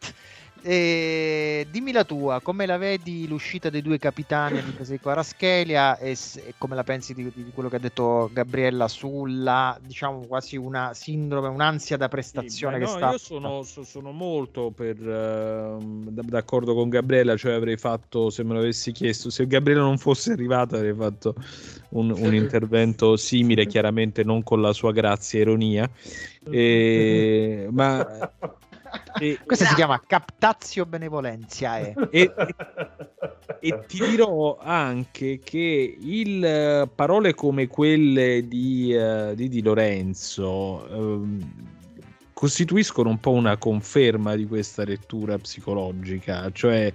Eh, 0.70 1.66
dimmi 1.70 1.92
la 1.92 2.04
tua, 2.04 2.42
come 2.42 2.66
la 2.66 2.76
vedi 2.76 3.26
l'uscita 3.26 3.70
dei 3.70 3.80
due 3.80 3.96
capitani 3.96 4.58
a 4.58 4.62
difesa 4.62 4.92
di 4.92 4.98
Quaraschelia 4.98 5.96
e, 5.96 6.10
e 6.10 6.54
come 6.58 6.74
la 6.74 6.84
pensi 6.84 7.14
di, 7.14 7.32
di 7.34 7.50
quello 7.54 7.70
che 7.70 7.76
ha 7.76 7.78
detto 7.78 8.28
Gabriella 8.30 8.86
sulla, 8.86 9.78
diciamo, 9.80 10.26
quasi 10.26 10.56
una 10.56 10.92
sindrome, 10.92 11.48
un'ansia 11.48 11.96
da 11.96 12.08
prestazione 12.08 12.74
Sì, 12.74 12.80
che 12.80 12.84
no, 12.84 12.96
sta... 12.96 13.10
Io 13.12 13.16
sono, 13.16 13.62
so- 13.62 13.82
sono 13.82 14.12
molto 14.12 14.70
per, 14.70 14.96
d- 14.98 16.20
d'accordo 16.28 16.74
con 16.74 16.90
Gabriella, 16.90 17.34
cioè 17.34 17.52
avrei 17.54 17.78
fatto, 17.78 18.28
se 18.28 18.44
me 18.44 18.52
lo 18.52 18.58
avessi 18.58 18.92
chiesto, 18.92 19.30
se 19.30 19.46
Gabriella 19.46 19.80
non 19.80 19.96
fosse 19.96 20.32
arrivata 20.32 20.76
avrei 20.76 20.94
fatto 20.94 21.34
un, 21.92 22.10
un 22.10 22.34
intervento 22.34 23.16
simile, 23.16 23.64
chiaramente 23.66 24.22
non 24.22 24.42
con 24.42 24.60
la 24.60 24.74
sua 24.74 24.92
grazia 24.92 25.38
e 25.38 25.42
ironia, 25.42 25.90
E- 26.50 27.68
ma... 27.70 28.06
e- 29.18 29.38
Questa 29.44 29.66
si 29.66 29.74
chiama 29.74 30.02
captazio 30.06 30.86
benevolenza. 30.86 31.78
eh. 31.78 31.94
e, 32.10 32.32
e 33.60 33.84
ti 33.86 34.04
dirò 34.08 34.58
anche 34.60 35.40
che 35.42 35.96
il, 36.00 36.44
eh, 36.44 36.88
parole 36.94 37.34
come 37.34 37.66
quelle 37.66 38.46
di, 38.46 38.94
eh, 38.94 39.32
di 39.34 39.48
Di 39.48 39.62
Lorenzo, 39.62 40.88
ehm, 40.88 41.52
costituiscono 42.32 43.08
un 43.08 43.18
po' 43.18 43.32
una 43.32 43.56
conferma 43.56 44.36
di 44.36 44.46
questa 44.46 44.84
lettura 44.84 45.36
psicologica, 45.38 46.50
cioè 46.52 46.92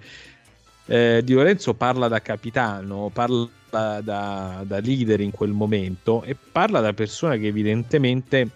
eh, 0.85 1.21
Di 1.23 1.33
Lorenzo 1.33 1.73
parla 1.73 2.07
da 2.07 2.21
capitano, 2.21 3.09
parla 3.11 3.49
da, 4.01 4.63
da 4.65 4.79
leader 4.79 5.19
in 5.19 5.31
quel 5.31 5.51
momento 5.51 6.23
e 6.23 6.35
parla 6.35 6.79
da 6.79 6.93
persona 6.93 7.37
che 7.37 7.47
evidentemente 7.47 8.49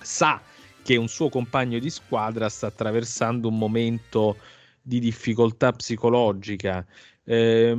sa 0.00 0.40
che 0.86 0.94
un 0.94 1.08
suo 1.08 1.28
compagno 1.28 1.80
di 1.80 1.90
squadra 1.90 2.48
sta 2.48 2.68
attraversando 2.68 3.48
un 3.48 3.58
momento 3.58 4.36
di 4.80 5.00
difficoltà 5.00 5.72
psicologica. 5.72 6.86
Eh, 7.24 7.76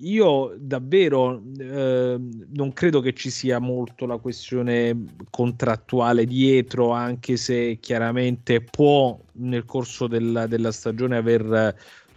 io 0.00 0.56
davvero 0.58 1.40
eh, 1.56 2.16
non 2.18 2.72
credo 2.72 3.00
che 3.00 3.14
ci 3.14 3.30
sia 3.30 3.60
molto 3.60 4.06
la 4.06 4.16
questione 4.16 5.04
contrattuale 5.30 6.24
dietro, 6.24 6.90
anche 6.90 7.36
se 7.36 7.78
chiaramente 7.80 8.60
può 8.60 9.16
nel 9.34 9.64
corso 9.64 10.08
della, 10.08 10.48
della 10.48 10.72
stagione 10.72 11.16
aver 11.16 11.76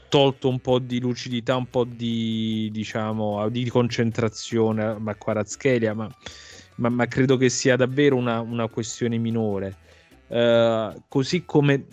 tolto 0.10 0.50
un 0.50 0.58
po' 0.58 0.80
di 0.80 1.00
lucidità, 1.00 1.56
un 1.56 1.68
po' 1.68 1.84
di 1.84 2.68
diciamo 2.72 3.48
di 3.50 3.70
concentrazione 3.70 4.84
a 4.84 5.16
Quarazchelia, 5.16 5.94
ma, 5.94 6.10
ma, 6.78 6.90
ma, 6.90 7.06
credo 7.06 7.38
che 7.38 7.50
sia 7.50 7.76
davvero 7.76 8.16
una, 8.16 8.40
una 8.40 8.68
questione 8.70 9.20
minore. 9.20 9.90
Uh, 10.32 11.02
così 11.10 11.44
come 11.44 11.86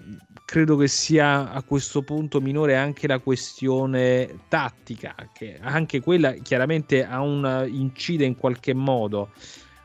credo 0.44 0.76
che 0.76 0.86
sia 0.86 1.50
a 1.50 1.60
questo 1.62 2.02
punto 2.02 2.40
minore 2.40 2.76
anche 2.76 3.06
la 3.06 3.18
questione 3.18 4.44
tattica, 4.48 5.14
che 5.32 5.58
anche 5.60 6.00
quella 6.00 6.32
chiaramente 6.34 7.04
ha 7.04 7.20
un 7.20 7.66
incide 7.68 8.24
in 8.24 8.36
qualche 8.36 8.72
modo, 8.72 9.30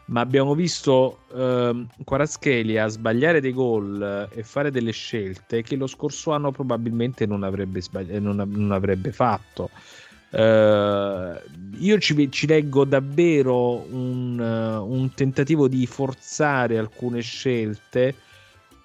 ma 0.05 0.21
abbiamo 0.21 0.55
visto 0.55 1.19
uh, 1.31 1.85
Quaraschelia 2.05 2.87
sbagliare 2.87 3.41
dei 3.41 3.51
gol 3.51 4.29
e 4.31 4.43
fare 4.43 4.71
delle 4.71 4.91
scelte 4.91 5.63
che 5.63 5.75
lo 5.75 5.87
scorso 5.87 6.31
anno 6.31 6.51
probabilmente 6.51 7.25
non 7.25 7.43
avrebbe, 7.43 7.81
sbagli- 7.81 8.19
non, 8.19 8.35
non 8.47 8.71
avrebbe 8.71 9.11
fatto. 9.11 9.69
Uh, 10.29 11.37
io 11.77 11.99
ci, 11.99 12.31
ci, 12.31 12.47
leggo 12.47 12.85
davvero 12.85 13.85
un, 13.93 14.39
uh, 14.39 14.83
un, 14.83 15.13
tentativo 15.13 15.67
di 15.67 15.85
forzare 15.85 16.77
alcune 16.77 17.19
scelte 17.19 18.15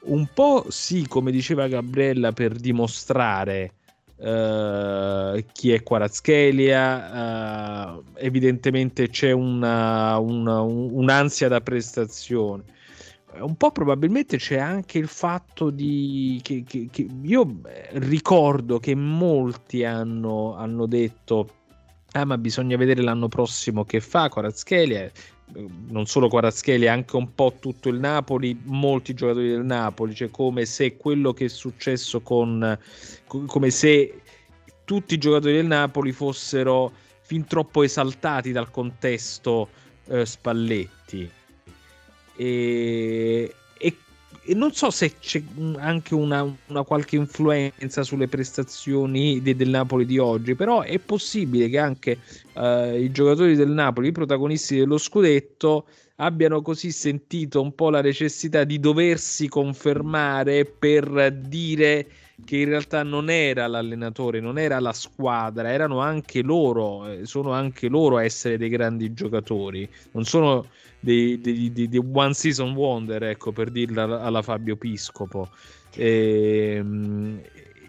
un 0.02 0.28
po' 0.32 0.66
sì, 0.68 1.06
come 1.06 1.30
diceva 1.30 1.68
Gabriella, 1.68 2.32
per 2.32 2.54
dimostrare 2.54 3.72
uh, 4.16 5.44
chi 5.52 5.72
è 5.72 5.82
Quarazchelia, 5.82 7.94
uh, 7.94 8.04
evidentemente 8.16 9.08
c'è 9.08 9.32
una, 9.32 10.18
una, 10.18 10.60
un'ansia 10.60 11.48
da 11.48 11.60
prestazione. 11.60 12.64
Un 13.40 13.56
po' 13.56 13.70
probabilmente 13.70 14.38
c'è 14.38 14.58
anche 14.58 14.98
il 14.98 15.06
fatto 15.06 15.70
di 15.70 16.40
che, 16.42 16.64
che, 16.66 16.88
che 16.90 17.06
io 17.22 17.60
ricordo 17.92 18.78
che 18.78 18.94
molti 18.94 19.84
hanno, 19.84 20.56
hanno 20.56 20.86
detto 20.86 21.52
Ah, 22.12 22.24
ma 22.24 22.38
bisogna 22.38 22.78
vedere 22.78 23.02
l'anno 23.02 23.28
prossimo 23.28 23.84
che 23.84 24.00
fa 24.00 24.30
Corazzelia 24.30 25.10
non 25.88 26.06
solo 26.06 26.28
Quaraschelli, 26.28 26.86
anche 26.86 27.16
un 27.16 27.34
po' 27.34 27.56
tutto 27.58 27.88
il 27.88 27.98
Napoli, 27.98 28.58
molti 28.64 29.14
giocatori 29.14 29.48
del 29.48 29.64
Napoli, 29.64 30.14
cioè 30.14 30.30
come 30.30 30.64
se 30.64 30.96
quello 30.96 31.32
che 31.32 31.46
è 31.46 31.48
successo 31.48 32.20
con 32.20 32.78
come 33.26 33.70
se 33.70 34.20
tutti 34.84 35.14
i 35.14 35.18
giocatori 35.18 35.54
del 35.54 35.66
Napoli 35.66 36.12
fossero 36.12 36.92
fin 37.20 37.44
troppo 37.44 37.82
esaltati 37.82 38.52
dal 38.52 38.70
contesto 38.70 39.68
eh, 40.06 40.24
Spalletti. 40.24 41.30
E, 42.36 43.54
e 44.48 44.54
non 44.54 44.72
so 44.72 44.90
se 44.90 45.18
c'è 45.18 45.42
anche 45.76 46.14
una, 46.14 46.42
una 46.68 46.82
qualche 46.82 47.16
influenza 47.16 48.02
sulle 48.02 48.28
prestazioni 48.28 49.42
de, 49.42 49.54
del 49.54 49.68
Napoli 49.68 50.06
di 50.06 50.16
oggi, 50.16 50.54
però 50.54 50.80
è 50.80 50.98
possibile 50.98 51.68
che 51.68 51.78
anche 51.78 52.18
uh, 52.54 52.94
i 52.94 53.10
giocatori 53.10 53.56
del 53.56 53.68
Napoli, 53.68 54.08
i 54.08 54.12
protagonisti 54.12 54.78
dello 54.78 54.96
scudetto, 54.96 55.86
abbiano 56.16 56.62
così 56.62 56.90
sentito 56.92 57.60
un 57.60 57.74
po' 57.74 57.90
la 57.90 58.00
necessità 58.00 58.64
di 58.64 58.80
doversi 58.80 59.48
confermare 59.48 60.64
per 60.64 61.30
dire 61.30 62.06
che 62.44 62.56
in 62.56 62.68
realtà 62.68 63.02
non 63.02 63.30
era 63.30 63.66
l'allenatore, 63.66 64.40
non 64.40 64.58
era 64.58 64.78
la 64.80 64.92
squadra, 64.92 65.70
erano 65.70 66.00
anche 66.00 66.42
loro, 66.42 67.06
eh, 67.06 67.26
sono 67.26 67.52
anche 67.52 67.88
loro 67.88 68.16
a 68.16 68.24
essere 68.24 68.56
dei 68.56 68.68
grandi 68.68 69.12
giocatori, 69.12 69.88
non 70.12 70.24
sono 70.24 70.66
di, 71.00 71.40
di, 71.40 71.72
di, 71.72 71.88
di 71.88 71.98
One 72.12 72.34
Season 72.34 72.74
Wonder, 72.74 73.22
ecco, 73.24 73.52
per 73.52 73.70
dirla 73.70 74.20
alla 74.20 74.42
Fabio 74.42 74.76
Piscopo. 74.76 75.50
E, 75.94 76.74
ehm, 76.76 77.40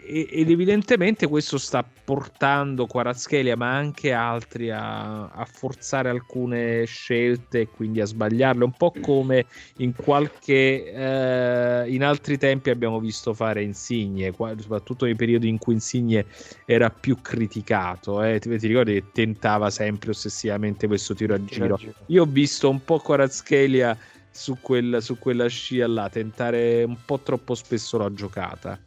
ed 0.09 0.49
evidentemente 0.49 1.27
questo 1.27 1.59
sta 1.59 1.83
portando 1.83 2.87
Quaraschelia 2.87 3.55
ma 3.55 3.75
anche 3.75 4.11
altri 4.11 4.71
a, 4.71 5.27
a, 5.27 5.45
forzare 5.45 6.09
alcune 6.09 6.85
scelte 6.85 7.61
e 7.61 7.67
quindi 7.67 8.01
a 8.01 8.05
sbagliarle 8.05 8.63
un 8.63 8.71
po' 8.71 8.91
come 8.99 9.45
in 9.77 9.93
qualche 9.93 10.91
eh, 10.91 11.93
in 11.93 12.03
altri 12.03 12.39
tempi 12.39 12.71
abbiamo 12.71 12.99
visto 12.99 13.35
fare 13.35 13.61
Insigne 13.61 14.33
soprattutto 14.57 15.05
nei 15.05 15.15
periodi 15.15 15.47
in 15.47 15.59
cui 15.59 15.73
Insigne 15.75 16.25
era 16.65 16.89
più 16.89 17.21
criticato 17.21 18.23
eh. 18.23 18.39
ti, 18.39 18.57
ti, 18.57 18.67
ricordi 18.67 18.93
che 18.93 19.03
tentava 19.11 19.69
sempre 19.69 20.09
ossessivamente 20.09 20.87
questo 20.87 21.13
tiro 21.13 21.35
a 21.35 21.45
giro, 21.45 21.75
giro. 21.75 21.93
io 22.07 22.23
ho 22.23 22.27
visto 22.27 22.67
un 22.67 22.83
po' 22.83 22.97
Quaraschelia 22.97 23.95
su, 24.31 24.57
quel, 24.59 24.97
su 25.01 25.19
quella 25.19 25.47
scia 25.47 25.87
là 25.87 26.09
tentare 26.09 26.83
un 26.83 26.97
po' 27.05 27.19
troppo 27.19 27.53
spesso 27.53 27.99
la 27.99 28.11
giocata 28.11 28.79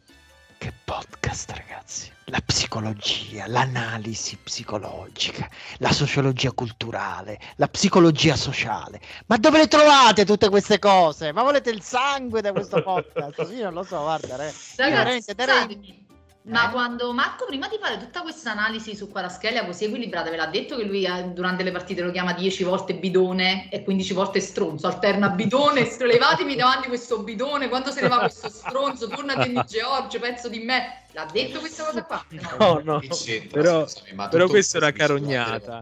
che 0.63 0.71
podcast, 0.85 1.51
ragazzi. 1.51 2.09
La 2.27 2.39
psicologia, 2.39 3.47
l'analisi 3.47 4.37
psicologica, 4.37 5.49
la 5.79 5.91
sociologia 5.91 6.53
culturale, 6.53 7.37
la 7.57 7.67
psicologia 7.67 8.37
sociale. 8.37 9.01
Ma 9.25 9.35
dove 9.35 9.57
le 9.57 9.67
trovate 9.67 10.23
tutte 10.23 10.47
queste 10.47 10.79
cose? 10.79 11.33
Ma 11.33 11.43
volete 11.43 11.69
il 11.69 11.81
sangue 11.81 12.39
da 12.39 12.53
questo 12.53 12.79
podcast? 12.81 13.51
Io 13.51 13.65
non 13.65 13.73
lo 13.73 13.83
so, 13.83 13.99
guarda, 13.99 14.37
re. 14.37 14.53
Ragazzi. 14.77 16.02
Ma 16.45 16.67
eh? 16.67 16.71
quando 16.71 17.13
Marco, 17.13 17.45
prima 17.45 17.69
di 17.69 17.77
fare 17.79 17.97
tutta 17.97 18.21
questa 18.21 18.51
analisi 18.51 18.95
su 18.95 19.09
Quaraschelia 19.09 19.65
così 19.65 19.85
equilibrata, 19.85 20.29
ve 20.29 20.35
l'ha 20.35 20.47
detto 20.47 20.75
che 20.75 20.83
lui 20.83 21.05
eh, 21.05 21.29
durante 21.29 21.63
le 21.63 21.71
partite 21.71 22.01
lo 22.01 22.11
chiama 22.11 22.33
10 22.33 22.63
volte 22.65 22.95
bidone 22.95 23.69
e 23.69 23.83
15 23.83 24.13
volte 24.13 24.39
stronzo, 24.41 24.87
alterna 24.87 25.29
bidone, 25.29 25.89
levatemi 25.99 26.55
davanti 26.55 26.89
questo 26.89 27.23
bidone, 27.23 27.69
quando 27.69 27.91
se 27.91 28.01
ne 28.01 28.09
va 28.09 28.19
questo 28.19 28.49
stronzo, 28.49 29.07
tornati 29.07 29.51
in 29.51 29.63
George, 29.65 30.19
pezzo 30.19 30.49
di 30.49 30.59
me. 30.59 31.03
L'ha 31.13 31.27
detto 31.31 31.59
questa 31.59 31.83
cosa 31.85 32.03
qua? 32.03 32.25
No, 32.57 32.81
no, 32.83 33.01
no. 33.01 33.01
però, 33.51 33.85
però 34.29 34.47
questa 34.47 34.79
è 34.79 34.81
una 34.81 34.91
carognata. 34.91 35.81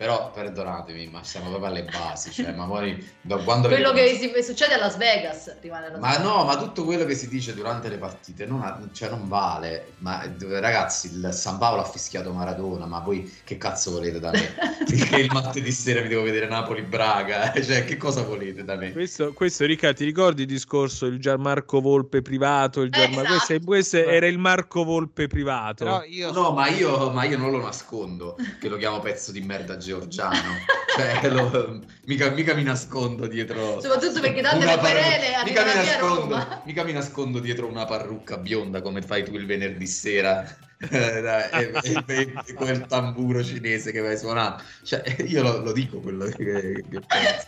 Però 0.00 0.30
perdonatemi, 0.30 1.08
ma 1.08 1.22
siamo 1.22 1.50
proprio 1.50 1.68
alle 1.68 1.84
basi. 1.84 2.30
Cioè, 2.32 2.52
ma 2.54 2.64
poi, 2.64 3.06
quando 3.44 3.68
quello 3.68 3.92
che 3.92 4.14
si, 4.14 4.32
succede 4.42 4.72
a 4.72 4.78
Las 4.78 4.96
Vegas 4.96 5.60
rimane 5.60 5.88
a 5.88 5.90
Las 5.90 6.00
Ma 6.00 6.16
no, 6.16 6.44
ma 6.44 6.56
tutto 6.56 6.86
quello 6.86 7.04
che 7.04 7.14
si 7.14 7.28
dice 7.28 7.52
durante 7.52 7.90
le 7.90 7.98
partite 7.98 8.46
non, 8.46 8.62
ha, 8.62 8.80
cioè, 8.92 9.10
non 9.10 9.28
vale. 9.28 9.92
Ma 9.98 10.26
ragazzi, 10.58 11.08
il 11.08 11.28
San 11.34 11.58
Paolo 11.58 11.82
ha 11.82 11.84
fischiato 11.84 12.32
Maradona, 12.32 12.86
ma 12.86 13.00
voi 13.00 13.30
che 13.44 13.58
cazzo 13.58 13.90
volete 13.90 14.20
da 14.20 14.30
me? 14.30 14.54
che 14.88 15.16
il 15.16 15.30
martedì 15.30 15.70
sera 15.70 16.00
mi 16.00 16.08
devo 16.08 16.22
vedere 16.22 16.48
Napoli-Braga? 16.48 17.52
Cioè, 17.60 17.84
che 17.84 17.98
cosa 17.98 18.22
volete 18.22 18.64
da 18.64 18.76
me? 18.76 18.92
Questo, 18.92 19.34
questo 19.34 19.66
Ricca, 19.66 19.92
ti 19.92 20.06
ricordi 20.06 20.42
il 20.42 20.48
discorso, 20.48 21.04
il 21.04 21.20
Gianmarco 21.20 21.78
Volpe 21.82 22.22
privato? 22.22 22.80
Il 22.80 22.90
Gianma... 22.90 23.20
esatto. 23.20 23.34
questo, 23.34 23.64
questo, 23.66 23.96
era 23.98 24.26
il 24.26 24.38
Marco 24.38 24.82
Volpe 24.82 25.26
privato. 25.26 26.04
Io 26.08 26.32
no, 26.32 26.52
ma 26.52 26.68
io, 26.68 27.10
ma 27.10 27.24
io 27.24 27.36
non 27.36 27.50
lo 27.50 27.60
nascondo, 27.60 28.34
che 28.58 28.70
lo 28.70 28.78
chiamo 28.78 28.98
pezzo 29.00 29.30
di 29.30 29.42
merda 29.42 29.76
georgiano. 29.90 30.56
cioè, 30.96 31.28
lo, 31.30 31.82
mica, 32.04 32.30
mica, 32.30 32.54
mi 32.54 32.62
nascondo 32.62 33.26
dietro. 33.26 33.80
Soprattutto 33.80 34.20
perché 34.20 34.40
le 34.40 34.78
querele 34.78 35.42
mica 35.44 35.64
mi, 35.64 35.74
nascondo, 35.74 36.62
mica 36.64 36.84
mi 36.84 36.92
nascondo 36.92 37.38
dietro 37.40 37.66
una 37.66 37.84
parrucca 37.84 38.38
bionda 38.38 38.80
come 38.82 39.02
fai 39.02 39.24
tu 39.24 39.34
il 39.34 39.46
venerdì 39.46 39.86
sera. 39.86 40.44
e, 40.88 41.72
e, 41.82 42.32
e, 42.46 42.54
quel 42.54 42.86
tamburo 42.86 43.44
cinese 43.44 43.92
che 43.92 44.00
vai 44.00 44.16
suonando, 44.16 44.62
cioè, 44.82 45.02
io 45.26 45.42
lo, 45.42 45.58
lo 45.58 45.72
dico 45.72 46.00
quello 46.00 46.24
che, 46.26 46.84
che 46.90 47.00
penso. 47.06 47.46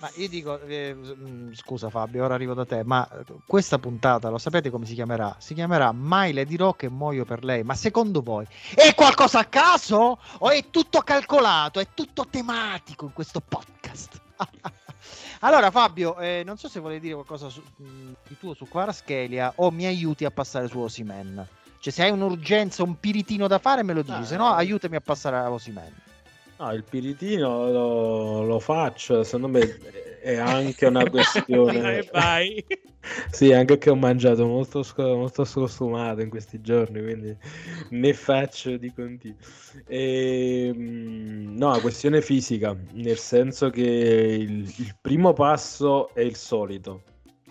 Ma 0.00 0.08
io 0.14 0.28
dico, 0.28 0.60
eh, 0.60 0.94
mm, 0.94 1.52
scusa 1.52 1.90
Fabio, 1.90 2.24
ora 2.24 2.34
arrivo 2.34 2.54
da 2.54 2.64
te, 2.64 2.84
ma 2.84 3.08
questa 3.44 3.78
puntata 3.78 4.28
lo 4.28 4.38
sapete 4.38 4.70
come 4.70 4.86
si 4.86 4.94
chiamerà? 4.94 5.34
Si 5.40 5.52
chiamerà 5.52 5.90
Mai 5.90 6.32
le 6.32 6.44
dirò 6.44 6.74
che 6.74 6.88
muoio 6.88 7.24
per 7.24 7.42
lei, 7.42 7.64
ma 7.64 7.74
secondo 7.74 8.22
voi 8.22 8.46
è 8.72 8.94
qualcosa 8.94 9.40
a 9.40 9.44
caso 9.46 10.18
o 10.38 10.50
è 10.50 10.70
tutto 10.70 11.00
calcolato, 11.00 11.80
è 11.80 11.88
tutto 11.92 12.26
tematico 12.30 13.06
in 13.06 13.12
questo 13.12 13.40
podcast? 13.40 14.20
allora 15.40 15.72
Fabio, 15.72 16.18
eh, 16.18 16.42
non 16.44 16.56
so 16.56 16.68
se 16.68 16.78
vuoi 16.78 17.00
dire 17.00 17.14
qualcosa 17.14 17.48
su, 17.48 17.60
mm, 17.82 18.12
di 18.28 18.38
tuo 18.38 18.54
su 18.54 18.68
Quaraschelia 18.68 19.54
o 19.56 19.72
mi 19.72 19.86
aiuti 19.86 20.24
a 20.24 20.30
passare 20.30 20.68
su 20.68 20.78
Osimen. 20.78 21.44
Cioè 21.80 21.92
se 21.92 22.02
hai 22.04 22.10
un'urgenza, 22.10 22.84
un 22.84 22.98
piritino 23.00 23.48
da 23.48 23.58
fare 23.58 23.82
me 23.82 23.92
lo 23.92 24.02
dici, 24.02 24.18
ah, 24.18 24.24
se 24.24 24.36
no 24.36 24.52
aiutami 24.52 24.94
a 24.94 25.00
passare 25.00 25.36
a 25.36 25.50
Osimen. 25.50 26.03
No, 26.58 26.72
il 26.72 26.84
piritino 26.88 27.70
lo, 27.70 28.44
lo 28.44 28.58
faccio, 28.60 29.24
secondo 29.24 29.48
me 29.48 29.78
è 30.20 30.36
anche 30.38 30.86
una 30.86 31.08
questione. 31.08 32.08
vai. 32.12 32.64
Sì, 33.30 33.52
anche 33.52 33.76
che 33.76 33.90
ho 33.90 33.96
mangiato 33.96 34.46
molto, 34.46 34.82
molto 34.96 35.44
scostumato 35.44 36.22
in 36.22 36.30
questi 36.30 36.62
giorni, 36.62 37.02
quindi 37.02 37.36
ne 37.90 38.14
faccio 38.14 38.78
di 38.78 38.90
continuo. 38.94 39.36
E, 39.86 40.72
mm, 40.74 41.54
no, 41.54 41.78
questione 41.80 42.22
fisica, 42.22 42.74
nel 42.92 43.18
senso 43.18 43.68
che 43.68 43.82
il, 43.82 44.72
il 44.78 44.96
primo 44.98 45.34
passo 45.34 46.14
è 46.14 46.20
il 46.20 46.34
solito. 46.34 47.02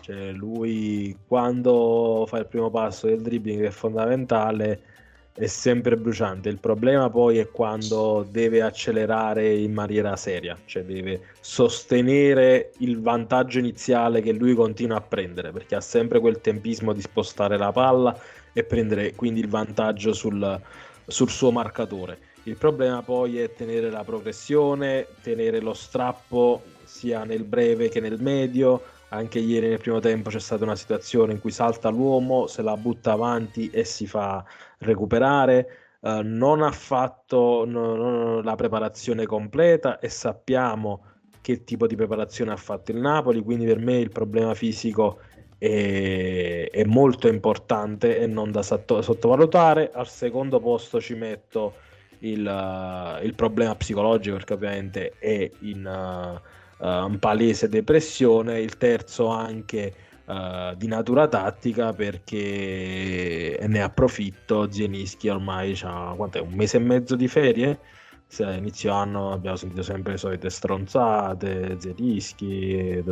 Cioè, 0.01 0.31
lui 0.31 1.15
quando 1.27 2.25
fa 2.27 2.39
il 2.39 2.47
primo 2.47 2.69
passo 2.69 3.05
del 3.07 3.21
dribbling 3.21 3.61
che 3.61 3.67
è 3.67 3.71
fondamentale 3.71 4.92
è 5.33 5.47
sempre 5.47 5.97
bruciante. 5.97 6.49
Il 6.49 6.59
problema 6.59 7.09
poi 7.09 7.39
è 7.39 7.49
quando 7.49 8.25
deve 8.29 8.61
accelerare 8.61 9.53
in 9.53 9.73
maniera 9.73 10.15
seria, 10.15 10.57
cioè 10.65 10.83
deve 10.83 11.21
sostenere 11.39 12.71
il 12.79 13.01
vantaggio 13.01 13.59
iniziale 13.59 14.21
che 14.21 14.31
lui 14.31 14.53
continua 14.53 14.97
a 14.97 15.01
prendere, 15.01 15.51
perché 15.51 15.75
ha 15.75 15.81
sempre 15.81 16.19
quel 16.19 16.39
tempismo 16.39 16.93
di 16.93 17.01
spostare 17.01 17.57
la 17.57 17.71
palla 17.71 18.17
e 18.53 18.63
prendere 18.63 19.15
quindi 19.15 19.39
il 19.39 19.49
vantaggio 19.49 20.13
sul, 20.13 20.61
sul 21.07 21.29
suo 21.29 21.51
marcatore. 21.51 22.31
Il 22.43 22.57
problema 22.57 23.01
poi 23.01 23.39
è 23.39 23.53
tenere 23.53 23.89
la 23.89 24.03
progressione, 24.03 25.07
tenere 25.21 25.61
lo 25.61 25.73
strappo 25.73 26.61
sia 26.83 27.23
nel 27.23 27.43
breve 27.43 27.89
che 27.89 27.99
nel 27.99 28.21
medio. 28.21 28.83
Anche 29.13 29.37
ieri 29.37 29.67
nel 29.67 29.77
primo 29.77 29.99
tempo 29.99 30.31
c'è 30.31 30.39
stata 30.39 30.63
una 30.63 30.75
situazione 30.75 31.33
in 31.33 31.39
cui 31.39 31.51
salta 31.51 31.89
l'uomo, 31.89 32.47
se 32.47 32.63
la 32.63 32.75
butta 32.75 33.11
avanti 33.11 33.69
e 33.69 33.83
si 33.83 34.07
fa 34.07 34.43
recuperare. 34.79 35.97
Uh, 35.99 36.21
non 36.23 36.63
ha 36.63 36.71
fatto 36.71 37.63
no, 37.63 37.95
no, 37.95 38.41
la 38.41 38.55
preparazione 38.55 39.27
completa 39.27 39.99
e 39.99 40.09
sappiamo 40.09 41.05
che 41.41 41.63
tipo 41.63 41.85
di 41.85 41.95
preparazione 41.95 42.51
ha 42.51 42.57
fatto 42.57 42.91
il 42.91 42.97
Napoli, 42.97 43.41
quindi 43.41 43.65
per 43.65 43.77
me 43.77 43.99
il 43.99 44.09
problema 44.09 44.55
fisico 44.55 45.19
è, 45.59 46.69
è 46.71 46.83
molto 46.83 47.27
importante 47.27 48.17
e 48.17 48.25
non 48.25 48.51
da 48.51 48.63
sotto, 48.63 49.03
sottovalutare. 49.03 49.91
Al 49.93 50.07
secondo 50.07 50.59
posto 50.59 50.99
ci 50.99 51.13
metto 51.13 51.75
il, 52.19 52.43
uh, 52.45 53.23
il 53.23 53.35
problema 53.35 53.75
psicologico 53.75 54.37
perché 54.37 54.53
ovviamente 54.53 55.13
è 55.19 55.49
in 55.59 55.85
uh, 55.85 56.52
un 56.83 57.17
palese 57.19 57.69
depressione, 57.69 58.59
il 58.59 58.77
terzo 58.77 59.27
anche 59.27 59.93
uh, 60.25 60.75
di 60.75 60.87
natura 60.87 61.27
tattica 61.27 61.93
perché 61.93 63.57
ne 63.65 63.81
approfitto. 63.81 64.69
Zienischi 64.69 65.29
ormai 65.29 65.79
ha 65.83 66.11
un 66.13 66.53
mese 66.53 66.77
e 66.77 66.81
mezzo 66.81 67.15
di 67.15 67.27
ferie. 67.27 67.79
Se 68.27 68.43
inizio 68.43 68.91
anno 68.91 69.31
abbiamo 69.31 69.55
sentito 69.55 69.83
sempre 69.83 70.13
le 70.13 70.17
solite 70.17 70.49
stronzate, 70.49 71.77
Zierischi, 71.79 73.03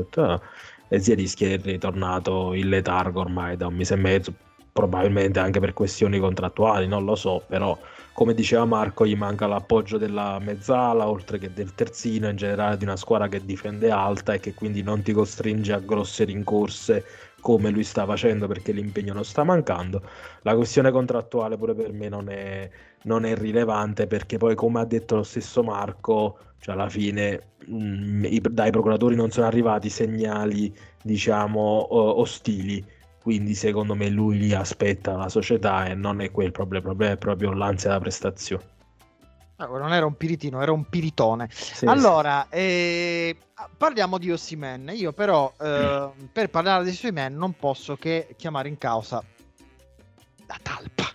e 0.87 0.99
Zierischi 0.99 1.45
è 1.45 1.57
ritornato 1.59 2.53
in 2.53 2.69
letargo 2.69 3.21
ormai 3.21 3.55
da 3.55 3.67
un 3.67 3.75
mese 3.75 3.93
e 3.93 3.97
mezzo, 3.97 4.33
probabilmente 4.71 5.39
anche 5.39 5.59
per 5.59 5.73
questioni 5.73 6.19
contrattuali, 6.19 6.87
non 6.87 7.03
lo 7.03 7.15
so, 7.15 7.43
però 7.47 7.77
come 8.13 8.33
diceva 8.33 8.65
Marco 8.65 9.05
gli 9.05 9.15
manca 9.15 9.47
l'appoggio 9.47 9.97
della 9.97 10.37
mezzala 10.39 11.07
oltre 11.07 11.37
che 11.37 11.53
del 11.53 11.73
terzino 11.73 12.29
in 12.29 12.35
generale 12.35 12.77
di 12.77 12.83
una 12.83 12.97
squadra 12.97 13.27
che 13.27 13.43
difende 13.45 13.89
alta 13.89 14.33
e 14.33 14.39
che 14.39 14.53
quindi 14.53 14.83
non 14.83 15.01
ti 15.01 15.13
costringe 15.13 15.73
a 15.73 15.79
grosse 15.79 16.25
rincorse 16.25 17.05
come 17.39 17.69
lui 17.71 17.83
sta 17.83 18.05
facendo 18.05 18.47
perché 18.47 18.71
l'impegno 18.71 19.13
non 19.13 19.23
sta 19.25 19.43
mancando. 19.43 20.03
La 20.43 20.55
questione 20.55 20.91
contrattuale 20.91 21.57
pure 21.57 21.73
per 21.73 21.91
me 21.93 22.09
non 22.09 22.29
è, 22.29 22.69
non 23.03 23.25
è 23.25 23.35
rilevante 23.35 24.07
perché 24.07 24.37
poi 24.37 24.55
come 24.55 24.81
ha 24.81 24.85
detto 24.85 25.15
lo 25.15 25.23
stesso 25.23 25.63
Marco 25.63 26.37
cioè 26.59 26.75
alla 26.75 26.89
fine 26.89 27.53
mh, 27.65 27.75
mm, 27.75 28.25
dai 28.51 28.69
procuratori 28.71 29.15
non 29.15 29.31
sono 29.31 29.47
arrivati 29.47 29.89
segnali 29.89 30.71
diciamo 31.01 31.87
ostili 32.19 32.85
quindi 33.21 33.53
secondo 33.53 33.95
me 33.95 34.09
lui 34.09 34.37
lì 34.37 34.53
aspetta 34.53 35.15
la 35.15 35.29
società 35.29 35.85
e 35.85 35.93
non 35.93 36.21
è 36.21 36.31
quel 36.31 36.51
problema, 36.51 36.79
il 36.79 36.87
problema 36.87 37.13
è 37.13 37.17
proprio 37.17 37.53
l'ansia 37.53 37.91
da 37.91 37.99
prestazione. 37.99 38.63
Ah, 39.57 39.67
non 39.67 39.93
era 39.93 40.07
un 40.07 40.15
piritino, 40.15 40.59
era 40.59 40.71
un 40.71 40.85
piritone. 40.85 41.47
Sì, 41.51 41.85
allora, 41.85 42.47
sì. 42.49 42.57
Eh, 42.57 43.37
parliamo 43.77 44.17
di 44.17 44.31
Ossimen. 44.31 44.89
Io 44.93 45.13
però 45.13 45.53
eh, 45.59 46.09
per 46.31 46.49
parlare 46.49 46.83
di 46.83 46.89
Ossimen 46.89 47.35
non 47.35 47.53
posso 47.53 47.95
che 47.95 48.33
chiamare 48.37 48.69
in 48.69 48.79
causa 48.79 49.23
la 50.47 50.57
talpa. 50.63 51.09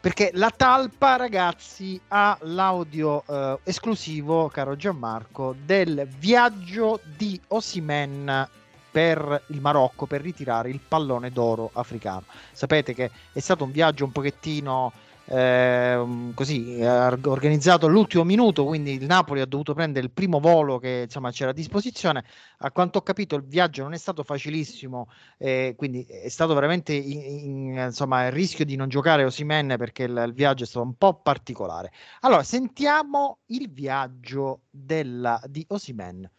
Perché 0.00 0.32
la 0.34 0.50
talpa, 0.50 1.14
ragazzi, 1.16 1.98
ha 2.08 2.36
l'audio 2.42 3.22
eh, 3.26 3.60
esclusivo, 3.62 4.48
caro 4.48 4.74
Gianmarco, 4.74 5.54
del 5.64 6.06
viaggio 6.18 7.00
di 7.16 7.40
Osimen 7.48 8.48
per 8.94 9.42
il 9.48 9.60
Marocco 9.60 10.06
per 10.06 10.20
ritirare 10.20 10.70
il 10.70 10.78
pallone 10.78 11.32
d'oro 11.32 11.68
africano. 11.72 12.22
Sapete 12.52 12.94
che 12.94 13.10
è 13.32 13.40
stato 13.40 13.64
un 13.64 13.72
viaggio 13.72 14.04
un 14.04 14.12
pochettino 14.12 14.92
eh, 15.26 16.30
così 16.32 16.80
organizzato 16.80 17.86
all'ultimo 17.86 18.22
minuto, 18.22 18.64
quindi 18.64 18.92
il 18.92 19.06
Napoli 19.06 19.40
ha 19.40 19.46
dovuto 19.46 19.74
prendere 19.74 20.06
il 20.06 20.12
primo 20.12 20.38
volo 20.38 20.78
che 20.78 21.02
insomma 21.06 21.32
c'era 21.32 21.50
a 21.50 21.52
disposizione. 21.54 22.22
A 22.58 22.70
quanto 22.70 22.98
ho 22.98 23.02
capito, 23.02 23.34
il 23.34 23.42
viaggio 23.42 23.82
non 23.82 23.94
è 23.94 23.98
stato 23.98 24.22
facilissimo, 24.22 25.08
eh, 25.38 25.74
quindi 25.76 26.04
è 26.04 26.28
stato 26.28 26.54
veramente 26.54 26.92
in, 26.92 27.20
in, 27.20 27.78
insomma 27.86 28.26
il 28.26 28.32
rischio 28.32 28.64
di 28.64 28.76
non 28.76 28.88
giocare 28.88 29.24
Osimen 29.24 29.74
perché 29.76 30.04
il, 30.04 30.22
il, 30.24 30.34
viaggio 30.34 30.62
è 30.62 30.66
stato 30.68 30.86
un 30.86 30.94
po' 30.94 31.14
particolare. 31.14 31.90
Allora, 32.20 32.44
sentiamo 32.44 33.38
il 33.46 33.72
viaggio 33.72 34.60
della, 34.70 35.40
di 35.46 35.64
Osimen 35.70 36.30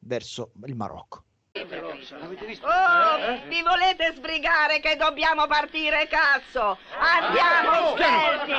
verso 0.00 0.50
il 0.64 0.74
Marocco. 0.74 1.24
Oh, 1.52 3.40
vi 3.48 3.60
volete 3.62 4.12
sbrigare 4.14 4.78
che 4.78 4.94
dobbiamo 4.94 5.48
partire, 5.48 6.06
cazzo! 6.06 6.78
Andiamo, 6.96 7.96
svelti! 7.96 8.52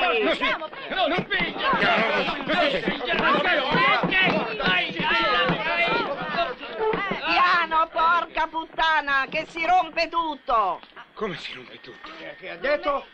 Piano, 7.24 7.88
porca 7.90 8.46
puttana, 8.48 9.24
che 9.30 9.46
si 9.48 9.64
rompe 9.64 10.10
tutto! 10.10 10.80
Come 11.14 11.38
si 11.38 11.54
rompe 11.54 11.80
tutto? 11.80 12.10
Che 12.38 12.50
ha 12.50 12.56
detto? 12.56 13.06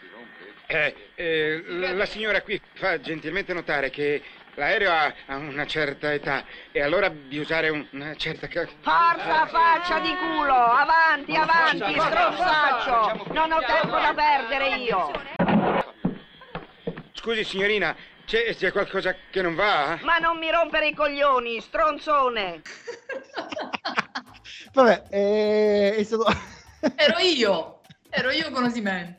Eh, 0.67 0.95
eh, 1.15 1.63
la 1.95 2.07
signora 2.07 2.43
qui 2.43 2.61
fa 2.75 3.01
gentilmente 3.01 3.55
notare 3.55 3.91
che 3.91 4.23
L'aereo 4.59 4.91
ha, 4.91 5.15
ha, 5.27 5.37
una 5.37 5.67
certa 5.67 6.13
età 6.13 6.45
e 6.73 6.83
allora 6.83 7.09
di 7.09 7.39
usare 7.39 7.69
un, 7.69 7.87
una 7.93 8.17
certa... 8.17 8.49
Forza 8.49 9.47
faccia 9.47 10.01
di 10.01 10.13
culo! 10.17 10.53
Avanti, 10.53 11.37
avanti, 11.37 11.93
stronzaccio! 11.93 13.27
Non 13.31 13.53
ho 13.53 13.61
tempo 13.61 14.01
da 14.01 14.13
perdere 14.13 14.79
io! 14.79 15.13
Scusi 17.13 17.45
signorina, 17.45 17.95
c'è, 18.27 18.53
c'è 18.57 18.73
qualcosa 18.73 19.15
che 19.31 19.43
non 19.43 19.55
va? 19.55 19.97
Ma 20.03 20.19
non 20.19 20.39
mi 20.39 20.51
rompere 20.51 20.89
i 20.89 20.95
coglioni, 20.95 21.61
stronzone! 21.61 22.63
Vabbè, 24.75 25.05
eh, 25.09 25.95
è 25.99 26.03
stato... 26.03 26.27
Ero 26.97 27.19
io! 27.21 27.83
Ero 28.11 28.31
io 28.31 28.51
con 28.51 28.65
Osimen. 28.65 29.19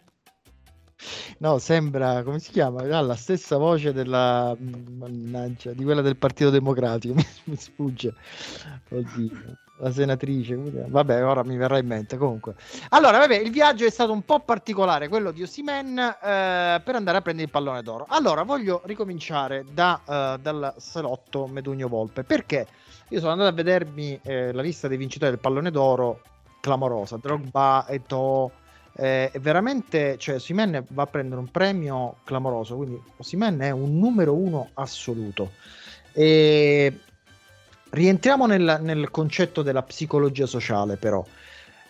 No, 1.39 1.57
sembra, 1.59 2.23
come 2.23 2.39
si 2.39 2.51
chiama? 2.51 2.81
Ha 2.81 3.01
la 3.01 3.15
stessa 3.15 3.57
voce 3.57 3.93
della, 3.93 4.55
mannaggia, 4.59 5.71
di 5.71 5.83
quella 5.83 6.01
del 6.01 6.17
Partito 6.17 6.49
Democratico, 6.49 7.13
mi, 7.15 7.25
mi 7.45 7.55
sfugge. 7.55 8.13
Oddio 8.89 9.57
la 9.79 9.91
senatrice. 9.91 10.55
Vabbè, 10.87 11.23
ora 11.25 11.43
mi 11.43 11.57
verrà 11.57 11.77
in 11.77 11.87
mente. 11.87 12.17
Comunque, 12.17 12.55
allora, 12.89 13.17
vabbè, 13.19 13.37
il 13.37 13.51
viaggio 13.51 13.85
è 13.85 13.89
stato 13.89 14.11
un 14.11 14.23
po' 14.23 14.39
particolare, 14.39 15.07
quello 15.07 15.31
di 15.31 15.41
Osimen, 15.41 15.97
eh, 15.97 16.81
per 16.83 16.95
andare 16.95 17.17
a 17.17 17.21
prendere 17.21 17.45
il 17.45 17.51
pallone 17.51 17.81
d'oro. 17.81 18.05
Allora, 18.09 18.43
voglio 18.43 18.81
ricominciare 18.85 19.65
da, 19.71 19.99
uh, 20.03 20.39
dal 20.41 20.73
salotto 20.77 21.47
Medugno 21.47 21.87
Volpe 21.87 22.23
perché 22.23 22.67
io 23.09 23.19
sono 23.19 23.31
andato 23.31 23.49
a 23.49 23.53
vedermi 23.53 24.19
eh, 24.21 24.51
la 24.51 24.61
lista 24.61 24.87
dei 24.87 24.97
vincitori 24.97 25.31
del 25.31 25.39
pallone 25.39 25.71
d'oro 25.71 26.21
clamorosa. 26.59 27.17
Drogba, 27.17 27.85
Eto, 27.87 28.51
eh, 28.99 29.31
veramente, 29.39 30.17
cioè, 30.17 30.39
Simen 30.39 30.83
va 30.89 31.03
a 31.03 31.07
prendere 31.07 31.39
un 31.39 31.49
premio 31.49 32.17
clamoroso, 32.25 32.75
quindi 32.75 33.01
Simen 33.19 33.59
è 33.59 33.71
un 33.71 33.97
numero 33.97 34.33
uno 34.33 34.71
assoluto. 34.73 35.51
E 36.11 36.99
rientriamo 37.91 38.45
nel, 38.45 38.79
nel 38.81 39.09
concetto 39.09 39.61
della 39.61 39.83
psicologia 39.83 40.45
sociale, 40.45 40.97
però. 40.97 41.25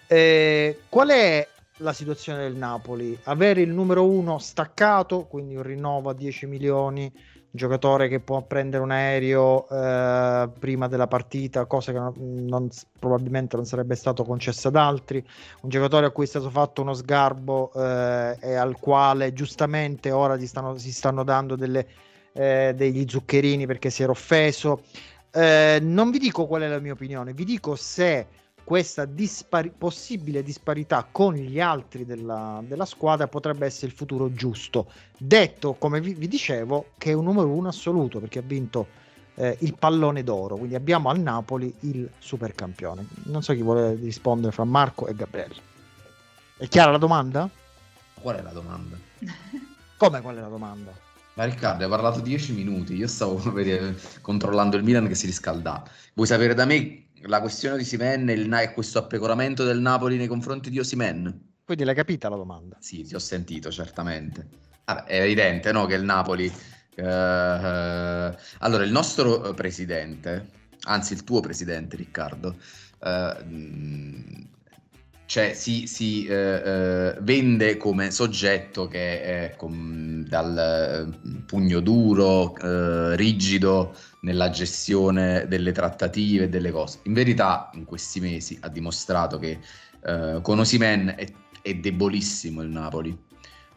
Eh, 0.05 0.81
qual 0.87 1.09
è 1.09 1.47
la 1.77 1.93
situazione 1.93 2.43
del 2.43 2.55
Napoli? 2.55 3.17
Avere 3.23 3.61
il 3.61 3.71
numero 3.71 4.05
uno 4.05 4.37
staccato, 4.37 5.25
quindi 5.25 5.55
un 5.55 5.63
rinnovo 5.63 6.11
a 6.11 6.13
10 6.13 6.45
milioni, 6.45 7.11
giocatore 7.51 8.07
che 8.07 8.19
può 8.19 8.41
prendere 8.41 8.83
un 8.83 8.91
aereo 8.91 9.67
eh, 9.69 10.49
prima 10.59 10.87
della 10.87 11.07
partita, 11.07 11.65
cosa 11.65 11.91
che 11.91 11.97
non, 11.97 12.13
non, 12.45 12.69
probabilmente 12.99 13.55
non 13.55 13.65
sarebbe 13.65 13.95
stato 13.95 14.23
concesso 14.23 14.67
ad 14.67 14.75
altri, 14.75 15.25
un 15.61 15.69
giocatore 15.69 16.05
a 16.05 16.09
cui 16.11 16.25
è 16.25 16.27
stato 16.27 16.49
fatto 16.49 16.81
uno 16.81 16.93
sgarbo 16.93 17.71
eh, 17.73 18.37
e 18.39 18.53
al 18.55 18.77
quale 18.79 19.33
giustamente 19.33 20.11
ora 20.11 20.39
stanno, 20.45 20.77
si 20.77 20.91
stanno 20.91 21.23
dando 21.23 21.55
delle, 21.55 21.87
eh, 22.33 22.73
degli 22.75 23.05
zuccherini 23.07 23.65
perché 23.65 23.89
si 23.89 24.03
era 24.03 24.11
offeso. 24.11 24.83
Eh, 25.31 25.79
non 25.81 26.11
vi 26.11 26.19
dico 26.19 26.45
qual 26.45 26.63
è 26.63 26.67
la 26.67 26.79
mia 26.79 26.93
opinione, 26.93 27.33
vi 27.33 27.45
dico 27.45 27.75
se 27.75 28.27
questa 28.69 29.05
dispari- 29.05 29.71
possibile 29.75 30.43
disparità 30.43 31.07
con 31.11 31.33
gli 31.33 31.59
altri 31.59 32.05
della, 32.05 32.61
della 32.63 32.85
squadra 32.85 33.27
potrebbe 33.27 33.65
essere 33.65 33.87
il 33.87 33.93
futuro 33.93 34.31
giusto. 34.31 34.91
Detto, 35.17 35.73
come 35.73 35.99
vi, 35.99 36.13
vi 36.13 36.27
dicevo, 36.27 36.91
che 36.99 37.09
è 37.09 37.13
un 37.13 37.23
numero 37.23 37.47
uno 37.47 37.69
assoluto 37.69 38.19
perché 38.19 38.37
ha 38.37 38.43
vinto 38.45 38.85
eh, 39.33 39.57
il 39.61 39.73
pallone 39.73 40.23
d'oro, 40.23 40.55
quindi 40.57 40.75
abbiamo 40.75 41.09
al 41.09 41.19
Napoli 41.19 41.73
il 41.79 42.07
supercampione. 42.19 43.07
Non 43.23 43.41
so 43.41 43.53
chi 43.53 43.63
vuole 43.63 43.95
rispondere 43.95 44.51
fra 44.51 44.65
Marco 44.65 45.07
e 45.07 45.15
Gabriele. 45.15 45.55
È 46.55 46.67
chiara 46.67 46.91
la 46.91 46.99
domanda? 46.99 47.49
Qual 48.21 48.35
è 48.35 48.41
la 48.43 48.51
domanda? 48.51 48.95
Come 49.97 50.21
qual 50.21 50.35
è 50.35 50.41
la 50.41 50.47
domanda? 50.47 50.91
Ma 51.33 51.45
Riccardo, 51.45 51.85
hai 51.85 51.89
parlato 51.89 52.19
10 52.19 52.53
minuti, 52.53 52.93
io 52.93 53.07
stavo 53.07 53.35
vedere- 53.49 53.99
controllando 54.21 54.77
il 54.77 54.83
Milan 54.83 55.07
che 55.07 55.15
si 55.15 55.25
riscalda. 55.25 55.83
Vuoi 56.13 56.27
sapere 56.27 56.53
da 56.53 56.65
me 56.65 57.05
la 57.23 57.41
questione 57.41 57.77
di 57.77 57.83
Simen 57.83 58.29
e 58.29 58.35
Na- 58.35 58.71
questo 58.71 58.99
appecoramento 58.99 59.63
del 59.63 59.79
Napoli 59.79 60.17
nei 60.17 60.27
confronti 60.27 60.69
di 60.69 60.79
Osimen? 60.79 61.47
Quindi 61.63 61.83
l'hai 61.83 61.95
capita 61.95 62.29
la 62.29 62.35
domanda? 62.35 62.77
Sì, 62.79 63.03
ti 63.03 63.15
ho 63.15 63.19
sentito, 63.19 63.69
certamente. 63.71 64.47
Vabbè, 64.85 65.03
è 65.03 65.21
evidente, 65.21 65.71
no, 65.71 65.85
che 65.85 65.95
il 65.95 66.03
Napoli... 66.03 66.45
eh, 66.95 67.03
eh, 67.03 68.35
allora, 68.59 68.83
il 68.83 68.91
nostro 68.91 69.49
eh, 69.49 69.53
presidente, 69.53 70.49
anzi 70.85 71.13
il 71.13 71.23
tuo 71.23 71.41
presidente, 71.41 71.95
Riccardo, 71.95 72.57
eh, 73.03 73.35
cioè 75.29 75.53
si, 75.53 75.85
si, 75.85 76.25
eh, 76.25 76.33
eh, 76.33 77.15
vende 77.19 77.77
come 77.77 78.09
soggetto 78.09 78.87
che 78.87 79.21
è 79.21 79.55
com- 79.55 80.23
dal 80.23 81.11
eh, 81.13 81.43
pugno 81.45 81.81
duro, 81.81 82.57
eh, 82.57 83.15
rigido 83.15 83.93
nella 84.21 84.49
gestione 84.49 85.45
delle 85.47 85.71
trattative 85.71 86.45
e 86.45 86.49
delle 86.49 86.71
cose. 86.71 87.01
In 87.03 87.13
verità, 87.13 87.69
in 87.75 87.85
questi 87.85 88.19
mesi 88.19 88.57
ha 88.59 88.69
dimostrato 88.69 89.37
che 89.37 89.59
eh, 90.03 90.39
con 90.41 90.57
Osimen 90.57 91.13
è, 91.15 91.27
è 91.61 91.75
debolissimo 91.75 92.63
il 92.63 92.69
Napoli. 92.69 93.15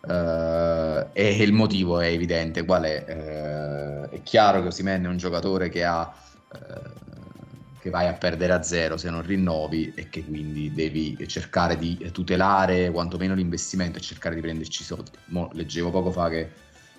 Eh, 0.09 1.07
e 1.13 1.43
il 1.43 1.53
motivo 1.53 2.01
è 2.01 2.07
evidente. 2.07 2.65
Qual 2.65 2.85
è? 2.85 4.09
È 4.09 4.23
chiaro 4.23 4.63
che 4.63 4.69
Osimen 4.69 5.05
è 5.05 5.09
un 5.09 5.19
giocatore 5.19 5.69
che 5.69 5.85
ha 5.85 6.11
che 7.83 7.91
vai 7.91 8.07
a 8.07 8.13
perdere 8.13 8.53
a 8.53 8.63
zero 8.63 8.97
se 8.97 9.11
non 9.11 9.23
rinnovi 9.23 9.93
e 9.97 10.09
che 10.09 10.25
quindi 10.25 10.73
devi 10.73 11.19
cercare 11.27 11.77
di 11.77 11.99
tutelare 12.13 12.93
quantomeno 12.93 13.35
l'investimento 13.35 13.99
e 13.99 14.01
cercare 14.01 14.37
di 14.37 14.41
prenderci 14.41 14.85
soldi. 14.85 15.11
Mo 15.27 15.51
leggevo 15.53 15.91
poco 15.91 16.13
fa 16.13 16.29
che 16.29 16.49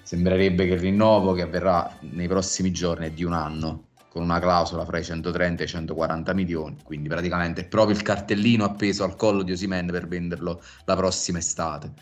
sembrerebbe 0.04 0.68
che 0.68 0.74
il 0.74 0.82
rinnovo 0.82 1.32
che 1.32 1.44
avverrà 1.44 1.98
nei 2.02 2.28
prossimi 2.28 2.74
giorni 2.74 3.06
è 3.06 3.12
di 3.12 3.24
un 3.24 3.32
anno 3.32 3.92
con 4.10 4.24
una 4.24 4.40
clausola 4.40 4.84
fra 4.84 4.98
i 4.98 5.06
130 5.06 5.62
e 5.64 5.66
i 5.66 5.70
140 5.70 6.34
milioni, 6.34 6.76
quindi 6.84 7.08
praticamente 7.08 7.62
è 7.62 7.66
proprio 7.66 7.96
il 7.96 8.02
cartellino 8.02 8.66
appeso 8.66 9.06
al 9.06 9.16
collo 9.16 9.42
di 9.42 9.54
Osimen 9.54 9.88
per 9.88 10.06
venderlo 10.10 10.62
la 10.84 10.98
prossima 10.98 11.38
estate 11.38 11.94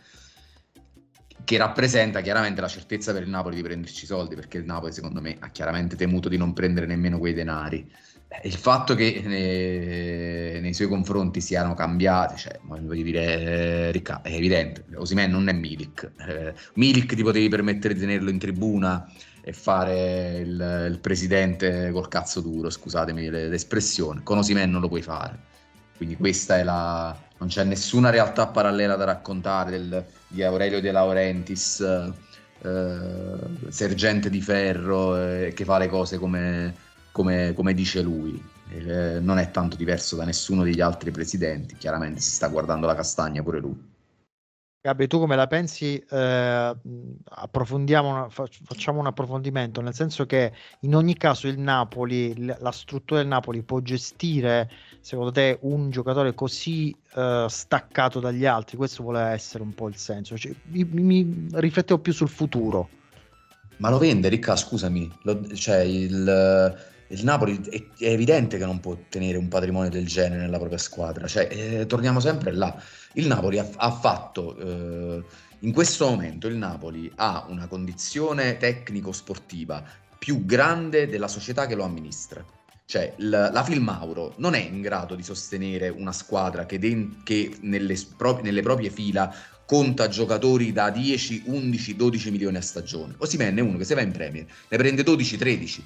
che 1.44 1.58
rappresenta 1.58 2.22
chiaramente 2.22 2.62
la 2.62 2.68
certezza 2.68 3.14
per 3.14 3.24
il 3.24 3.30
Napoli 3.30 3.56
di 3.56 3.62
prenderci 3.62 4.06
i 4.06 4.08
soldi, 4.08 4.36
perché 4.36 4.58
il 4.58 4.66
Napoli 4.66 4.94
secondo 4.94 5.22
me 5.22 5.36
ha 5.40 5.50
chiaramente 5.50 5.96
temuto 5.96 6.30
di 6.30 6.38
non 6.38 6.54
prendere 6.54 6.86
nemmeno 6.86 7.20
quei 7.20 7.34
denari. 7.34 7.92
Eh, 8.34 8.48
Il 8.48 8.56
fatto 8.56 8.96
che 8.96 9.22
nei, 9.26 10.62
nei 10.62 10.74
suoi 10.74 10.88
confronti 10.88 11.42
siano 11.42 11.74
cambiati, 11.74 12.38
cioè, 12.38 12.60
voglio 12.64 13.04
dire, 13.04 13.88
eh, 13.88 13.92
Ricca- 13.92 14.22
è 14.22 14.34
evidente, 14.34 14.86
Osimhen 14.96 15.32
non 15.32 15.50
è 15.50 15.54
Milik. 15.54 16.12
Eh, 16.28 16.54
Milik 16.76 17.14
ti 17.16 17.24
potevi 17.24 17.50
permettere 17.50 17.94
di 17.94 18.00
tenerlo 18.00 18.30
in 18.30 18.40
tribuna 18.40 19.06
e 19.44 19.54
fare 19.54 20.38
il, 20.40 20.88
il 20.92 21.00
presidente 21.00 21.92
col 21.92 22.08
cazzo 22.08 22.40
duro, 22.42 22.70
scusatemi 22.70 23.30
le- 23.30 23.48
l'espressione, 23.50 24.22
con 24.24 24.38
Osimhen 24.38 24.70
non 24.72 24.82
lo 24.82 24.88
puoi 24.88 25.02
fare. 25.02 25.50
Quindi 25.98 26.16
questa 26.16 26.58
è 26.58 26.64
la... 26.64 27.16
non 27.38 27.50
c'è 27.50 27.64
nessuna 27.64 28.10
realtà 28.10 28.48
parallela 28.48 28.96
da 28.96 29.04
raccontare 29.06 29.72
del- 29.72 30.06
di 30.28 30.42
Aurelio 30.44 30.80
De 30.82 30.92
Laurentiis, 30.92 31.80
eh, 32.64 33.70
sergente 33.70 34.30
di 34.30 34.42
ferro, 34.42 35.18
eh, 35.18 35.52
che 35.54 35.66
fa 35.66 35.78
le 35.78 35.88
cose 35.88 36.18
come, 36.18 36.76
come- 37.12 37.54
come 37.54 37.74
dice 37.74 38.02
lui. 38.02 38.42
Eh, 38.74 39.20
non 39.20 39.38
è 39.38 39.52
tanto 39.52 39.76
diverso 39.76 40.16
da 40.16 40.24
nessuno 40.24 40.64
degli 40.64 40.80
altri 40.80 41.12
presidenti, 41.12 41.76
chiaramente 41.76 42.22
si 42.22 42.32
sta 42.32 42.48
guardando 42.48 42.88
la 42.88 42.96
castagna 42.96 43.44
pure 43.44 43.60
lui. 43.60 43.90
Gabri, 44.84 45.06
tu 45.06 45.20
come 45.20 45.36
la 45.36 45.46
pensi? 45.46 46.04
Eh, 46.10 46.76
approfondiamo, 47.24 48.30
facciamo 48.30 49.00
un 49.00 49.06
approfondimento, 49.06 49.80
nel 49.80 49.94
senso 49.94 50.26
che 50.26 50.52
in 50.80 50.96
ogni 50.96 51.16
caso 51.18 51.48
il 51.48 51.60
Napoli, 51.60 52.34
la 52.46 52.72
struttura 52.72 53.20
del 53.20 53.30
Napoli 53.30 53.62
può 53.62 53.80
gestire, 53.82 54.72
secondo 55.00 55.32
te, 55.32 55.60
un 55.62 55.92
giocatore 55.92 56.34
così 56.34 56.96
eh, 57.14 57.46
staccato 57.48 58.20
dagli 58.20 58.46
altri? 58.46 58.76
Questo 58.76 59.04
vuole 59.04 59.22
essere 59.22 59.62
un 59.62 59.76
po' 59.76 59.88
il 59.88 59.98
senso. 59.98 60.36
Cioè, 60.36 60.52
mi, 60.72 60.84
mi 60.84 61.48
riflettevo 61.52 62.00
più 62.00 62.12
sul 62.12 62.30
futuro. 62.30 62.90
Ma 63.78 63.92
lo 63.92 64.00
vende, 64.00 64.30
Ricca, 64.30 64.56
scusami, 64.56 65.12
lo- 65.24 65.54
cioè 65.54 65.82
il, 65.82 66.76
il 67.12 67.24
Napoli 67.24 67.62
è, 67.70 67.84
evidente 68.00 68.58
che 68.58 68.66
non 68.66 68.80
può 68.80 68.98
tenere 69.10 69.38
un 69.38 69.48
patrimonio 69.48 69.90
del 69.90 70.08
genere 70.08 70.42
nella 70.42 70.58
propria 70.58 70.78
squadra, 70.78 71.28
cioè, 71.28 71.48
eh, 71.52 71.86
torniamo 71.86 72.20
sempre 72.20 72.52
là. 72.54 72.82
Il 73.14 73.28
Napoli 73.28 73.60
ha, 73.60 73.68
ha 73.76 73.92
fatto, 73.92 74.58
eh, 74.58 75.24
in 75.60 75.74
questo 75.74 76.08
momento 76.10 76.48
il 76.48 76.56
Napoli 76.56 77.12
ha 77.16 77.46
una 77.50 77.68
condizione 77.68 78.58
tecnico-sportiva 78.58 79.84
più 80.18 80.46
grande 80.46 81.08
della 81.08 81.28
società 81.28 81.66
che 81.66 81.76
lo 81.76 81.84
amministra. 81.84 82.44
Cioè, 82.86 83.14
l- 83.18 83.50
la 83.52 83.64
Filmauro 83.64 84.34
non 84.38 84.54
è 84.54 84.60
in 84.60 84.82
grado 84.82 85.16
di 85.16 85.24
sostenere 85.24 85.90
una 85.90 86.12
squadra 86.12 86.66
che, 86.66 86.80
den- 86.80 87.22
che 87.24 87.58
nelle, 87.62 87.96
pro- 88.16 88.42
nelle 88.42 88.62
proprie 88.62 88.90
fila 88.90 89.34
conta 89.66 90.10
giocatori 90.10 90.74
da 90.74 90.90
10, 90.90 91.44
11, 91.46 91.96
12 91.96 92.32
milioni 92.32 92.58
a 92.58 92.62
stagione. 92.62 93.16
Osimhen 93.18 93.58
è 93.58 93.62
uno 93.62 93.78
che 93.78 93.86
se 93.86 93.96
va 93.96 94.02
in 94.02 94.12
Premier 94.12 94.46
ne 94.68 94.78
prende 94.78 95.04
12, 95.04 95.38
13. 95.38 95.86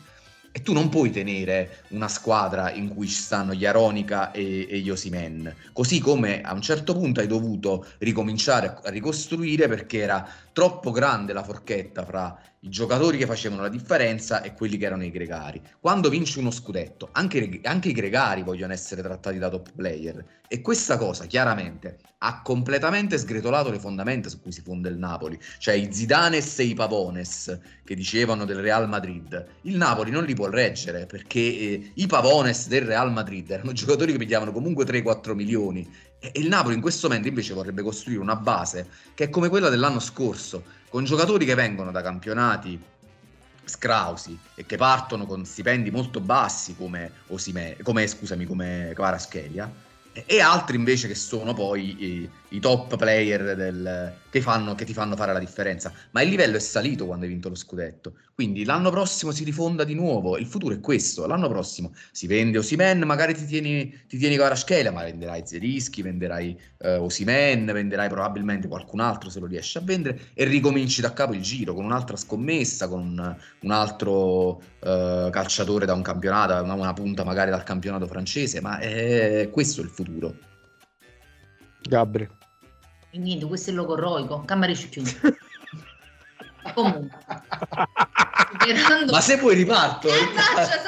E 0.58 0.62
tu 0.62 0.72
non 0.72 0.88
puoi 0.88 1.12
tenere 1.12 1.84
una 1.90 2.08
squadra 2.08 2.72
in 2.72 2.88
cui 2.88 3.08
ci 3.08 3.16
stanno 3.16 3.54
gli 3.54 3.66
Aronica 3.66 4.32
e, 4.32 4.66
e 4.70 4.80
gli 4.80 4.90
Osimen. 4.90 5.54
Così 5.74 6.00
come 6.00 6.44
a 6.44 6.54
un 6.54 6.62
certo 6.62 6.94
punto 6.94 7.20
hai 7.20 7.28
dovuto 7.28 7.86
ricominciare 7.98 8.78
a 8.82 8.90
ricostruire 8.90 9.68
perché 9.68 10.00
era 10.00 10.26
troppo 10.54 10.92
grande 10.92 11.34
la 11.34 11.44
forchetta 11.44 12.06
fra 12.06 12.40
i 12.66 12.70
giocatori 12.70 13.20
che 13.20 13.28
facevano 13.28 13.62
la 13.62 13.70
differenza 13.70 14.42
e 14.42 14.54
quelli 14.54 14.78
che 14.78 14.86
erano 14.86 15.04
i 15.04 15.12
gregari. 15.12 15.62
Quando 15.80 16.10
vinci 16.10 16.40
uno 16.40 16.50
scudetto, 16.50 17.10
anche, 17.12 17.60
anche 17.64 17.90
i 17.90 17.94
gregari 17.94 18.42
vogliono 18.42 18.74
essere 18.74 19.04
trattati 19.04 19.38
da 19.38 19.50
top 19.50 19.72
player. 19.76 20.26
E 20.48 20.62
questa 20.62 20.98
cosa 20.98 21.26
chiaramente 21.26 22.00
ha 22.20 22.42
completamente 22.42 23.20
sgretolato 23.20 23.70
le 23.70 23.80
fondamenta 23.80 24.30
su 24.30 24.42
cui 24.42 24.52
si 24.52 24.62
fonda 24.62 24.90
il 24.90 24.98
Napoli, 24.98 25.40
cioè 25.60 25.76
i 25.76 25.94
Zidanes 25.94 26.58
e 26.58 26.64
i 26.64 26.74
Pavones 26.74 27.60
che 27.84 27.94
dicevano 27.94 28.46
del 28.46 28.58
Real 28.58 28.90
Madrid. 28.90 29.46
Il 29.62 29.78
Napoli 29.78 30.10
non 30.10 30.24
li 30.24 30.34
può 30.34 30.50
reggere 30.50 31.06
perché 31.06 31.40
eh, 31.40 31.92
i 31.94 32.08
Pavones 32.08 32.68
del 32.68 32.82
Real 32.82 33.12
Madrid 33.12 33.52
erano 33.52 33.74
giocatori 33.74 34.12
che 34.12 34.18
pigliavano 34.18 34.52
comunque 34.52 34.86
3-4 34.86 35.34
milioni 35.34 35.82
e 35.82 36.16
e 36.32 36.40
il 36.40 36.48
Napoli 36.48 36.76
in 36.76 36.82
questo 36.82 37.08
momento 37.08 37.28
invece 37.28 37.54
vorrebbe 37.54 37.84
costruire 37.84 38.22
una 38.22 38.36
base 38.36 38.88
che 39.14 39.26
è 39.26 39.30
come 39.30 39.50
quella 39.50 39.70
dell'anno 39.70 40.00
scorso, 40.00 40.64
con 40.90 41.04
giocatori 41.04 41.46
che 41.46 41.56
vengono 41.56 41.92
da 41.92 42.02
campionati 42.02 42.82
scrausi 43.66 44.38
e 44.54 44.66
che 44.66 44.78
partono 44.78 45.26
con 45.26 45.46
stipendi 45.46 45.90
molto 45.92 46.20
bassi 46.20 46.76
come 46.76 47.12
Osime, 47.28 47.78
come 47.84 48.08
scusami, 48.08 48.46
come 48.46 48.92
Kvaratskhelia 48.94 49.72
e, 50.16 50.24
e 50.26 50.40
altri 50.40 50.78
invece 50.78 51.08
che 51.08 51.16
sono 51.16 51.54
poi 51.54 52.30
i, 52.56 52.60
top 52.60 52.98
player 52.98 53.56
del- 53.56 54.14
che, 54.30 54.42
fanno, 54.42 54.76
che 54.76 54.86
ti 54.86 54.94
fanno 54.94 55.16
fare 55.16 55.34
la 55.34 55.40
differenza. 55.40 55.92
Ma 56.12 56.22
il 56.22 56.30
livello 56.30 56.58
è 56.58 56.60
salito 56.60 57.06
quando 57.06 57.26
hai 57.26 57.32
vinto 57.32 57.50
lo 57.50 57.56
scudetto. 57.56 58.14
Quindi 58.34 58.66
l'anno 58.66 58.90
prossimo 58.90 59.32
si 59.32 59.44
rifonda 59.44 59.84
di 59.84 59.94
nuovo. 59.94 60.38
Il 60.38 60.46
futuro 60.46 60.74
è 60.74 60.80
questo. 60.80 61.26
L'anno 61.26 61.48
prossimo 61.48 61.94
si 62.12 62.28
vende 62.28 62.58
Osimen, 62.58 63.00
magari 63.00 63.34
ti 63.34 63.46
tieni, 63.46 64.04
ti 64.08 64.18
tieni 64.18 64.36
Kvaratskhelia, 64.36 64.92
ma 64.92 65.04
venderai 65.04 65.44
Zerischi, 65.46 66.02
venderai 66.02 66.60
eh, 66.80 66.96
Osimen, 66.96 67.66
venderai 67.66 68.10
probabilmente 68.10 68.68
qualcun 68.68 69.00
altro 69.00 69.30
se 69.30 69.40
lo 69.40 69.46
riesci 69.46 69.78
a 69.78 69.82
vendere 69.82 70.32
e 70.34 70.44
ricominci 70.44 71.02
da 71.02 71.14
capo 71.14 71.34
il 71.34 71.42
giro 71.42 71.74
con 71.74 71.86
un'altra 71.86 72.18
scommessa, 72.18 72.88
con 72.90 73.00
un, 73.02 73.36
un 73.62 73.72
altro 73.72 74.62
eh, 74.80 75.30
calciatore 75.32 75.86
da 75.86 75.94
un 75.94 76.02
campionato, 76.02 76.62
una, 76.64 76.74
una 76.74 76.94
punta 76.94 77.24
magari 77.24 77.52
dal 77.52 77.64
campionato 77.64 78.08
francese, 78.08 78.60
ma 78.60 78.80
è 78.80 79.50
questo 79.52 79.82
il 79.82 79.90
futuro. 79.90 80.36
Gabri. 81.88 82.28
E 83.16 83.18
niente, 83.18 83.46
questo 83.46 83.70
è 83.70 83.72
il 83.72 83.80
logorroico, 83.80 84.44
Camerici 84.44 84.90
chiuso. 84.90 85.16
Comunque, 86.74 87.18
superando... 88.52 89.12
Ma 89.14 89.22
se 89.22 89.38
vuoi 89.38 89.56
riparto, 89.56 90.10
Eh, 90.10 90.34
faccia. 90.34 90.84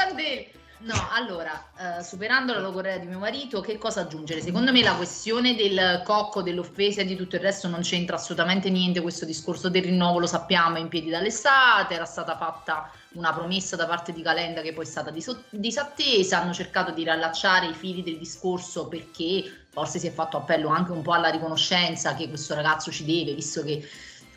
No, 0.80 0.93
allora, 1.11 1.99
eh, 1.99 2.03
superando 2.03 2.53
la 2.53 2.59
logorrea 2.59 2.97
di 2.97 3.07
mio 3.07 3.17
marito, 3.17 3.61
che 3.61 3.78
cosa 3.78 4.01
aggiungere? 4.01 4.41
Secondo 4.41 4.71
me 4.71 4.84
la 4.84 4.93
questione 4.93 5.55
del 5.55 6.01
cocco, 6.03 6.43
dell'offesa 6.43 7.01
e 7.01 7.05
di 7.05 7.15
tutto 7.15 7.36
il 7.36 7.41
resto 7.41 7.67
non 7.67 7.82
c'entra 7.82 8.17
assolutamente 8.17 8.69
niente. 8.69 9.01
Questo 9.01 9.25
discorso 9.25 9.69
del 9.69 9.84
rinnovo 9.84 10.19
lo 10.19 10.28
sappiamo, 10.28 10.78
in 10.78 10.88
piedi 10.88 11.09
dall'estate, 11.09 11.95
era 11.95 12.05
stata 12.05 12.38
fatta 12.38 12.91
una 13.13 13.34
promessa 13.34 13.75
da 13.75 13.88
parte 13.88 14.13
di 14.13 14.21
Calenda 14.21 14.61
che 14.61 14.73
poi 14.73 14.84
è 14.84 14.88
stata 14.88 15.09
diso- 15.09 15.45
disattesa, 15.49 16.41
hanno 16.41 16.53
cercato 16.53 16.91
di 16.91 17.03
riallacciare 17.03 17.67
i 17.67 17.73
fili 17.73 18.03
del 18.03 18.19
discorso 18.19 18.88
perché 18.88 19.66
forse 19.78 19.99
si 19.99 20.07
è 20.07 20.11
fatto 20.11 20.38
appello 20.38 20.69
anche 20.69 20.91
un 20.91 21.03
po' 21.03 21.13
alla 21.13 21.30
riconoscenza 21.30 22.15
che 22.15 22.30
questo 22.30 22.55
ragazzo 22.55 22.89
ci 22.89 23.05
deve, 23.05 23.36
visto 23.36 23.61
che 23.61 23.88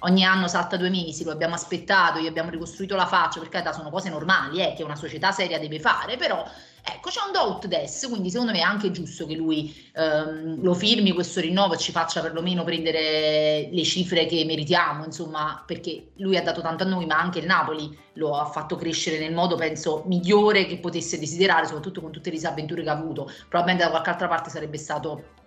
ogni 0.01 0.23
anno 0.23 0.49
salta 0.49 0.77
due 0.77 0.91
mesi, 0.91 1.25
lo 1.25 1.31
abbiamo 1.31 1.55
aspettato, 1.55 2.19
gli 2.19 2.27
abbiamo 2.27 2.51
ricostruito 2.51 2.95
la 2.95 3.07
faccia, 3.07 3.41
perché 3.41 3.63
sono 3.73 3.89
cose 3.89 4.11
normali 4.11 4.61
eh, 4.61 4.75
che 4.75 4.83
una 4.83 4.97
società 4.97 5.33
seria 5.33 5.59
deve 5.59 5.81
fare, 5.81 6.19
però 6.19 6.45
ecco 6.83 7.11
c'è 7.11 7.21
un 7.25 7.33
doubt 7.33 7.67
des, 7.67 8.07
quindi 8.09 8.31
secondo 8.31 8.53
me 8.53 8.59
è 8.59 8.63
anche 8.63 8.91
giusto 8.91 9.27
che 9.27 9.35
lui 9.35 9.91
ehm, 9.95 10.63
lo 10.63 10.75
firmi 10.75 11.13
questo 11.13 11.41
rinnovo 11.41 11.75
e 11.75 11.79
ci 11.79 11.93
faccia 11.93 12.21
perlomeno 12.21 12.65
prendere 12.65 13.69
le 13.71 13.83
cifre 13.85 14.27
che 14.27 14.45
meritiamo, 14.45 15.05
insomma, 15.05 15.63
perché 15.67 16.13
lui 16.17 16.37
ha 16.37 16.43
dato 16.43 16.61
tanto 16.61 16.85
a 16.85 16.87
noi, 16.87 17.07
ma 17.07 17.19
anche 17.19 17.41
il 17.41 17.47
Napoli 17.47 17.97
lo 18.15 18.37
ha 18.37 18.45
fatto 18.47 18.77
crescere 18.77 19.19
nel 19.19 19.33
modo, 19.33 19.57
penso, 19.57 20.03
migliore 20.07 20.67
che 20.67 20.79
potesse 20.79 21.19
desiderare, 21.19 21.67
soprattutto 21.67 22.01
con 22.01 22.11
tutte 22.11 22.31
le 22.31 22.37
disavventure 22.37 22.83
che 22.83 22.89
ha 22.89 22.93
avuto. 22.93 23.31
Probabilmente 23.49 23.85
da 23.85 23.91
qualche 23.91 24.11
altra 24.11 24.29
parte 24.29 24.51
sarebbe 24.51 24.79
stato 24.79 25.39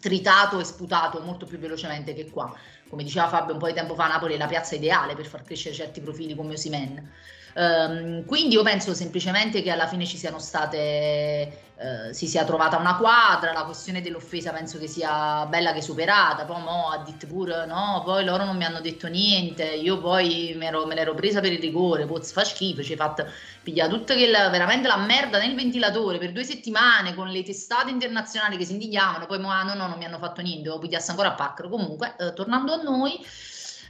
tritato 0.00 0.60
e 0.60 0.64
sputato 0.64 1.20
molto 1.20 1.46
più 1.46 1.58
velocemente 1.58 2.14
che 2.14 2.30
qua. 2.30 2.54
Come 2.88 3.02
diceva 3.02 3.28
Fabio 3.28 3.54
un 3.54 3.58
po' 3.58 3.66
di 3.66 3.74
tempo 3.74 3.94
fa, 3.94 4.06
Napoli 4.06 4.34
è 4.34 4.38
la 4.38 4.46
piazza 4.46 4.74
ideale 4.74 5.14
per 5.14 5.26
far 5.26 5.42
crescere 5.42 5.74
certi 5.74 6.00
profili 6.00 6.34
come 6.34 6.54
Osimen. 6.54 7.10
Um, 7.54 8.24
quindi 8.24 8.54
io 8.54 8.62
penso 8.62 8.94
semplicemente 8.94 9.62
che 9.62 9.70
alla 9.70 9.86
fine 9.88 10.06
ci 10.06 10.16
siano 10.16 10.38
state 10.38 11.68
eh, 11.80 12.12
si 12.12 12.26
sia 12.26 12.44
trovata 12.44 12.76
una 12.76 12.96
quadra, 12.96 13.54
la 13.54 13.64
questione 13.64 14.02
dell'offesa 14.02 14.52
penso 14.52 14.78
che 14.78 14.86
sia 14.86 15.46
bella 15.46 15.72
che 15.72 15.80
superata, 15.80 16.44
poi 16.44 16.60
mo 16.60 16.90
ha 16.90 16.98
detto 16.98 17.26
pure 17.26 17.64
no, 17.64 18.02
poi 18.04 18.22
loro 18.22 18.44
non 18.44 18.58
mi 18.58 18.66
hanno 18.66 18.82
detto 18.82 19.08
niente, 19.08 19.64
io 19.64 19.98
poi 19.98 20.52
me 20.58 20.70
l'ero 20.70 21.14
presa 21.14 21.40
per 21.40 21.52
il 21.52 21.58
rigore, 21.58 22.04
poi 22.04 22.22
fa 22.22 22.44
schifo, 22.44 22.82
ci 22.82 22.92
hai 22.92 22.98
fatto 22.98 23.26
pigliare 23.62 23.88
tutta 23.88 24.12
quella, 24.12 24.50
veramente 24.50 24.88
la 24.88 24.98
merda 24.98 25.38
nel 25.38 25.54
ventilatore 25.54 26.18
per 26.18 26.32
due 26.32 26.44
settimane 26.44 27.14
con 27.14 27.28
le 27.28 27.42
testate 27.42 27.90
internazionali 27.90 28.58
che 28.58 28.66
si 28.66 28.72
indignavano, 28.72 29.24
poi 29.24 29.38
mo, 29.38 29.50
ah, 29.50 29.62
no 29.62 29.72
no 29.72 29.86
non 29.86 29.96
mi 29.96 30.04
hanno 30.04 30.18
fatto 30.18 30.42
niente, 30.42 30.68
lo 30.68 30.78
pigliasse 30.78 31.12
ancora 31.12 31.30
a 31.30 31.34
Paccaro, 31.34 31.70
comunque 31.70 32.14
eh, 32.18 32.34
tornando 32.34 32.74
a 32.74 32.82
noi 32.82 33.18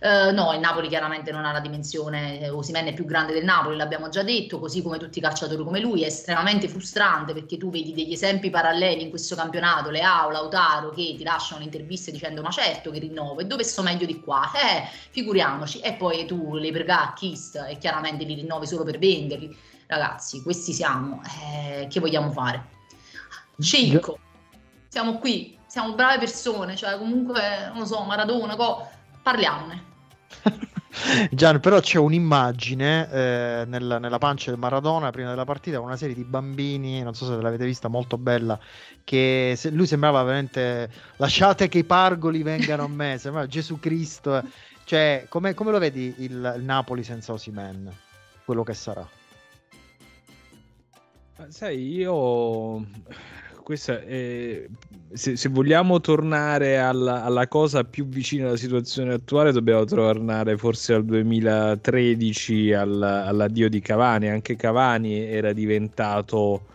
Uh, 0.02 0.32
no, 0.32 0.54
il 0.54 0.60
Napoli 0.60 0.88
chiaramente 0.88 1.30
non 1.30 1.44
ha 1.44 1.52
la 1.52 1.60
dimensione, 1.60 2.48
Osimen 2.48 2.86
è 2.86 2.94
più 2.94 3.04
grande 3.04 3.34
del 3.34 3.44
Napoli, 3.44 3.76
l'abbiamo 3.76 4.08
già 4.08 4.22
detto, 4.22 4.58
così 4.58 4.80
come 4.80 4.96
tutti 4.96 5.18
i 5.18 5.20
calciatori 5.20 5.62
come 5.62 5.78
lui, 5.78 6.04
è 6.04 6.06
estremamente 6.06 6.68
frustrante 6.68 7.34
perché 7.34 7.58
tu 7.58 7.68
vedi 7.68 7.92
degli 7.92 8.14
esempi 8.14 8.48
paralleli 8.48 9.02
in 9.02 9.10
questo 9.10 9.36
campionato, 9.36 9.90
Leao, 9.90 10.30
Lautaro, 10.30 10.88
che 10.88 11.14
ti 11.18 11.22
lasciano 11.22 11.62
interviste 11.62 12.10
dicendo 12.10 12.40
ma 12.40 12.48
certo 12.48 12.90
che 12.90 12.98
rinnovo, 12.98 13.40
e 13.40 13.44
dove 13.44 13.62
sto 13.62 13.82
meglio 13.82 14.06
di 14.06 14.20
qua? 14.20 14.50
Eh, 14.52 14.88
figuriamoci, 15.10 15.80
e 15.80 15.92
poi 15.92 16.24
tu 16.24 16.54
le 16.54 16.72
pergà, 16.72 17.12
Kist, 17.14 17.62
e 17.68 17.76
chiaramente 17.76 18.24
li 18.24 18.32
rinnovi 18.32 18.66
solo 18.66 18.84
per 18.84 18.96
venderli. 18.96 19.54
Ragazzi, 19.86 20.40
questi 20.42 20.72
siamo, 20.72 21.20
eh, 21.42 21.88
che 21.90 22.00
vogliamo 22.00 22.30
fare? 22.30 22.68
Cinco, 23.58 24.18
siamo 24.88 25.18
qui, 25.18 25.58
siamo 25.66 25.92
brave 25.92 26.20
persone, 26.20 26.74
cioè 26.74 26.96
comunque, 26.96 27.66
non 27.68 27.80
lo 27.80 27.84
so, 27.84 28.00
Maradona, 28.04 28.56
co- 28.56 28.88
parliamone. 29.22 29.88
Gian, 31.30 31.60
però 31.60 31.80
c'è 31.80 31.98
un'immagine 31.98 33.10
eh, 33.10 33.64
nella, 33.66 33.98
nella, 33.98 34.18
pancia 34.18 34.50
del 34.50 34.58
Maradona 34.58 35.10
prima 35.10 35.30
della 35.30 35.44
partita, 35.44 35.80
una 35.80 35.96
serie 35.96 36.14
di 36.14 36.24
bambini, 36.24 37.02
non 37.02 37.14
so 37.14 37.26
se 37.26 37.40
l'avete 37.40 37.64
vista, 37.64 37.88
molto 37.88 38.18
bella, 38.18 38.58
che 39.04 39.54
se, 39.56 39.70
lui 39.70 39.86
sembrava 39.86 40.22
veramente 40.22 40.90
lasciate 41.16 41.68
che 41.68 41.78
i 41.78 41.84
pargoli 41.84 42.42
vengano 42.42 42.84
a 42.84 42.88
me, 42.88 43.16
sembrava 43.18 43.46
Gesù 43.46 43.78
Cristo. 43.78 44.42
Cioè, 44.84 45.26
come, 45.28 45.54
come 45.54 45.70
lo 45.70 45.78
vedi 45.78 46.14
il, 46.18 46.54
il 46.56 46.64
Napoli 46.64 47.02
senza 47.02 47.32
Osimen? 47.32 47.92
Quello 48.44 48.62
che 48.62 48.74
sarà? 48.74 49.06
Sai, 51.48 51.94
io 51.94 52.84
questa 53.70 54.02
è, 54.02 54.66
se, 55.12 55.36
se, 55.36 55.48
vogliamo 55.48 56.00
tornare 56.00 56.78
alla, 56.78 57.22
alla, 57.22 57.46
cosa 57.46 57.84
più 57.84 58.04
vicina 58.04 58.48
alla 58.48 58.56
situazione 58.56 59.12
attuale, 59.12 59.52
dobbiamo 59.52 59.84
tornare 59.84 60.56
forse 60.56 60.94
al 60.94 61.04
2013, 61.04 62.72
al, 62.72 63.00
all'addio 63.00 63.68
di 63.68 63.78
Cavani. 63.80 64.28
Anche 64.28 64.56
Cavani 64.56 65.20
era 65.20 65.52
diventato 65.52 66.66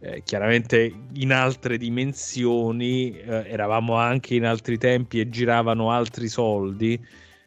eh, 0.00 0.22
chiaramente 0.24 0.90
in 1.16 1.32
altre 1.34 1.76
dimensioni, 1.76 3.14
eh, 3.18 3.44
eravamo 3.46 3.96
anche 3.96 4.34
in 4.34 4.46
altri 4.46 4.78
tempi 4.78 5.20
e 5.20 5.28
giravano 5.28 5.90
altri 5.90 6.28
soldi. 6.28 6.98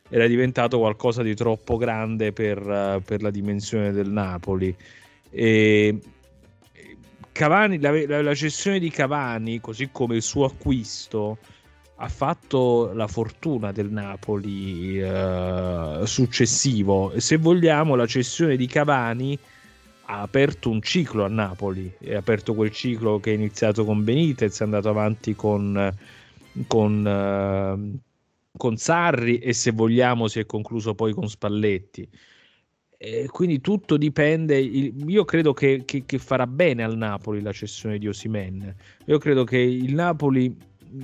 Era 0.10 0.28
diventato 0.28 0.78
qualcosa 0.78 1.24
di 1.24 1.34
troppo 1.34 1.78
grande 1.78 2.34
per, 2.34 2.60
uh, 2.60 3.02
per 3.02 3.24
la 3.24 3.32
dimensione 3.32 3.92
del 3.92 4.10
Napoli. 4.12 4.76
E 5.32 6.00
Cavani, 7.32 7.80
la, 7.80 7.92
la, 8.06 8.22
la, 8.22 8.36
cessione 8.36 8.80
di 8.80 8.90
Cavani, 8.90 9.60
così 9.60 9.90
come 9.92 10.16
il 10.16 10.22
suo 10.22 10.46
acquisto, 10.46 11.38
ha 11.96 12.10
fatto 12.10 12.92
la 12.94 13.08
fortuna 13.08 13.72
del 13.72 13.90
Napoli 13.92 15.00
eh, 15.00 16.02
successivo. 16.04 17.14
Se 17.18 17.38
vogliamo, 17.38 17.96
la 17.96 18.08
cessione 18.08 18.58
di 18.58 18.68
Cavani 18.68 19.38
ha 20.06 20.22
aperto 20.22 20.70
un 20.70 20.82
ciclo 20.82 21.24
a 21.24 21.30
Napoli, 21.30 21.94
è 22.00 22.16
aperto 22.16 22.54
quel 22.54 22.72
ciclo 22.72 23.20
che 23.20 23.32
è 23.32 23.36
iniziato 23.36 23.86
con 23.86 24.04
Benitez, 24.04 24.60
è 24.60 24.64
andato 24.64 24.90
avanti 24.90 25.36
con, 25.36 25.96
con, 26.68 27.08
eh, 27.08 28.00
con 28.58 28.78
Sarri 28.78 29.38
e 29.40 29.54
se 29.54 29.72
vogliamo 29.72 30.28
si 30.28 30.40
è 30.40 30.46
concluso 30.46 30.96
poi 30.96 31.14
con 31.14 31.30
Spalletti 31.30 32.10
eh, 33.04 33.28
quindi 33.32 33.62
tutto 33.62 33.98
dipende. 33.98 34.60
Io 34.60 35.26
credo 35.26 35.54
che, 35.54 35.82
che, 35.86 36.04
che, 36.06 36.20
farà 36.20 36.46
bene 36.46 36.84
al 36.84 36.96
Napoli 36.96 37.42
la 37.42 37.52
cessione 37.52 37.98
di 37.98 38.08
Osimen. 38.08 38.76
Io 39.06 39.18
credo 39.18 39.44
che 39.44 39.58
il 39.58 39.96
Napoli. 39.96 40.56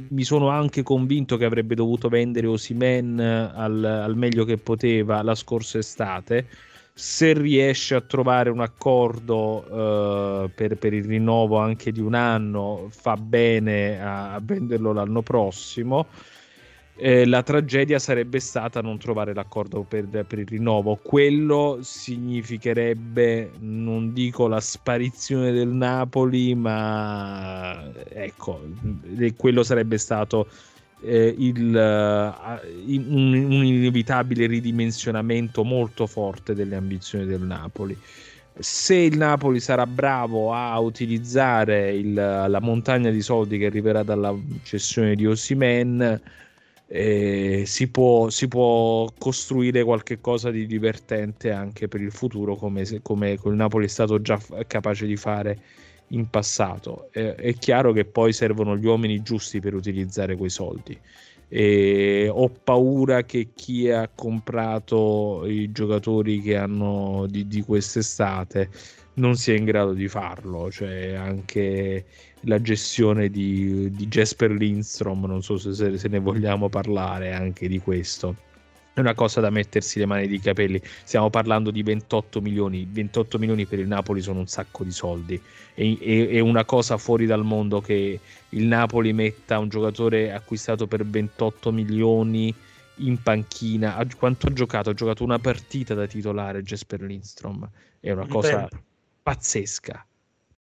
Mi 0.09 0.23
sono 0.23 0.49
anche 0.49 0.83
convinto 0.83 1.37
che 1.37 1.45
avrebbe 1.45 1.73
dovuto 1.73 2.09
vendere 2.09 2.45
Osimen 2.45 3.19
al, 3.19 3.83
al 3.83 4.17
meglio 4.17 4.43
che 4.43 4.57
poteva 4.57 5.23
la 5.23 5.33
scorsa 5.33 5.79
estate. 5.79 6.47
Se 6.93 7.33
riesce 7.33 7.95
a 7.95 8.01
trovare 8.01 8.49
un 8.49 8.59
accordo 8.59 9.63
uh, 9.63 10.51
per, 10.53 10.77
per, 10.77 10.93
il 10.93 11.05
rinnovo 11.05 11.57
anche 11.57 11.91
di 11.93 12.01
un 12.01 12.15
anno, 12.15 12.87
fa 12.89 13.15
bene 13.15 14.01
a, 14.01 14.33
a 14.33 14.41
venderlo 14.43 14.91
l'anno 14.91 15.21
prossimo 15.21 16.07
eh, 16.99 17.27
la 17.27 17.43
tragedia 17.43 17.99
sarebbe 17.99 18.39
stata 18.39 18.81
non 18.81 18.97
trovare 18.97 19.33
l'accordo 19.33 19.83
per, 19.83 20.05
per, 20.05 20.39
il 20.39 20.47
rinnovo. 20.47 20.99
Quello 21.01 21.77
significherebbe, 21.81 23.51
non 23.59 24.13
dico 24.13 24.47
la 24.47 24.59
sparizione 24.59 25.51
del 25.51 25.67
Napoli, 25.67 26.55
ma 26.55 27.91
ecco, 28.09 28.61
quello 29.35 29.61
sarebbe 29.61 29.99
stato 29.99 30.47
eh, 31.01 31.35
il, 31.37 31.67
uh, 31.67 32.91
un, 32.91 33.63
inevitabile 33.63 34.47
ridimensionamento 34.47 35.63
molto 35.63 36.07
forte 36.07 36.55
delle 36.55 36.75
ambizioni 36.75 37.25
del 37.25 37.41
Napoli. 37.41 37.95
Se 38.59 38.95
il 38.95 39.17
Napoli 39.17 39.59
sarà 39.59 39.85
bravo 39.85 40.51
a 40.51 40.79
utilizzare 40.79 41.91
il, 41.91 42.11
la 42.15 42.59
montagna 42.59 43.11
di 43.11 43.21
soldi 43.21 43.59
che 43.59 43.67
arriverà 43.67 44.01
dalla 44.01 44.35
cessione 44.63 45.13
di 45.13 45.27
Osimen, 45.27 46.19
eh, 46.87 47.63
si, 47.65 47.89
può, 47.89 48.29
si, 48.29 48.47
può, 48.47 49.07
costruire 49.17 49.83
qualche 49.83 50.19
cosa 50.21 50.51
di 50.51 50.65
divertente 50.65 51.51
anche 51.51 51.87
per 51.87 52.01
il 52.01 52.11
futuro 52.11 52.55
come, 52.55 52.85
come 53.01 53.31
il 53.31 53.53
Napoli 53.53 53.85
è 53.85 53.89
stato 53.89 54.21
già 54.21 54.39
capace 54.65 55.05
di 55.05 55.17
fare 55.17 55.59
in 56.09 56.29
passato. 56.29 57.09
Eh, 57.11 57.35
è 57.35 57.53
chiaro 57.55 57.91
che 57.91 58.05
poi 58.05 58.31
servono 58.31 58.77
gli 58.77 58.85
uomini 58.85 59.21
giusti 59.21 59.59
per 59.59 59.73
utilizzare 59.73 60.37
quei 60.37 60.49
soldi. 60.49 60.97
E 61.49 62.29
ho 62.31 62.49
paura 62.49 63.23
che 63.23 63.49
chi 63.53 63.89
ha 63.89 64.09
comprato 64.13 65.43
i 65.45 65.71
giocatori 65.71 66.41
che 66.41 66.57
hanno 66.57 67.25
di, 67.29 67.47
di 67.47 67.61
quest'estate 67.61 68.69
non 69.15 69.35
sia 69.35 69.55
in 69.55 69.65
grado 69.65 69.93
di 69.93 70.07
farlo. 70.07 70.71
Cioè 70.71 71.13
anche 71.15 72.05
la 72.47 72.61
gestione 72.61 73.29
di, 73.29 73.91
di 73.91 74.07
Jasper 74.07 74.51
Lindstrom, 74.51 75.25
non 75.25 75.43
so 75.43 75.57
se, 75.57 75.97
se 75.97 76.07
ne 76.07 76.19
vogliamo 76.19 76.69
parlare 76.69 77.33
anche 77.33 77.67
di 77.67 77.79
questo 77.79 78.35
è 78.97 78.99
una 78.99 79.13
cosa 79.13 79.41
da 79.41 79.51
mettersi 79.51 79.99
le 79.99 80.07
mani 80.07 80.27
di 80.27 80.39
capelli. 80.39 80.81
Stiamo 81.03 81.29
parlando 81.29 81.69
di 81.69 81.83
28 81.83 82.41
milioni. 82.41 82.87
28 82.89 83.37
milioni 83.37 83.67
per 83.67 83.77
il 83.77 83.85
Napoli 83.85 84.21
sono 84.21 84.39
un 84.39 84.47
sacco 84.47 84.83
di 84.83 84.89
soldi. 84.89 85.39
È, 85.75 85.81
è, 85.81 86.27
è, 86.29 86.39
una 86.39 86.65
cosa 86.65 86.97
fuori 86.97 87.27
dal 87.27 87.43
mondo 87.43 87.79
che 87.79 88.19
il 88.49 88.65
Napoli 88.65 89.13
metta 89.13 89.59
un 89.59 89.69
giocatore 89.69 90.33
acquistato 90.33 90.87
per 90.87 91.05
28 91.05 91.71
milioni 91.71 92.51
in 92.95 93.21
panchina. 93.21 94.03
Quanto 94.17 94.47
ha 94.47 94.53
giocato? 94.53 94.89
Ha 94.89 94.93
giocato 94.95 95.23
una 95.23 95.37
partita 95.37 95.93
da 95.93 96.07
titolare 96.07 96.63
Jesper 96.63 97.01
Lindstrom. 97.01 97.69
È 97.99 98.09
una 98.09 98.25
cosa 98.25 98.67
pazzesca 99.21 100.07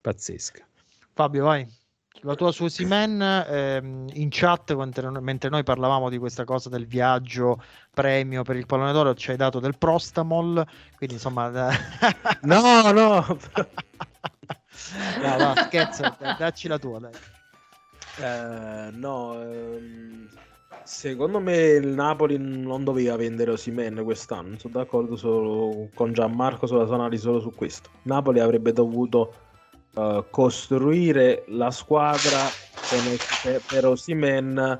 pazzesca. 0.07 0.66
Fabio, 1.17 1.45
vai. 1.45 1.67
La 2.21 2.35
tua 2.35 2.51
su 2.51 2.67
Simen 2.67 3.19
ehm, 3.19 4.07
in 4.13 4.27
chat 4.29 4.75
mentre, 4.75 5.09
mentre 5.19 5.49
noi 5.49 5.63
parlavamo 5.63 6.09
di 6.09 6.19
questa 6.19 6.43
cosa 6.43 6.69
del 6.69 6.85
viaggio 6.85 7.59
premio 7.91 8.43
per 8.43 8.55
il 8.55 8.67
pallone 8.67 8.91
d'oro 8.91 9.15
ci 9.15 9.31
hai 9.31 9.37
dato 9.37 9.59
del 9.59 9.79
prostamol, 9.79 10.63
quindi 10.95 11.15
insomma 11.15 11.49
No, 12.41 12.91
no. 12.91 13.25
no, 15.23 15.37
no 15.37 15.53
scherzo, 15.55 16.15
dacci 16.37 16.67
la 16.67 16.77
tua, 16.77 16.99
dai. 16.99 17.13
Eh, 18.19 18.91
no, 18.91 19.41
ehm, 19.41 20.29
secondo 20.83 21.39
me 21.39 21.57
il 21.57 21.87
Napoli 21.87 22.37
non 22.37 22.83
doveva 22.83 23.15
vendere 23.15 23.49
Osimen 23.49 24.03
quest'anno. 24.03 24.59
Sono 24.59 24.73
d'accordo 24.75 25.15
solo 25.15 25.89
con 25.95 26.13
Gianmarco 26.13 26.67
sulla 26.67 26.85
sua 26.85 26.93
analisi 26.93 27.23
solo 27.23 27.39
su 27.39 27.55
questo. 27.55 27.89
Napoli 28.03 28.39
avrebbe 28.39 28.71
dovuto 28.71 29.45
eh, 29.97 30.23
costruire 30.29 31.43
la 31.47 31.71
squadra 31.71 32.43
per, 33.43 33.61
per 33.67 33.85
Osimen 33.85 34.79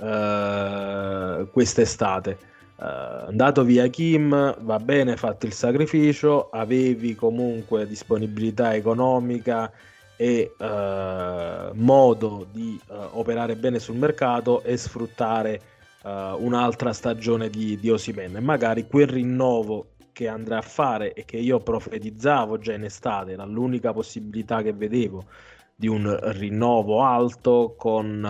eh, 0.00 1.48
quest'estate. 1.52 2.38
Eh, 2.80 2.84
andato 3.28 3.62
via 3.62 3.86
Kim, 3.88 4.56
va 4.60 4.78
bene, 4.78 5.16
fatto 5.16 5.46
il 5.46 5.52
sacrificio, 5.52 6.48
avevi 6.50 7.14
comunque 7.14 7.86
disponibilità 7.86 8.74
economica 8.74 9.70
e 10.16 10.54
eh, 10.56 11.70
modo 11.72 12.46
di 12.50 12.80
eh, 12.88 12.94
operare 13.12 13.56
bene 13.56 13.78
sul 13.78 13.96
mercato 13.96 14.62
e 14.62 14.76
sfruttare 14.76 15.60
eh, 16.02 16.34
un'altra 16.38 16.92
stagione 16.92 17.50
di, 17.50 17.78
di 17.78 17.90
Osimhen 17.90 18.36
e 18.36 18.40
magari 18.40 18.86
quel 18.86 19.08
rinnovo 19.08 19.93
che 20.14 20.28
andrà 20.28 20.58
a 20.58 20.62
fare 20.62 21.12
e 21.12 21.24
che 21.26 21.36
io 21.38 21.60
profetizzavo 21.60 22.58
già 22.58 22.72
in 22.74 22.84
estate 22.84 23.32
era 23.32 23.44
l'unica 23.44 23.92
possibilità 23.92 24.62
che 24.62 24.72
vedevo 24.72 25.26
di 25.74 25.88
un 25.88 26.16
rinnovo 26.32 27.02
alto 27.02 27.74
con 27.76 28.24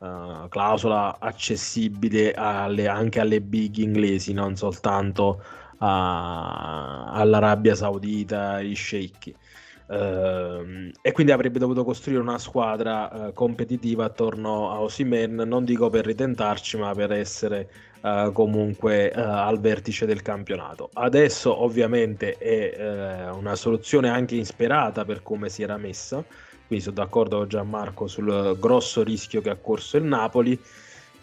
eh, 0.00 0.46
clausola 0.48 1.18
accessibile 1.20 2.32
alle- 2.34 2.88
anche 2.88 3.20
alle 3.20 3.40
big 3.40 3.76
inglesi 3.76 4.32
non 4.32 4.56
soltanto 4.56 5.42
a- 5.78 7.12
all'Arabia 7.12 7.74
Saudita 7.74 8.52
ai 8.54 8.74
sceicchi 8.74 9.34
Ehm, 9.90 10.90
e 11.00 11.12
quindi 11.12 11.32
avrebbe 11.32 11.58
dovuto 11.58 11.82
costruire 11.82 12.20
una 12.20 12.38
squadra 12.38 13.28
eh, 13.28 13.32
competitiva 13.32 14.04
attorno 14.04 14.70
a 14.70 14.80
Osimen, 14.80 15.34
non 15.34 15.64
dico 15.64 15.88
per 15.88 16.04
ritentarci, 16.04 16.76
ma 16.76 16.94
per 16.94 17.12
essere 17.12 17.70
eh, 18.02 18.30
comunque 18.32 19.10
eh, 19.10 19.20
al 19.20 19.58
vertice 19.60 20.04
del 20.06 20.22
campionato. 20.22 20.90
Adesso 20.92 21.62
ovviamente 21.62 22.36
è 22.36 23.30
una 23.30 23.54
soluzione 23.56 24.10
anche 24.10 24.36
insperata 24.36 25.04
per 25.04 25.22
come 25.22 25.48
si 25.48 25.62
era 25.62 25.76
messa, 25.78 26.24
quindi 26.66 26.84
sono 26.84 26.96
d'accordo 26.96 27.38
con 27.38 27.48
Gianmarco 27.48 28.06
sul 28.06 28.56
grosso 28.58 29.02
rischio 29.02 29.40
che 29.40 29.50
ha 29.50 29.56
corso 29.56 29.96
il 29.96 30.04
Napoli. 30.04 30.60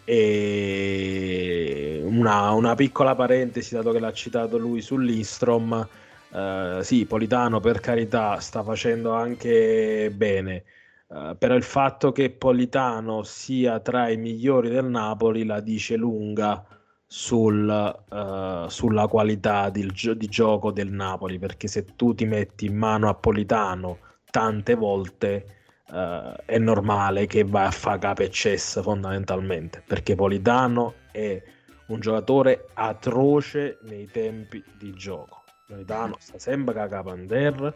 E 0.08 2.00
una, 2.04 2.52
una 2.52 2.76
piccola 2.76 3.16
parentesi, 3.16 3.74
dato 3.74 3.90
che 3.90 3.98
l'ha 3.98 4.12
citato 4.12 4.56
lui 4.56 4.80
sull'Instrom, 4.80 5.88
eh, 6.36 6.80
sì, 6.82 7.06
Politano 7.06 7.60
per 7.60 7.80
carità 7.80 8.38
sta 8.40 8.62
facendo 8.62 9.12
anche 9.14 10.12
bene, 10.14 10.64
eh, 11.08 11.34
però 11.38 11.54
il 11.54 11.62
fatto 11.62 12.12
che 12.12 12.30
Politano 12.30 13.22
sia 13.22 13.80
tra 13.80 14.10
i 14.10 14.18
migliori 14.18 14.68
del 14.68 14.84
Napoli 14.84 15.46
la 15.46 15.60
dice 15.60 15.96
lunga 15.96 16.62
sul, 17.06 17.70
eh, 17.70 18.64
sulla 18.68 19.06
qualità 19.06 19.70
gio- 19.70 20.14
di 20.14 20.26
gioco 20.26 20.72
del 20.72 20.90
Napoli, 20.90 21.38
perché 21.38 21.68
se 21.68 21.86
tu 21.96 22.14
ti 22.14 22.26
metti 22.26 22.66
in 22.66 22.76
mano 22.76 23.08
a 23.08 23.14
Politano 23.14 23.98
tante 24.30 24.74
volte 24.74 25.54
è 25.86 26.58
normale 26.58 27.26
che 27.26 27.44
vai 27.44 27.66
a 27.66 27.70
fare 27.70 28.00
capo 28.00 28.22
e 28.22 28.30
cess 28.30 28.82
fondamentalmente, 28.82 29.82
perché 29.86 30.16
Politano 30.16 30.94
è 31.12 31.40
un 31.86 32.00
giocatore 32.00 32.70
atroce 32.74 33.78
nei 33.82 34.10
tempi 34.10 34.62
di 34.76 34.92
gioco. 34.92 35.45
Politano 35.66 36.16
sta 36.18 36.38
sempre 36.38 36.74
la 36.74 36.88
capanter, 36.88 37.74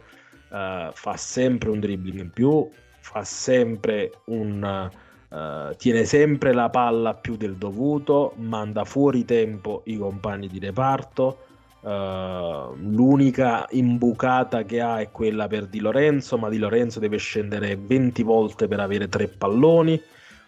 eh, 0.52 0.90
fa 0.92 1.16
sempre 1.16 1.70
un 1.70 1.80
dribbling 1.80 2.20
in 2.20 2.30
più, 2.30 2.70
fa 3.00 3.24
sempre 3.24 4.12
un 4.26 4.90
eh, 5.32 5.76
tiene 5.76 6.04
sempre 6.04 6.52
la 6.52 6.68
palla 6.70 7.14
più 7.14 7.36
del 7.36 7.56
dovuto, 7.56 8.32
manda 8.36 8.84
fuori 8.84 9.24
tempo 9.24 9.82
i 9.86 9.96
compagni 9.96 10.48
di 10.48 10.58
reparto. 10.58 11.46
eh, 11.82 12.68
l'unica 12.76 13.66
imbucata 13.70 14.64
che 14.64 14.80
ha 14.80 15.00
è 15.00 15.10
quella 15.10 15.46
per 15.46 15.66
Di 15.66 15.80
Lorenzo, 15.80 16.36
ma 16.36 16.48
Di 16.48 16.58
Lorenzo 16.58 16.98
deve 16.98 17.16
scendere 17.16 17.76
20 17.76 18.22
volte 18.22 18.68
per 18.68 18.80
avere 18.80 19.08
tre 19.08 19.28
palloni. 19.28 20.00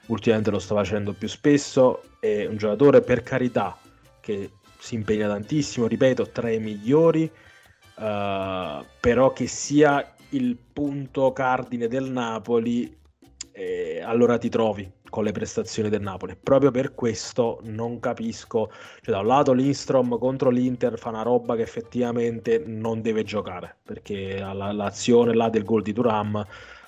Ultimamente 0.07 0.51
lo 0.51 0.59
sta 0.59 0.75
facendo 0.75 1.13
più 1.13 1.29
spesso. 1.29 2.03
È 2.19 2.47
un 2.47 2.57
giocatore 2.57 3.03
per 3.03 3.23
carità 3.23 3.77
che 4.21 4.51
si 4.83 4.97
impegna 4.97 5.29
tantissimo, 5.29 5.87
ripeto, 5.87 6.31
tra 6.31 6.51
i 6.51 6.59
migliori, 6.59 7.31
eh, 8.01 8.85
però 9.01 9.33
che 9.33 9.47
sia 9.47 10.13
il 10.31 10.59
punto 10.73 11.33
cardine 11.33 11.87
del 11.87 12.11
Napoli, 12.11 12.93
eh, 13.53 14.03
allora 14.05 14.39
ti 14.39 14.49
trovi 14.49 14.91
con 15.09 15.23
le 15.23 15.31
prestazioni 15.31 15.89
del 15.89 16.01
Napoli. 16.01 16.37
Proprio 16.37 16.73
per 16.73 16.95
questo 16.97 17.61
non 17.63 18.01
capisco, 18.01 18.73
cioè 19.03 19.15
da 19.15 19.21
un 19.21 19.29
lato 19.29 19.53
l'Instrom 19.53 20.19
contro 20.19 20.51
l'Inter 20.51 20.99
fa 20.99 21.11
una 21.11 21.23
roba 21.23 21.55
che 21.55 21.63
effettivamente 21.63 22.65
non 22.67 23.03
deve 23.03 23.23
giocare, 23.23 23.77
perché 23.85 24.41
l'azione 24.41 25.33
là 25.33 25.49
del 25.49 25.63
gol 25.63 25.83
di 25.83 25.93
Turam 25.93 26.45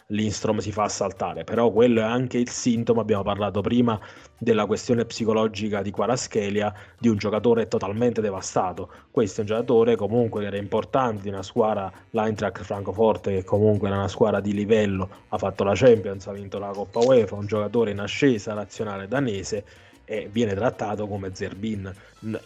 l'Instrom 0.08 0.58
si 0.58 0.70
fa 0.70 0.86
saltare, 0.88 1.44
però 1.44 1.70
quello 1.70 2.00
è 2.00 2.04
anche 2.04 2.36
il 2.36 2.50
sintomo, 2.50 3.00
abbiamo 3.00 3.22
parlato 3.22 3.62
prima 3.62 3.98
della 4.38 4.66
questione 4.66 5.06
psicologica 5.06 5.80
di 5.80 5.90
Quaraschelia, 5.90 6.74
di 6.98 7.08
un 7.08 7.16
giocatore 7.16 7.68
totalmente 7.68 8.20
devastato. 8.20 8.90
Questo 9.10 9.38
è 9.38 9.40
un 9.40 9.46
giocatore 9.46 9.96
comunque 9.96 10.42
che 10.42 10.48
era 10.48 10.58
importante 10.58 11.22
di 11.22 11.28
una 11.28 11.42
squadra, 11.42 11.90
l'Eintracht 12.10 12.62
Francoforte, 12.62 13.32
che 13.32 13.44
comunque 13.44 13.88
era 13.88 13.96
una 13.96 14.08
squadra 14.08 14.40
di 14.40 14.52
livello, 14.52 15.08
ha 15.28 15.38
fatto 15.38 15.64
la 15.64 15.72
Champions, 15.74 16.26
ha 16.26 16.32
vinto 16.32 16.58
la 16.58 16.68
Coppa 16.68 17.00
UEFA, 17.00 17.36
un 17.36 17.46
giocatore 17.46 17.92
in 17.92 18.00
ascesa 18.00 18.52
nazionale 18.52 19.08
danese 19.08 19.64
e 20.04 20.28
viene 20.30 20.52
trattato 20.52 21.06
come 21.06 21.34
Zerbin, 21.34 21.90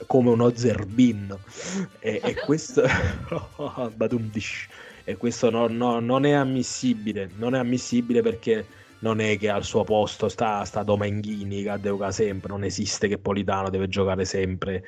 come 0.06 0.30
uno 0.30 0.54
Zerbin. 0.54 1.36
E, 1.98 2.20
e 2.22 2.34
questo... 2.36 2.84
E 5.08 5.16
questo 5.16 5.48
no- 5.50 5.68
no- 5.68 6.00
non 6.00 6.24
è 6.26 6.32
ammissibile, 6.32 7.30
non 7.34 7.54
è 7.54 7.58
ammissibile 7.58 8.20
perché 8.20 8.68
non 9.00 9.20
è 9.20 9.38
che 9.38 9.48
al 9.48 9.64
suo 9.64 9.82
posto 9.84 10.28
sta, 10.28 10.64
sta 10.66 10.82
Domenghini 10.82 11.62
che 11.62 11.78
gioca 11.80 12.10
sempre, 12.10 12.50
non 12.52 12.62
esiste 12.64 13.08
che 13.08 13.18
Politano 13.18 13.70
deve 13.70 13.88
giocare 13.88 14.24
sempre, 14.26 14.84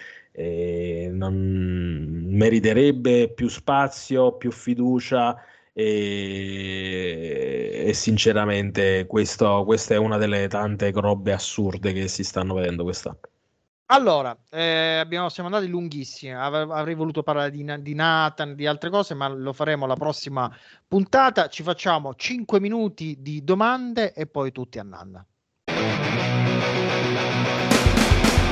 non- 1.10 2.24
meriterebbe 2.28 3.32
più 3.32 3.48
spazio, 3.48 4.36
più 4.36 4.50
fiducia 4.50 5.42
e, 5.72 7.84
e 7.86 7.94
sinceramente 7.94 9.06
questo, 9.06 9.64
questa 9.64 9.94
è 9.94 9.96
una 9.98 10.18
delle 10.18 10.48
tante 10.48 10.90
robe 10.92 11.32
assurde 11.32 11.92
che 11.94 12.08
si 12.08 12.24
stanno 12.24 12.52
vedendo 12.54 12.82
quest'anno. 12.84 13.20
Allora, 13.92 14.36
eh, 14.50 14.98
abbiamo, 14.98 15.28
siamo 15.28 15.48
andati 15.48 15.68
lunghissimi. 15.68 16.32
Avrei 16.32 16.94
voluto 16.94 17.24
parlare 17.24 17.50
di, 17.50 17.64
di 17.80 17.94
Nathan, 17.94 18.54
di 18.54 18.66
altre 18.66 18.88
cose, 18.88 19.14
ma 19.14 19.26
lo 19.26 19.52
faremo 19.52 19.84
la 19.84 19.96
prossima 19.96 20.48
puntata. 20.86 21.48
Ci 21.48 21.64
facciamo 21.64 22.14
5 22.14 22.60
minuti 22.60 23.16
di 23.18 23.42
domande 23.42 24.12
e 24.12 24.26
poi 24.26 24.52
tutti 24.52 24.78
a 24.78 24.84
Nanna. 24.84 25.26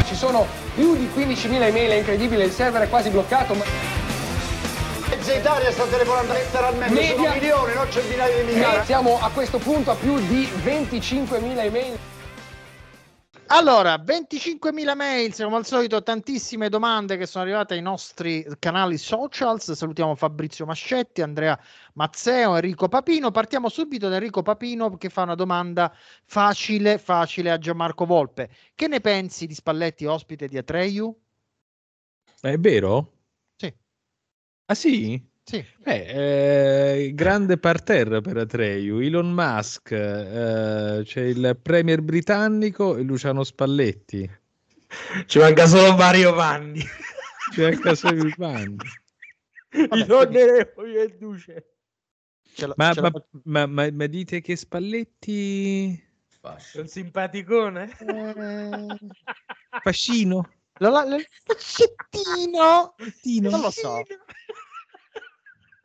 Ci 0.04 0.14
sono 0.16 0.44
più 0.74 0.96
di 0.96 1.08
15.000 1.14 1.62
email, 1.62 1.90
è 1.90 1.94
incredibile, 1.94 2.44
il 2.44 2.50
server 2.50 2.82
è 2.82 2.88
quasi 2.88 3.10
bloccato. 3.10 3.54
Ma... 3.54 3.64
Mezza 5.08 5.34
Italia 5.34 5.70
sta 5.70 5.84
telefonando 5.84 6.32
letteralmente, 6.32 7.06
sono 7.14 7.32
milioni, 7.32 7.74
non 7.74 7.90
centinaia 7.92 8.42
di 8.42 8.52
migliaia. 8.52 8.84
Siamo 8.84 9.20
a 9.20 9.30
questo 9.30 9.58
punto 9.58 9.92
a 9.92 9.94
più 9.94 10.18
di 10.26 10.46
25.000 10.64 11.58
email. 11.58 11.98
Allora, 13.50 13.96
25.000 13.96 14.94
mail, 14.94 15.34
come 15.34 15.56
al 15.56 15.64
solito, 15.64 16.02
tantissime 16.02 16.68
domande 16.68 17.16
che 17.16 17.24
sono 17.24 17.44
arrivate 17.44 17.72
ai 17.72 17.80
nostri 17.80 18.46
canali 18.58 18.98
socials. 18.98 19.72
Salutiamo 19.72 20.14
Fabrizio 20.14 20.66
Mascetti, 20.66 21.22
Andrea 21.22 21.58
Mazzeo, 21.94 22.56
Enrico 22.56 22.88
Papino. 22.88 23.30
Partiamo 23.30 23.70
subito 23.70 24.10
da 24.10 24.16
Enrico 24.16 24.42
Papino 24.42 24.98
che 24.98 25.08
fa 25.08 25.22
una 25.22 25.34
domanda 25.34 25.90
facile, 26.26 26.98
facile 26.98 27.50
a 27.50 27.56
Gianmarco 27.56 28.04
Volpe. 28.04 28.50
Che 28.74 28.86
ne 28.86 29.00
pensi 29.00 29.46
di 29.46 29.54
Spalletti 29.54 30.04
ospite 30.04 30.46
di 30.46 30.58
Atreyu? 30.58 31.18
È 32.40 32.58
vero? 32.58 33.12
Sì. 33.56 33.74
Ah 34.66 34.74
sì? 34.74 35.26
Sì. 35.48 35.64
Beh, 35.78 37.04
eh, 37.06 37.14
grande 37.14 37.56
parterre 37.56 38.20
per 38.20 38.36
Atreyu, 38.36 39.00
Elon 39.00 39.32
Musk, 39.32 39.92
eh, 39.92 41.00
c'è 41.02 41.22
il 41.22 41.58
premier 41.62 42.02
britannico 42.02 42.98
e 42.98 43.02
Luciano 43.02 43.42
Spalletti. 43.44 44.30
Ci 45.24 45.38
manca 45.38 45.66
solo 45.66 45.96
Mario 45.96 46.34
Vanni. 46.34 46.80
Ci 47.54 47.62
manca 47.62 47.94
solo 47.94 48.26
il 48.26 48.34
Vanni. 48.36 48.76
I 49.72 49.88
onorevoli 50.10 50.96
e 50.96 51.16
duce. 51.16 51.72
La- 52.56 52.74
Ma, 52.76 52.92
la 52.94 53.00
ma- 53.00 53.10
ma- 53.44 53.66
ma- 53.66 53.90
ma 53.90 54.06
dite 54.06 54.42
che 54.42 54.54
Spalletti 54.54 55.94
È 56.42 56.78
un 56.78 56.88
simpaticone? 56.88 57.96
Eh, 58.00 58.98
fascino? 59.82 60.46
Fascettino? 60.78 62.94
Non 63.40 63.60
lo 63.62 63.70
so. 63.70 64.02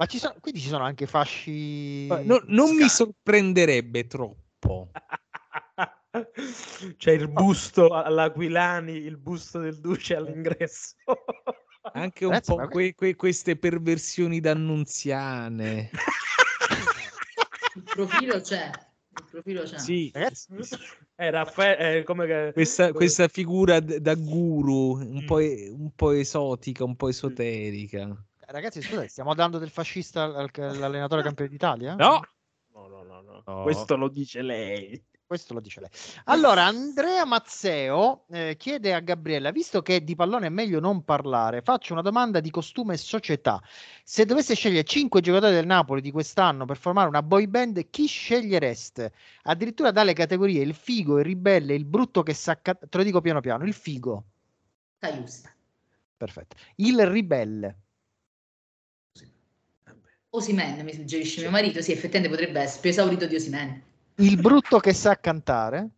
Ma 0.04 0.10
ci 0.10 0.20
sono, 0.20 0.36
quindi 0.42 0.60
ci 0.60 0.68
sono 0.68 0.84
anche 0.84 1.08
fasci. 1.08 2.08
No- 2.08 2.44
non 2.48 2.76
mi 2.76 2.90
sorprenderebbe 2.90 4.06
troppo. 4.06 4.92
C'è 6.98 7.12
il 7.12 7.30
busto 7.30 7.88
all'Aquilani, 7.88 8.98
il 8.98 9.16
busto 9.18 9.60
del 9.60 9.80
Duce 9.80 10.16
all'ingresso. 10.16 10.96
Anche 11.94 12.26
un 12.26 12.32
Ragazzi, 12.32 12.52
po' 12.52 12.58
ma- 12.58 12.68
que- 12.68 12.94
que- 12.96 13.16
queste 13.16 13.56
perversioni 13.58 14.40
d'annunziane. 14.42 15.90
Il 17.76 17.84
profilo 17.84 18.40
c'è. 18.42 18.70
Il 19.18 19.26
profilo 19.30 19.64
c'è. 19.64 19.78
Sì, 19.80 20.12
È 21.16 21.30
Raffaele, 21.30 22.04
come 22.04 22.26
che... 22.26 22.52
questa, 22.54 22.92
questa 22.94 23.28
figura 23.28 23.80
d- 23.80 23.98
da 23.98 24.16
guru 24.16 24.98
un 25.00 25.24
po', 25.26 25.40
e- 25.40 25.70
un 25.70 25.92
po' 25.96 26.12
esotica, 26.12 26.84
un 26.86 26.96
po' 26.96 27.10
esoterica. 27.10 28.16
Ragazzi, 28.48 28.82
scusate, 28.82 29.08
stiamo 29.08 29.34
dando 29.34 29.58
del 29.58 29.70
fascista 29.70 30.24
al- 30.24 30.50
all'allenatore 30.56 31.22
campione 31.22 31.50
d'Italia? 31.50 31.96
No, 31.96 32.22
No, 32.74 32.88
no, 32.88 33.04
no, 33.04 33.22
no. 33.22 33.44
No. 33.46 33.62
Questo 33.64 33.96
lo 33.96 34.08
dice 34.10 34.42
lei. 34.42 35.02
Questo 35.26 35.54
lo 35.54 35.60
dice 35.62 35.80
lei. 35.80 35.90
Allora, 36.26 36.66
Andrea 36.66 37.24
Mazzeo 37.26 38.26
eh, 38.30 38.56
chiede 38.58 38.94
a 38.94 39.00
Gabriella, 39.00 39.52
visto 39.52 39.82
che 39.82 40.04
di 40.04 40.16
pallone 40.16 40.48
è 40.48 40.50
meglio 40.50 40.80
non 40.80 41.04
parlare, 41.04 41.62
faccio 41.62 41.94
una 41.94 42.02
domanda 42.02 42.40
di 42.40 42.50
costume 42.52 42.96
e 42.96 42.98
società. 42.98 43.62
Se 44.04 44.26
dovesse 44.26 44.54
scegliere 44.56 44.84
cinque 44.84 45.22
giocatori 45.22 45.54
del 45.54 45.66
Napoli 45.66 46.02
di 46.02 46.12
quest'anno 46.12 46.66
per 46.66 46.78
formare 46.78 47.08
una 47.08 47.24
boy 47.24 47.48
band, 47.48 47.90
chi 47.90 48.06
scegliereste? 48.06 49.14
Addirittura 49.44 49.92
dalle 49.92 50.14
categorie 50.14 50.62
il 50.62 50.74
figo, 50.76 51.18
il 51.20 51.26
ribelle, 51.26 51.74
il 51.76 51.86
brutto 51.86 52.22
che 52.24 52.34
sa... 52.34 52.60
ca- 52.62 52.76
Te 52.76 52.98
lo 52.98 53.04
dico 53.04 53.22
piano 53.22 53.40
piano, 53.40 53.64
il 53.66 53.74
figo. 53.74 54.24
Caiusta. 55.00 55.52
Perfetto. 56.18 56.56
Il 56.76 57.06
ribelle. 57.08 57.78
Osimen, 60.44 60.84
mi 60.84 60.94
suggerisce 60.94 61.42
mio 61.42 61.52
marito. 61.52 61.82
Sì, 61.82 61.92
effettivamente 61.92 62.30
potrebbe 62.36 62.60
essere 62.62 62.82
più 62.82 62.90
esaurito 62.90 63.28
di 63.28 63.36
Osimen. 63.36 63.84
Il 64.16 64.40
brutto 64.42 64.80
che 64.80 64.92
sa 64.94 65.20
cantare. 65.20 65.90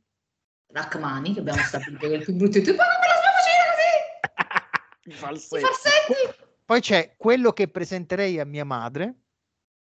Rachmani, 0.68 1.34
che 1.34 1.40
abbiamo 1.40 1.62
stabilito 1.62 2.08
che 2.08 2.14
è 2.14 2.18
il 2.18 2.24
più 2.24 2.34
brutto 2.34 2.60
di 2.60 2.64
tutti. 2.66 2.76
Ma 2.76 2.84
non 2.84 3.00
me 3.00 3.08
sto 3.16 3.30
facendo 3.40 4.68
così! 5.02 5.10
I 5.10 5.12
I 5.12 5.14
falsetti. 5.14 5.64
farsetti! 5.64 6.44
Poi 6.66 6.82
c'è 6.82 7.14
quello 7.16 7.54
che 7.54 7.68
presenterei 7.70 8.40
a 8.40 8.46
mia 8.46 8.66
madre, 8.66 9.14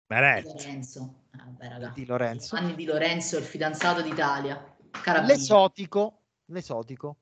Di 0.06 0.14
Lorenzo. 0.44 1.14
Ah, 1.32 1.44
vabbè, 1.46 1.68
raga. 1.68 1.88
di 1.92 2.06
Lorenzo. 2.06 2.54
Giovanni 2.54 2.74
Di 2.76 2.84
Lorenzo, 2.84 3.38
il 3.38 3.44
fidanzato 3.44 4.02
d'Italia. 4.02 4.72
Carabinieri. 5.02 5.38
L'esotico. 5.40 6.20
L'esotico. 6.46 7.16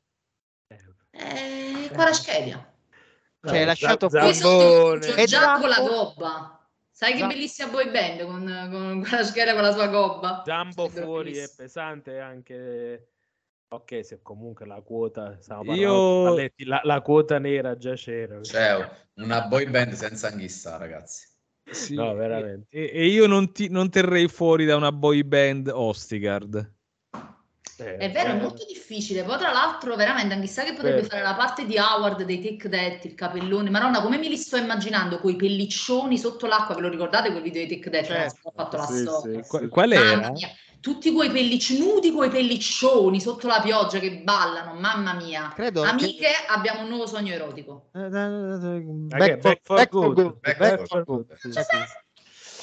Eh, 1.13 1.89
Quaraschelia. 1.95 2.71
Cioè, 3.45 3.59
hai 3.59 3.65
lasciato 3.65 4.09
Poi 4.09 4.35
fuori- 4.35 5.03
sotto 5.03 5.19
E 5.21 5.25
Già 5.27 5.59
con 5.59 5.69
la 5.71 5.79
gobba. 5.81 6.62
Sai 6.93 7.15
che 7.15 7.27
bellissima 7.27 7.71
boy 7.71 7.91
band 7.91 8.23
con, 8.25 8.69
con 8.71 9.01
Quaraschelia 9.01 9.55
con 9.55 9.63
la 9.63 9.73
sua 9.73 9.89
gobba. 9.89 10.43
Zambo 10.45 10.89
Sì, 10.89 11.01
fuori 11.01 11.37
è 11.37 11.49
pesante 11.49 12.21
anche... 12.21 13.09
Ok, 13.69 14.05
se 14.05 14.21
comunque 14.23 14.67
la 14.67 14.83
quota... 14.83 15.39
Io- 15.63 16.21
Spalletti, 16.21 16.65
La, 16.67 16.81
la 16.85 17.01
quota 17.01 17.39
nera 17.39 17.77
già 17.77 17.95
c'era. 17.95 18.43
Cioè, 18.43 18.89
una 19.15 19.41
boy 19.47 19.69
band 19.69 19.95
senza 19.95 20.29
anghissa, 20.29 20.77
ragazzi. 20.77 21.27
Sì, 21.71 21.95
No, 21.95 22.15
veramente. 22.15 22.67
E, 22.69 22.91
e 22.93 23.07
io 23.07 23.27
non, 23.27 23.51
ti- 23.53 23.71
non 23.71 23.89
terrei 23.89 24.29
fuori 24.29 24.67
da 24.67 24.77
una 24.77 24.93
boy 24.93 25.23
band 25.23 25.69
Ostigard. 25.69 26.75
Eh, 27.79 27.97
È 27.97 28.11
vero, 28.11 28.31
è 28.31 28.35
eh, 28.35 28.41
molto 28.41 28.65
difficile. 28.67 29.23
Poi, 29.23 29.39
tra 29.39 29.51
l'altro, 29.51 29.97
veramente, 29.97 30.35
anche 30.35 30.47
sa 30.47 30.63
che 30.63 30.75
potrebbe 30.75 30.97
Vero. 30.97 31.09
fare 31.09 31.23
la 31.23 31.35
parte 31.35 31.65
di 31.65 31.79
Howard 31.79 32.23
dei 32.23 32.41
Take 32.41 32.69
That, 32.69 33.05
il 33.05 33.15
capellone. 33.15 33.71
Madonna, 33.71 34.01
come 34.03 34.19
me 34.19 34.29
li 34.29 34.37
sto 34.37 34.57
immaginando 34.57 35.19
con 35.19 35.31
i 35.31 35.37
pelliccioni 35.37 36.19
sotto 36.19 36.47
l'acqua? 36.47 36.75
Ve 36.75 36.83
lo 36.83 36.89
ricordate 36.89 37.31
quel 37.31 37.43
video 37.43 37.67
dei 37.67 37.79
Take 37.79 37.91
That? 37.91 38.05
Certo. 38.05 38.13
Ragazzi, 38.15 38.39
ho 38.43 38.53
fatto 38.55 38.77
la 38.77 38.87
Sì, 38.87 38.99
storia. 38.99 39.43
sì, 39.43 39.49
Qua- 39.49 39.59
sì. 39.61 39.69
qual 39.69 39.89
Mamma 39.89 40.11
era? 40.13 40.31
mia, 40.31 40.49
tutti 40.81 41.13
quei 41.13 41.31
pellicci 41.31 41.79
nudi 41.79 42.13
coi 42.13 42.29
pelliccioni 42.29 43.21
sotto 43.21 43.47
la 43.47 43.61
pioggia 43.61 43.99
che 44.01 44.17
ballano, 44.19 44.75
mamma 44.75 45.15
mia. 45.15 45.53
Credo 45.55 45.83
Amiche, 45.83 46.29
abbiamo 46.49 46.83
un 46.83 46.89
nuovo 46.89 47.07
sogno 47.07 47.33
erotico. 47.33 47.89
Eh, 47.95 48.01
eh, 48.01 48.11
Back 48.11 49.39
Back 49.39 49.41
for, 49.41 49.59
for 49.63 49.77
back 49.77 49.91
for 49.91 50.01
good. 50.13 50.15
good. 50.15 50.41
Back 50.41 50.59
Back 50.59 50.77
for 50.79 50.87
for 50.89 51.05
good. 51.05 51.27
good. 51.27 51.39
Sì, 51.39 51.49
Back 51.51 51.71
sì. 51.71 51.77
for- 51.77 52.02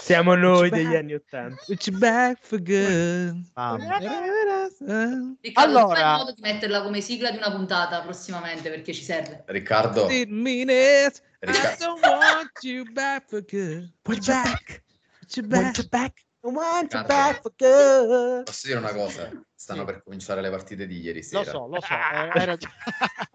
Siamo 0.09 0.33
noi 0.33 0.69
Back- 0.69 0.81
degli 0.81 0.95
anni 0.95 1.13
Ottanta. 1.13 1.63
It's 1.67 1.87
back 1.89 2.39
for 2.41 2.59
good. 2.59 3.43
Mamma. 3.53 3.97
Riccardo, 5.39 5.77
Allora- 5.77 6.17
modo 6.17 6.31
di 6.33 6.41
metterla 6.41 6.81
come 6.81 6.99
sigla 6.99 7.29
di 7.29 7.37
una 7.37 7.51
puntata 7.51 8.01
prossimamente 8.01 8.71
perché 8.71 8.91
ci 8.91 9.03
serve. 9.03 9.43
Riccardo, 9.45 10.07
it. 10.71 11.21
I 11.43 11.75
don't 11.77 12.03
want 12.03 12.49
you 12.63 12.91
back 12.91 13.29
for 13.29 13.45
good. 13.47 13.91
Want 14.03 14.25
you 14.27 14.33
back. 14.33 14.83
You 15.35 15.45
back. 15.47 15.87
back. 15.89 16.25
Want 16.41 16.93
you 16.93 17.03
back 17.05 17.41
for 17.41 17.53
good. 17.57 18.43
posso 18.45 18.67
dire 18.67 18.79
una 18.79 18.93
cosa? 18.93 19.29
Stanno 19.53 19.79
Sì. 19.79 19.85
per 19.85 20.03
cominciare 20.03 20.39
le 20.41 20.49
partite 20.49 20.87
di 20.87 20.99
ieri 21.01 21.19
Lo 21.19 21.43
sera. 21.43 21.43
so, 21.51 21.67
lo 21.67 21.81
so, 21.81 21.93
eh, 21.93 22.29
hai 22.31 22.45
ragione. 22.45 22.73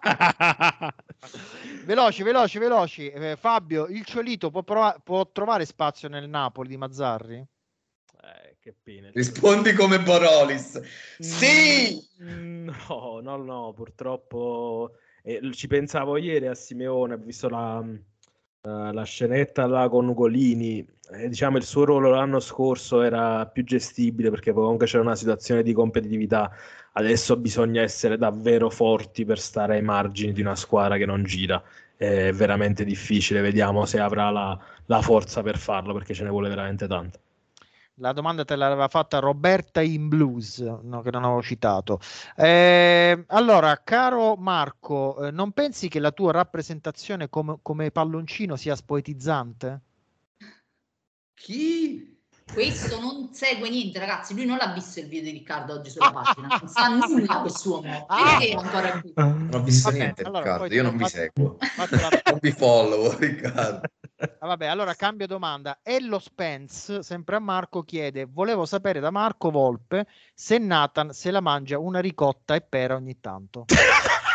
veloci, 1.84 2.22
veloci, 2.22 2.59
veloci. 2.59 3.11
Eh, 3.11 3.36
Fabio, 3.36 3.86
il 3.86 4.05
Ciolito 4.07 4.50
può, 4.50 4.62
prova- 4.62 4.98
può 5.05 5.30
trovare 5.30 5.66
spazio 5.66 6.09
nel 6.09 6.28
Napoli 6.30 6.68
di 6.68 6.76
Mazzarri? 6.78 7.36
Eh, 8.22 8.57
che 8.59 8.74
pena. 8.82 9.11
Rispondi 9.12 9.74
come 9.74 10.00
Borolis. 10.00 10.80
Sì! 11.18 12.00
Mm, 12.22 12.70
No, 12.88 13.20
no, 13.22 13.36
no, 13.36 13.72
purtroppo 13.74 14.92
eh, 15.22 15.52
ci 15.52 15.66
pensavo 15.66 16.16
ieri 16.16 16.46
a 16.46 16.55
Simeone, 16.55 17.14
ho 17.14 17.18
visto 17.18 17.50
la, 17.50 17.84
eh, 18.66 18.92
la 18.92 19.02
scenetta 19.04 19.66
là 19.66 19.88
con 19.90 20.08
Ugolini, 20.08 20.86
e 21.12 21.28
diciamo 21.28 21.58
il 21.58 21.64
suo 21.64 21.84
ruolo 21.84 22.08
l'anno 22.10 22.40
scorso 22.40 23.02
era 23.02 23.46
più 23.46 23.62
gestibile 23.62 24.30
perché 24.30 24.52
comunque 24.52 24.86
c'era 24.86 25.02
una 25.02 25.16
situazione 25.16 25.62
di 25.62 25.74
competitività, 25.74 26.50
adesso 26.92 27.36
bisogna 27.36 27.82
essere 27.82 28.16
davvero 28.16 28.70
forti 28.70 29.24
per 29.26 29.38
stare 29.38 29.74
ai 29.76 29.82
margini 29.82 30.32
di 30.32 30.40
una 30.40 30.56
squadra 30.56 30.96
che 30.96 31.04
non 31.04 31.24
gira, 31.24 31.62
è 31.96 32.32
veramente 32.32 32.84
difficile, 32.84 33.42
vediamo 33.42 33.84
se 33.84 34.00
avrà 34.00 34.30
la, 34.30 34.58
la 34.86 35.02
forza 35.02 35.42
per 35.42 35.58
farlo 35.58 35.92
perché 35.92 36.14
ce 36.14 36.24
ne 36.24 36.30
vuole 36.30 36.48
veramente 36.48 36.86
tanto. 36.86 37.18
La 37.99 38.12
domanda 38.12 38.45
te 38.45 38.57
l'aveva 38.57 38.88
fatta 38.88 39.20
Roberta 39.20 39.80
in 39.80 40.09
blues, 40.09 40.59
no, 40.59 41.01
che 41.03 41.12
non 41.12 41.22
avevo 41.22 41.42
citato. 41.42 42.01
Eh, 42.36 43.24
allora, 43.28 43.80
caro 43.84 44.34
Marco, 44.34 45.24
eh, 45.26 45.30
non 45.30 45.53
pensi 45.53 45.86
che 45.88 46.01
la 46.01 46.11
tua 46.11 46.32
rappresentazione 46.32 47.28
come, 47.28 47.59
come 47.62 47.92
palloncino 47.92 48.57
sia 48.57 48.74
spoetizzante? 48.74 49.80
Chi? 51.34 52.12
Questo 52.53 53.01
non 53.01 53.32
segue 53.32 53.70
niente, 53.70 53.99
ragazzi. 54.01 54.34
Lui 54.34 54.45
non 54.45 54.57
l'ha 54.59 54.72
visto 54.72 54.99
il 55.01 55.07
video 55.07 55.30
di 55.30 55.38
Riccardo 55.38 55.74
oggi 55.74 55.90
sulla 55.90 56.11
pagina, 56.12 56.49
non 56.49 56.68
sa 56.68 56.88
nulla 56.88 57.40
quest'uomo. 57.40 58.07
Perché 58.07 58.49
è 58.49 58.55
ancora 58.55 59.01
qui? 59.01 59.12
Non 59.14 59.49
ho 59.53 59.62
visto 59.62 59.88
Vabbè, 59.90 60.03
niente, 60.03 60.22
allora, 60.24 60.42
Riccardo. 60.42 60.74
Io 60.74 60.82
non 60.82 60.97
vi 60.97 61.05
faccio- 61.05 61.16
seguo. 61.16 61.57
la- 61.59 61.86
Non 62.30 62.38
vi 62.40 62.51
follow, 62.53 63.16
Riccardo. 63.18 63.80
Ah, 64.38 64.46
vabbè, 64.46 64.66
allora 64.66 64.94
cambio 64.94 65.26
domanda. 65.26 65.78
Ello 65.82 66.18
Spence, 66.18 67.02
sempre 67.02 67.36
a 67.36 67.38
Marco, 67.38 67.82
chiede: 67.82 68.24
Volevo 68.24 68.64
sapere 68.64 69.00
da 69.00 69.10
Marco 69.10 69.50
Volpe 69.50 70.06
se 70.34 70.58
Nathan 70.58 71.12
se 71.12 71.30
la 71.30 71.40
mangia 71.40 71.78
una 71.78 72.00
ricotta 72.00 72.54
e 72.54 72.60
pera 72.60 72.94
ogni 72.94 73.20
tanto. 73.20 73.64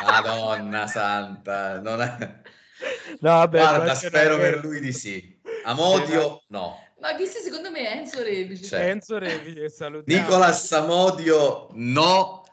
Madonna 0.04 0.88
santa. 0.88 1.80
Non 1.80 2.02
è... 2.02 2.42
No, 3.20 3.32
vabbè, 3.32 3.60
Guarda, 3.60 3.94
spero 3.94 4.38
per 4.38 4.64
lui 4.64 4.80
di 4.80 4.94
sì. 4.94 5.38
Amodio, 5.66 6.44
no. 6.48 6.82
Ma 7.02 7.16
questo 7.16 7.40
secondo 7.40 7.72
me 7.72 7.90
è 7.90 7.98
Enzo 7.98 8.24
Rebici. 8.24 8.64
Certo. 8.64 8.88
Enzo 8.88 9.18
Revi, 9.18 9.54
che 9.54 9.70
salutiamo. 9.70 10.22
Nicolas 10.22 10.72
Amodio, 10.72 11.70
no. 11.74 12.44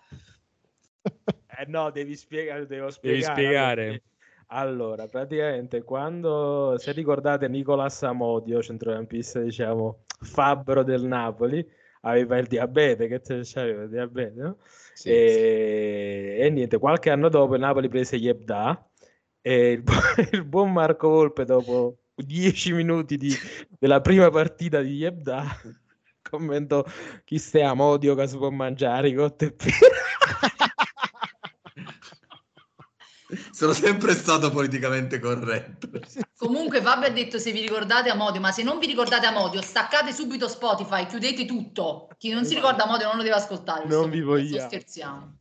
Eh 1.58 1.64
no, 1.68 1.90
devi 1.90 2.14
spiegare, 2.16 2.66
devo 2.66 2.90
Devi 3.00 3.22
spiegare. 3.22 4.02
Allora, 4.48 5.08
praticamente 5.08 5.82
quando, 5.82 6.76
se 6.78 6.92
ricordate 6.92 7.48
Nicolas 7.48 8.02
Amodio, 8.04 8.62
centrocampista, 8.62 9.40
diciamo, 9.40 10.04
fabbro 10.20 10.84
del 10.84 11.02
Napoli, 11.02 11.66
aveva 12.02 12.38
il 12.38 12.46
diabete, 12.46 13.08
che 13.08 13.20
te 13.20 13.40
c'aveva 13.42 13.82
il 13.82 13.88
diabete, 13.88 14.40
no? 14.40 14.58
Sì, 14.92 15.08
e, 15.10 16.36
e 16.40 16.50
niente, 16.50 16.78
qualche 16.78 17.10
anno 17.10 17.28
dopo 17.28 17.54
il 17.54 17.60
Napoli 17.60 17.88
prese 17.88 18.16
Yebda 18.16 18.88
e 19.40 19.72
il, 19.72 19.82
il 20.32 20.44
buon 20.44 20.72
Marco 20.72 21.08
Volpe, 21.08 21.44
dopo 21.44 21.98
dieci 22.14 22.72
minuti 22.72 23.16
di- 23.16 23.34
della 23.78 24.00
prima 24.00 24.30
partita 24.30 24.80
di 24.80 24.92
Yebda, 24.92 25.44
commentò 26.22 26.84
chi 27.24 27.38
stiamo, 27.38 27.84
odio 27.84 28.14
che 28.14 28.28
si 28.28 28.36
può 28.36 28.50
mangiare, 28.50 29.12
cotte 29.12 29.46
e 29.46 29.52
pera. 29.52 30.64
sono 33.56 33.72
sempre 33.72 34.12
stato 34.12 34.50
politicamente 34.50 35.18
corretto. 35.18 35.88
Comunque 36.36 36.82
Fabio 36.82 37.08
ha 37.08 37.10
detto 37.10 37.38
se 37.38 37.52
vi 37.52 37.62
ricordate 37.62 38.10
Amodio, 38.10 38.38
ma 38.38 38.52
se 38.52 38.62
non 38.62 38.78
vi 38.78 38.84
ricordate 38.86 39.24
Amodio, 39.24 39.62
staccate 39.62 40.12
subito 40.12 40.46
Spotify, 40.46 41.06
chiudete 41.06 41.46
tutto. 41.46 42.10
Chi 42.18 42.32
non 42.32 42.44
si 42.44 42.54
ricorda 42.54 42.84
Amodio 42.84 43.06
non 43.06 43.16
lo 43.16 43.22
deve 43.22 43.36
ascoltare. 43.36 43.78
Non 43.80 43.88
questo 43.88 44.08
vi 44.08 44.20
vogliamo. 44.20 44.68
Scherziamo. 44.68 45.36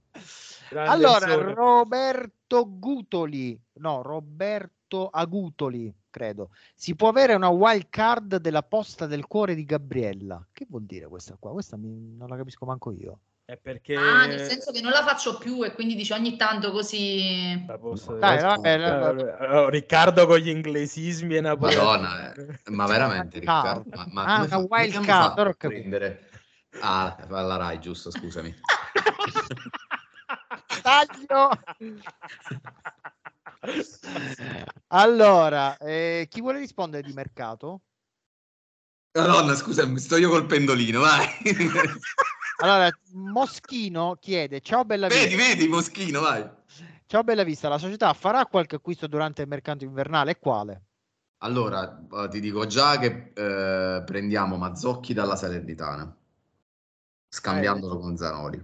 Grande 0.69 0.91
Allora, 0.91 1.25
Enzone. 1.25 1.53
Roberto 1.53 2.79
Gutoli, 2.79 3.59
no, 3.79 4.01
Roberto 4.01 5.09
Agutoli, 5.09 5.93
credo. 6.09 6.51
Si 6.73 6.95
può 6.95 7.09
avere 7.09 7.33
una 7.33 7.49
wild 7.49 7.87
card 7.89 8.37
della 8.37 8.63
posta 8.63 9.07
del 9.07 9.27
cuore 9.27 9.55
di 9.55 9.65
Gabriella. 9.65 10.41
Che 10.53 10.65
vuol 10.69 10.83
dire 10.83 11.07
questa 11.07 11.35
qua? 11.37 11.51
Questa 11.51 11.75
mi- 11.75 12.15
non 12.17 12.29
la 12.29 12.37
capisco 12.37 12.65
manco 12.65 12.93
io. 12.93 13.19
È 13.45 13.57
perché 13.57 13.95
Ah, 13.95 14.25
nel 14.25 14.39
senso 14.39 14.71
che 14.71 14.81
non 14.81 14.91
la 14.91 15.03
faccio 15.03 15.37
più 15.37 15.63
e 15.63 15.71
quindi 15.73 15.93
dice 15.93 16.15
ogni 16.15 16.35
tanto 16.35 16.71
così. 16.71 17.63
la 17.67 17.77
Dai, 18.17 18.41
vabbè, 18.41 18.79
Eh, 19.39 19.55
oh, 19.55 19.69
Riccardo 19.69 20.25
con 20.25 20.39
gli 20.39 20.49
inglesismi 20.49 21.35
e 21.35 21.41
Napoli. 21.41 21.75
Madonna, 21.75 22.33
eh, 22.33 22.59
ma 22.71 22.87
veramente 22.87 23.39
Card. 23.41 23.83
Riccardo? 23.85 24.09
Ma, 24.11 24.23
ma 24.23 24.33
Ah, 24.33 24.43
una 24.43 24.57
wild 24.57 25.05
card, 25.05 25.55
prendere... 25.57 26.29
Ah, 26.81 27.15
alla 27.29 27.57
Rai, 27.57 27.79
giusto, 27.79 28.09
scusami. 28.09 28.51
Taglio. 30.81 31.49
allora, 34.87 35.77
eh, 35.77 36.25
chi 36.29 36.41
vuole 36.41 36.57
rispondere 36.57 37.07
di 37.07 37.13
mercato? 37.13 37.81
Madonna, 39.15 39.55
scusami, 39.55 39.97
sto 39.97 40.17
io 40.17 40.29
col 40.29 40.45
pendolino, 40.45 40.99
vai. 40.99 41.25
Allora, 42.57 42.89
Moschino 43.11 44.17
chiede: 44.19 44.61
Ciao 44.61 44.85
Bella 44.85 45.07
vedi, 45.07 45.35
Vista. 45.35 45.53
vedi, 45.53 45.67
Moschino, 45.67 46.21
vai. 46.21 46.49
Ciao 47.05 47.23
Bella 47.23 47.43
Vista, 47.43 47.67
la 47.67 47.77
società 47.77 48.13
farà 48.13 48.45
qualche 48.45 48.75
acquisto 48.75 49.07
durante 49.07 49.41
il 49.41 49.47
mercato 49.49 49.83
invernale? 49.83 50.31
E 50.31 50.39
quale? 50.39 50.81
Allora, 51.39 52.01
eh, 52.11 52.27
ti 52.29 52.39
dico 52.39 52.65
già 52.65 52.97
che 52.97 53.31
eh, 53.33 54.03
prendiamo 54.03 54.55
Mazzocchi 54.55 55.13
dalla 55.13 55.35
Salernitana, 55.35 56.15
scambiandolo 57.29 57.99
con 57.99 58.15
Zanoli. 58.15 58.61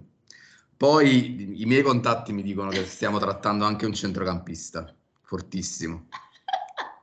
Poi 0.78 1.62
i 1.62 1.66
miei 1.66 1.84
contatti 1.84 2.32
mi 2.32 2.44
dicono 2.44 2.70
che 2.70 2.86
stiamo 2.86 3.20
trattando 3.20 3.66
anche 3.66 3.86
un 3.86 3.94
centrocampista, 3.94 4.92
fortissimo. 5.22 6.08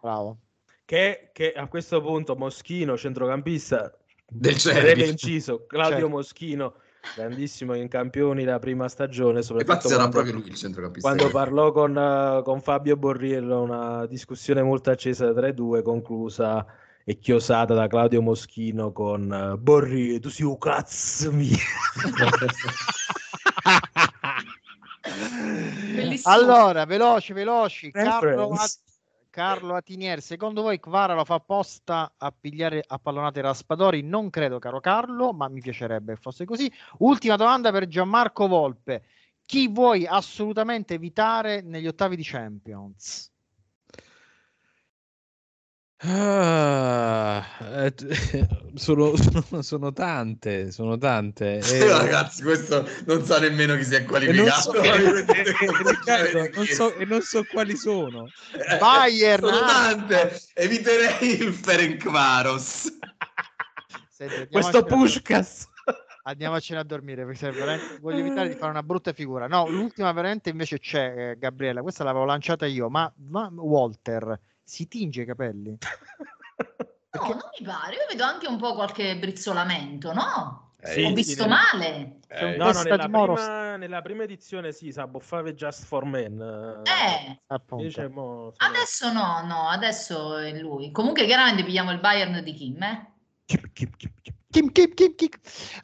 Bravo. 0.01 0.39
Che, 0.89 1.29
che 1.35 1.53
a 1.53 1.67
questo 1.67 2.01
punto 2.01 2.35
Moschino, 2.35 2.97
centrocampista, 2.97 3.95
Del 4.27 4.57
Cervi. 4.57 5.07
inciso, 5.07 5.67
Claudio 5.67 5.99
Certo. 5.99 6.09
Moschino, 6.09 6.75
grandissimo 7.15 7.75
in 7.75 7.89
campioni 7.89 8.45
la 8.45 8.59
prima 8.59 8.89
stagione, 8.89 9.43
soprattutto 9.43 9.95
quando, 9.95 10.09
proprio 10.09 10.33
lui 10.33 10.47
il 10.47 10.55
centrocampista. 10.55 11.07
quando 11.07 11.31
parlò 11.31 11.73
con, 11.73 11.95
eh, 11.95 12.41
con 12.43 12.63
Fabio 12.63 12.97
Borriello, 12.97 13.61
una 13.61 14.07
discussione 14.07 14.63
molto 14.63 14.91
accesa 14.91 15.31
tra 15.35 15.49
i 15.49 15.53
due, 15.53 15.83
conclusa 15.83 16.65
e 17.05 17.19
chiosata 17.19 17.75
da 17.75 17.87
Claudio 17.87 18.23
Moschino 18.23 18.91
con 18.91 19.31
eh, 19.31 19.59
Borriello, 19.59 20.21
tu 20.21 20.31
sei 20.31 20.47
un 20.47 20.57
cazzo 20.57 21.31
mio. 21.33 21.53
Bellissimo. 25.95 26.33
Allora, 26.33 26.87
veloci, 26.87 27.35
veloci. 27.35 27.91
At- 27.93 28.87
Carlo 29.39 29.77
Atinier, 29.77 30.21
secondo 30.21 30.63
voi 30.63 30.81
Kvara 30.81 31.15
lo 31.15 31.25
fa 31.25 31.35
apposta 31.35 32.13
a 32.17 32.33
pigliare 32.33 32.83
a 32.85 32.99
pallonate 32.99 33.41
Raspadori? 33.41 34.03
Non 34.03 34.31
credo, 34.31 34.59
caro 34.59 34.81
Carlo, 34.81 35.33
ma 35.33 35.47
mi 35.47 35.61
piacerebbe 35.61 36.17
fosse 36.17 36.45
così. 36.45 36.69
Ultima 36.99 37.37
domanda 37.37 37.71
per 37.71 37.87
Gianmarco 37.87 38.49
Volpe. 38.49 39.05
Chi 39.45 39.69
vuoi 39.69 40.07
assolutamente 40.07 40.95
evitare 40.95 41.61
negli 41.61 41.87
ottavi 41.87 42.17
di 42.17 42.25
Champions? 42.25 43.33
Ah, 46.01 47.45
eh, 47.61 47.93
sono, 48.75 49.17
sono, 49.17 49.43
sono 49.63 49.93
tante, 49.93 50.71
sono 50.71 50.97
tante. 50.97 51.59
Eh, 51.59 51.79
E- 51.79 51.89
ragazzi, 51.89 52.43
questo 52.45 52.87
non 53.07 53.25
sa 53.25 53.41
nemmeno 53.41 53.75
chi 53.75 53.83
si 53.83 53.95
è 53.95 53.97
e 53.97 54.01
non 54.03 54.07
qualificato. 54.07 54.61
so, 54.61 54.75
e- 54.81 55.25
Riccardo, 55.25 56.51
non 56.55 56.67
so- 56.67 56.95
e 56.95 57.05
non 57.05 57.21
so 57.21 57.45
quali 57.51 57.77
sono. 57.77 58.29
Eh, 58.53 58.79
Bayern, 58.79 59.43
sono 59.45 59.57
ah. 59.57 59.67
tante. 59.67 60.41
Eviterei 60.55 61.41
il 61.43 61.53
Ferencvaros. 61.53 62.97
Senti, 64.09 64.49
Questo 64.53 64.79
a- 64.79 64.83
Pushkas. 64.85 65.67
Andiamocene 66.29 66.79
a 66.79 66.85
dormire 66.85 67.25
veramente 67.25 67.99
voglio 68.01 68.19
evitare 68.19 68.51
di 68.51 68.55
fare 68.55 68.71
una 68.71 68.83
brutta 68.83 69.15
figura. 69.15 69.47
No, 69.49 69.67
l'ultima 69.67 70.13
veramente 70.13 70.51
invece 70.51 70.79
c'è, 70.79 71.31
eh, 71.31 71.39
Gabriella. 71.39 71.81
Questa 71.81 72.05
l'avevo 72.05 72.27
lanciata 72.27 72.67
io, 72.67 72.91
ma, 72.91 73.11
ma 73.29 73.51
Walter 73.51 74.39
si 74.69 74.87
tinge 74.87 75.23
i 75.23 75.25
capelli? 75.25 75.77
No, 77.11 77.23
non 77.27 77.41
mi 77.59 77.65
pare. 77.65 77.95
Io 77.95 78.07
vedo 78.09 78.23
anche 78.23 78.47
un 78.47 78.59
po' 78.59 78.75
qualche 78.75 79.17
brizzolamento, 79.17 80.13
no? 80.13 80.75
Sì, 80.83 81.03
Ho 81.05 81.09
sì, 81.09 81.15
visto 81.15 81.47
nel- 81.47 81.57
male. 81.73 82.19
Eh, 82.29 82.57
No, 82.57 82.71
no, 82.71 82.83
nella 82.83 83.09
prima, 83.09 83.77
nella 83.77 84.03
prima 84.03 84.23
edizione 84.25 84.73
sì, 84.73 84.93
sa 84.93 85.07
buffare 85.09 85.55
Just 85.55 85.85
for 85.87 86.05
Men. 86.05 86.39
Eh, 86.85 87.41
appunto. 87.47 87.83
Invece 87.83 88.09
mo 88.09 88.53
sono- 88.57 88.71
adesso 88.71 89.11
no, 89.13 89.45
no, 89.47 89.69
adesso 89.69 90.37
è 90.37 90.53
lui. 90.61 90.93
Comunque 90.93 91.25
chiaramente 91.25 91.65
pigliamo 91.65 91.91
il 91.93 91.99
Bayern 91.99 92.45
di 92.45 92.53
Kim, 92.53 92.81
eh? 92.83 93.13
Chip, 93.47 93.73
chip, 93.73 93.97
chip. 93.97 94.13
Kim, 94.51 94.71
kim, 94.71 94.93
kim, 94.95 95.15
kim. 95.15 95.29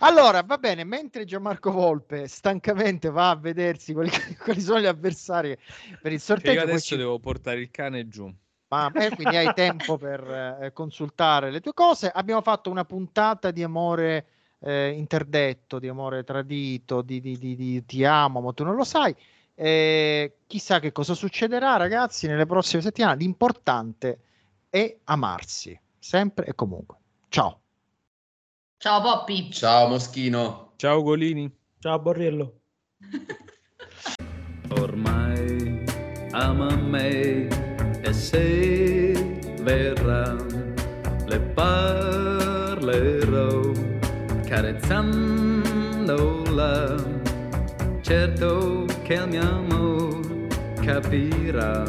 Allora, 0.01 0.43
va 0.43 0.59
bene, 0.59 0.85
mentre 0.85 1.25
Gianmarco 1.25 1.71
Volpe 1.73 2.29
stancamente 2.29 3.11
va 3.11 3.31
a 3.31 3.37
vedersi 3.37 3.93
quali, 3.95 4.11
quali 4.39 4.61
sono 4.61 4.79
gli 4.81 4.87
avversari 4.87 5.57
per 6.01 6.13
il 6.13 6.19
Che 6.19 6.25
sorteggio, 6.25 6.53
io 6.53 6.63
adesso 6.63 6.79
ci- 6.85 6.97
devo 6.97 7.19
portare 7.19 7.61
il 7.61 7.71
cane 7.71 8.07
giù. 8.09 8.33
Ma 8.75 8.91
eh, 8.93 9.15
quindi 9.15 9.37
hai 9.37 9.55
tempo 9.55 9.97
per 9.97 10.59
eh, 10.61 10.73
consultare 10.73 11.53
le 11.53 11.61
tue 11.61 11.73
cose. 11.73 12.11
Abbiamo 12.13 12.43
fatto 12.43 12.71
una 12.71 12.85
puntata 12.85 13.53
di 13.53 13.63
amore 13.63 14.27
eh, 14.59 14.91
interdetto, 14.91 15.79
di 15.79 15.87
amore 15.87 16.25
tradito, 16.25 17.01
di, 17.01 17.21
di- 17.21 17.39
di- 17.39 17.55
di 17.55 17.85
ti 17.85 18.05
amo, 18.05 18.41
ma 18.41 18.53
tu 18.53 18.65
non 18.65 18.75
lo 18.75 18.83
sai. 18.83 19.15
Eh, 19.55 20.39
chissà 20.49 20.81
che 20.81 20.91
cosa 20.91 21.15
succederà, 21.15 21.77
ragazzi, 21.77 22.27
nelle 22.27 22.47
prossime 22.47 22.83
settimane. 22.83 23.17
L'importante 23.19 24.19
è 24.69 24.97
amarsi, 25.05 25.79
sempre 25.97 26.47
e 26.47 26.55
comunque. 26.57 26.97
Ciao. 27.29 27.61
Ciao 28.77 29.01
Poppi. 29.01 29.53
Ciao 29.53 29.87
Moschino. 29.87 30.73
Ciao 30.77 31.01
Golini. 31.03 31.49
Ciao 31.79 32.01
Borriello. 32.01 32.59
Ormai 34.77 35.85
ama 36.33 36.75
me 36.75 37.54
se 38.15 39.13
verrà 39.63 40.37
le 41.27 41.41
parlerò 41.41 43.73
carezzandola. 44.47 46.95
Certo 48.01 48.87
che 49.03 49.15
il 49.15 49.29
mio 49.29 49.43
amore 49.43 50.47
capirà 50.81 51.85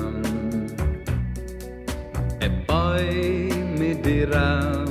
e 2.40 2.50
poi 2.50 3.48
mi 3.78 4.00
dirà 4.00 4.84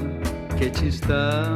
che 0.57 0.71
ci 0.73 0.91
sta 0.91 1.53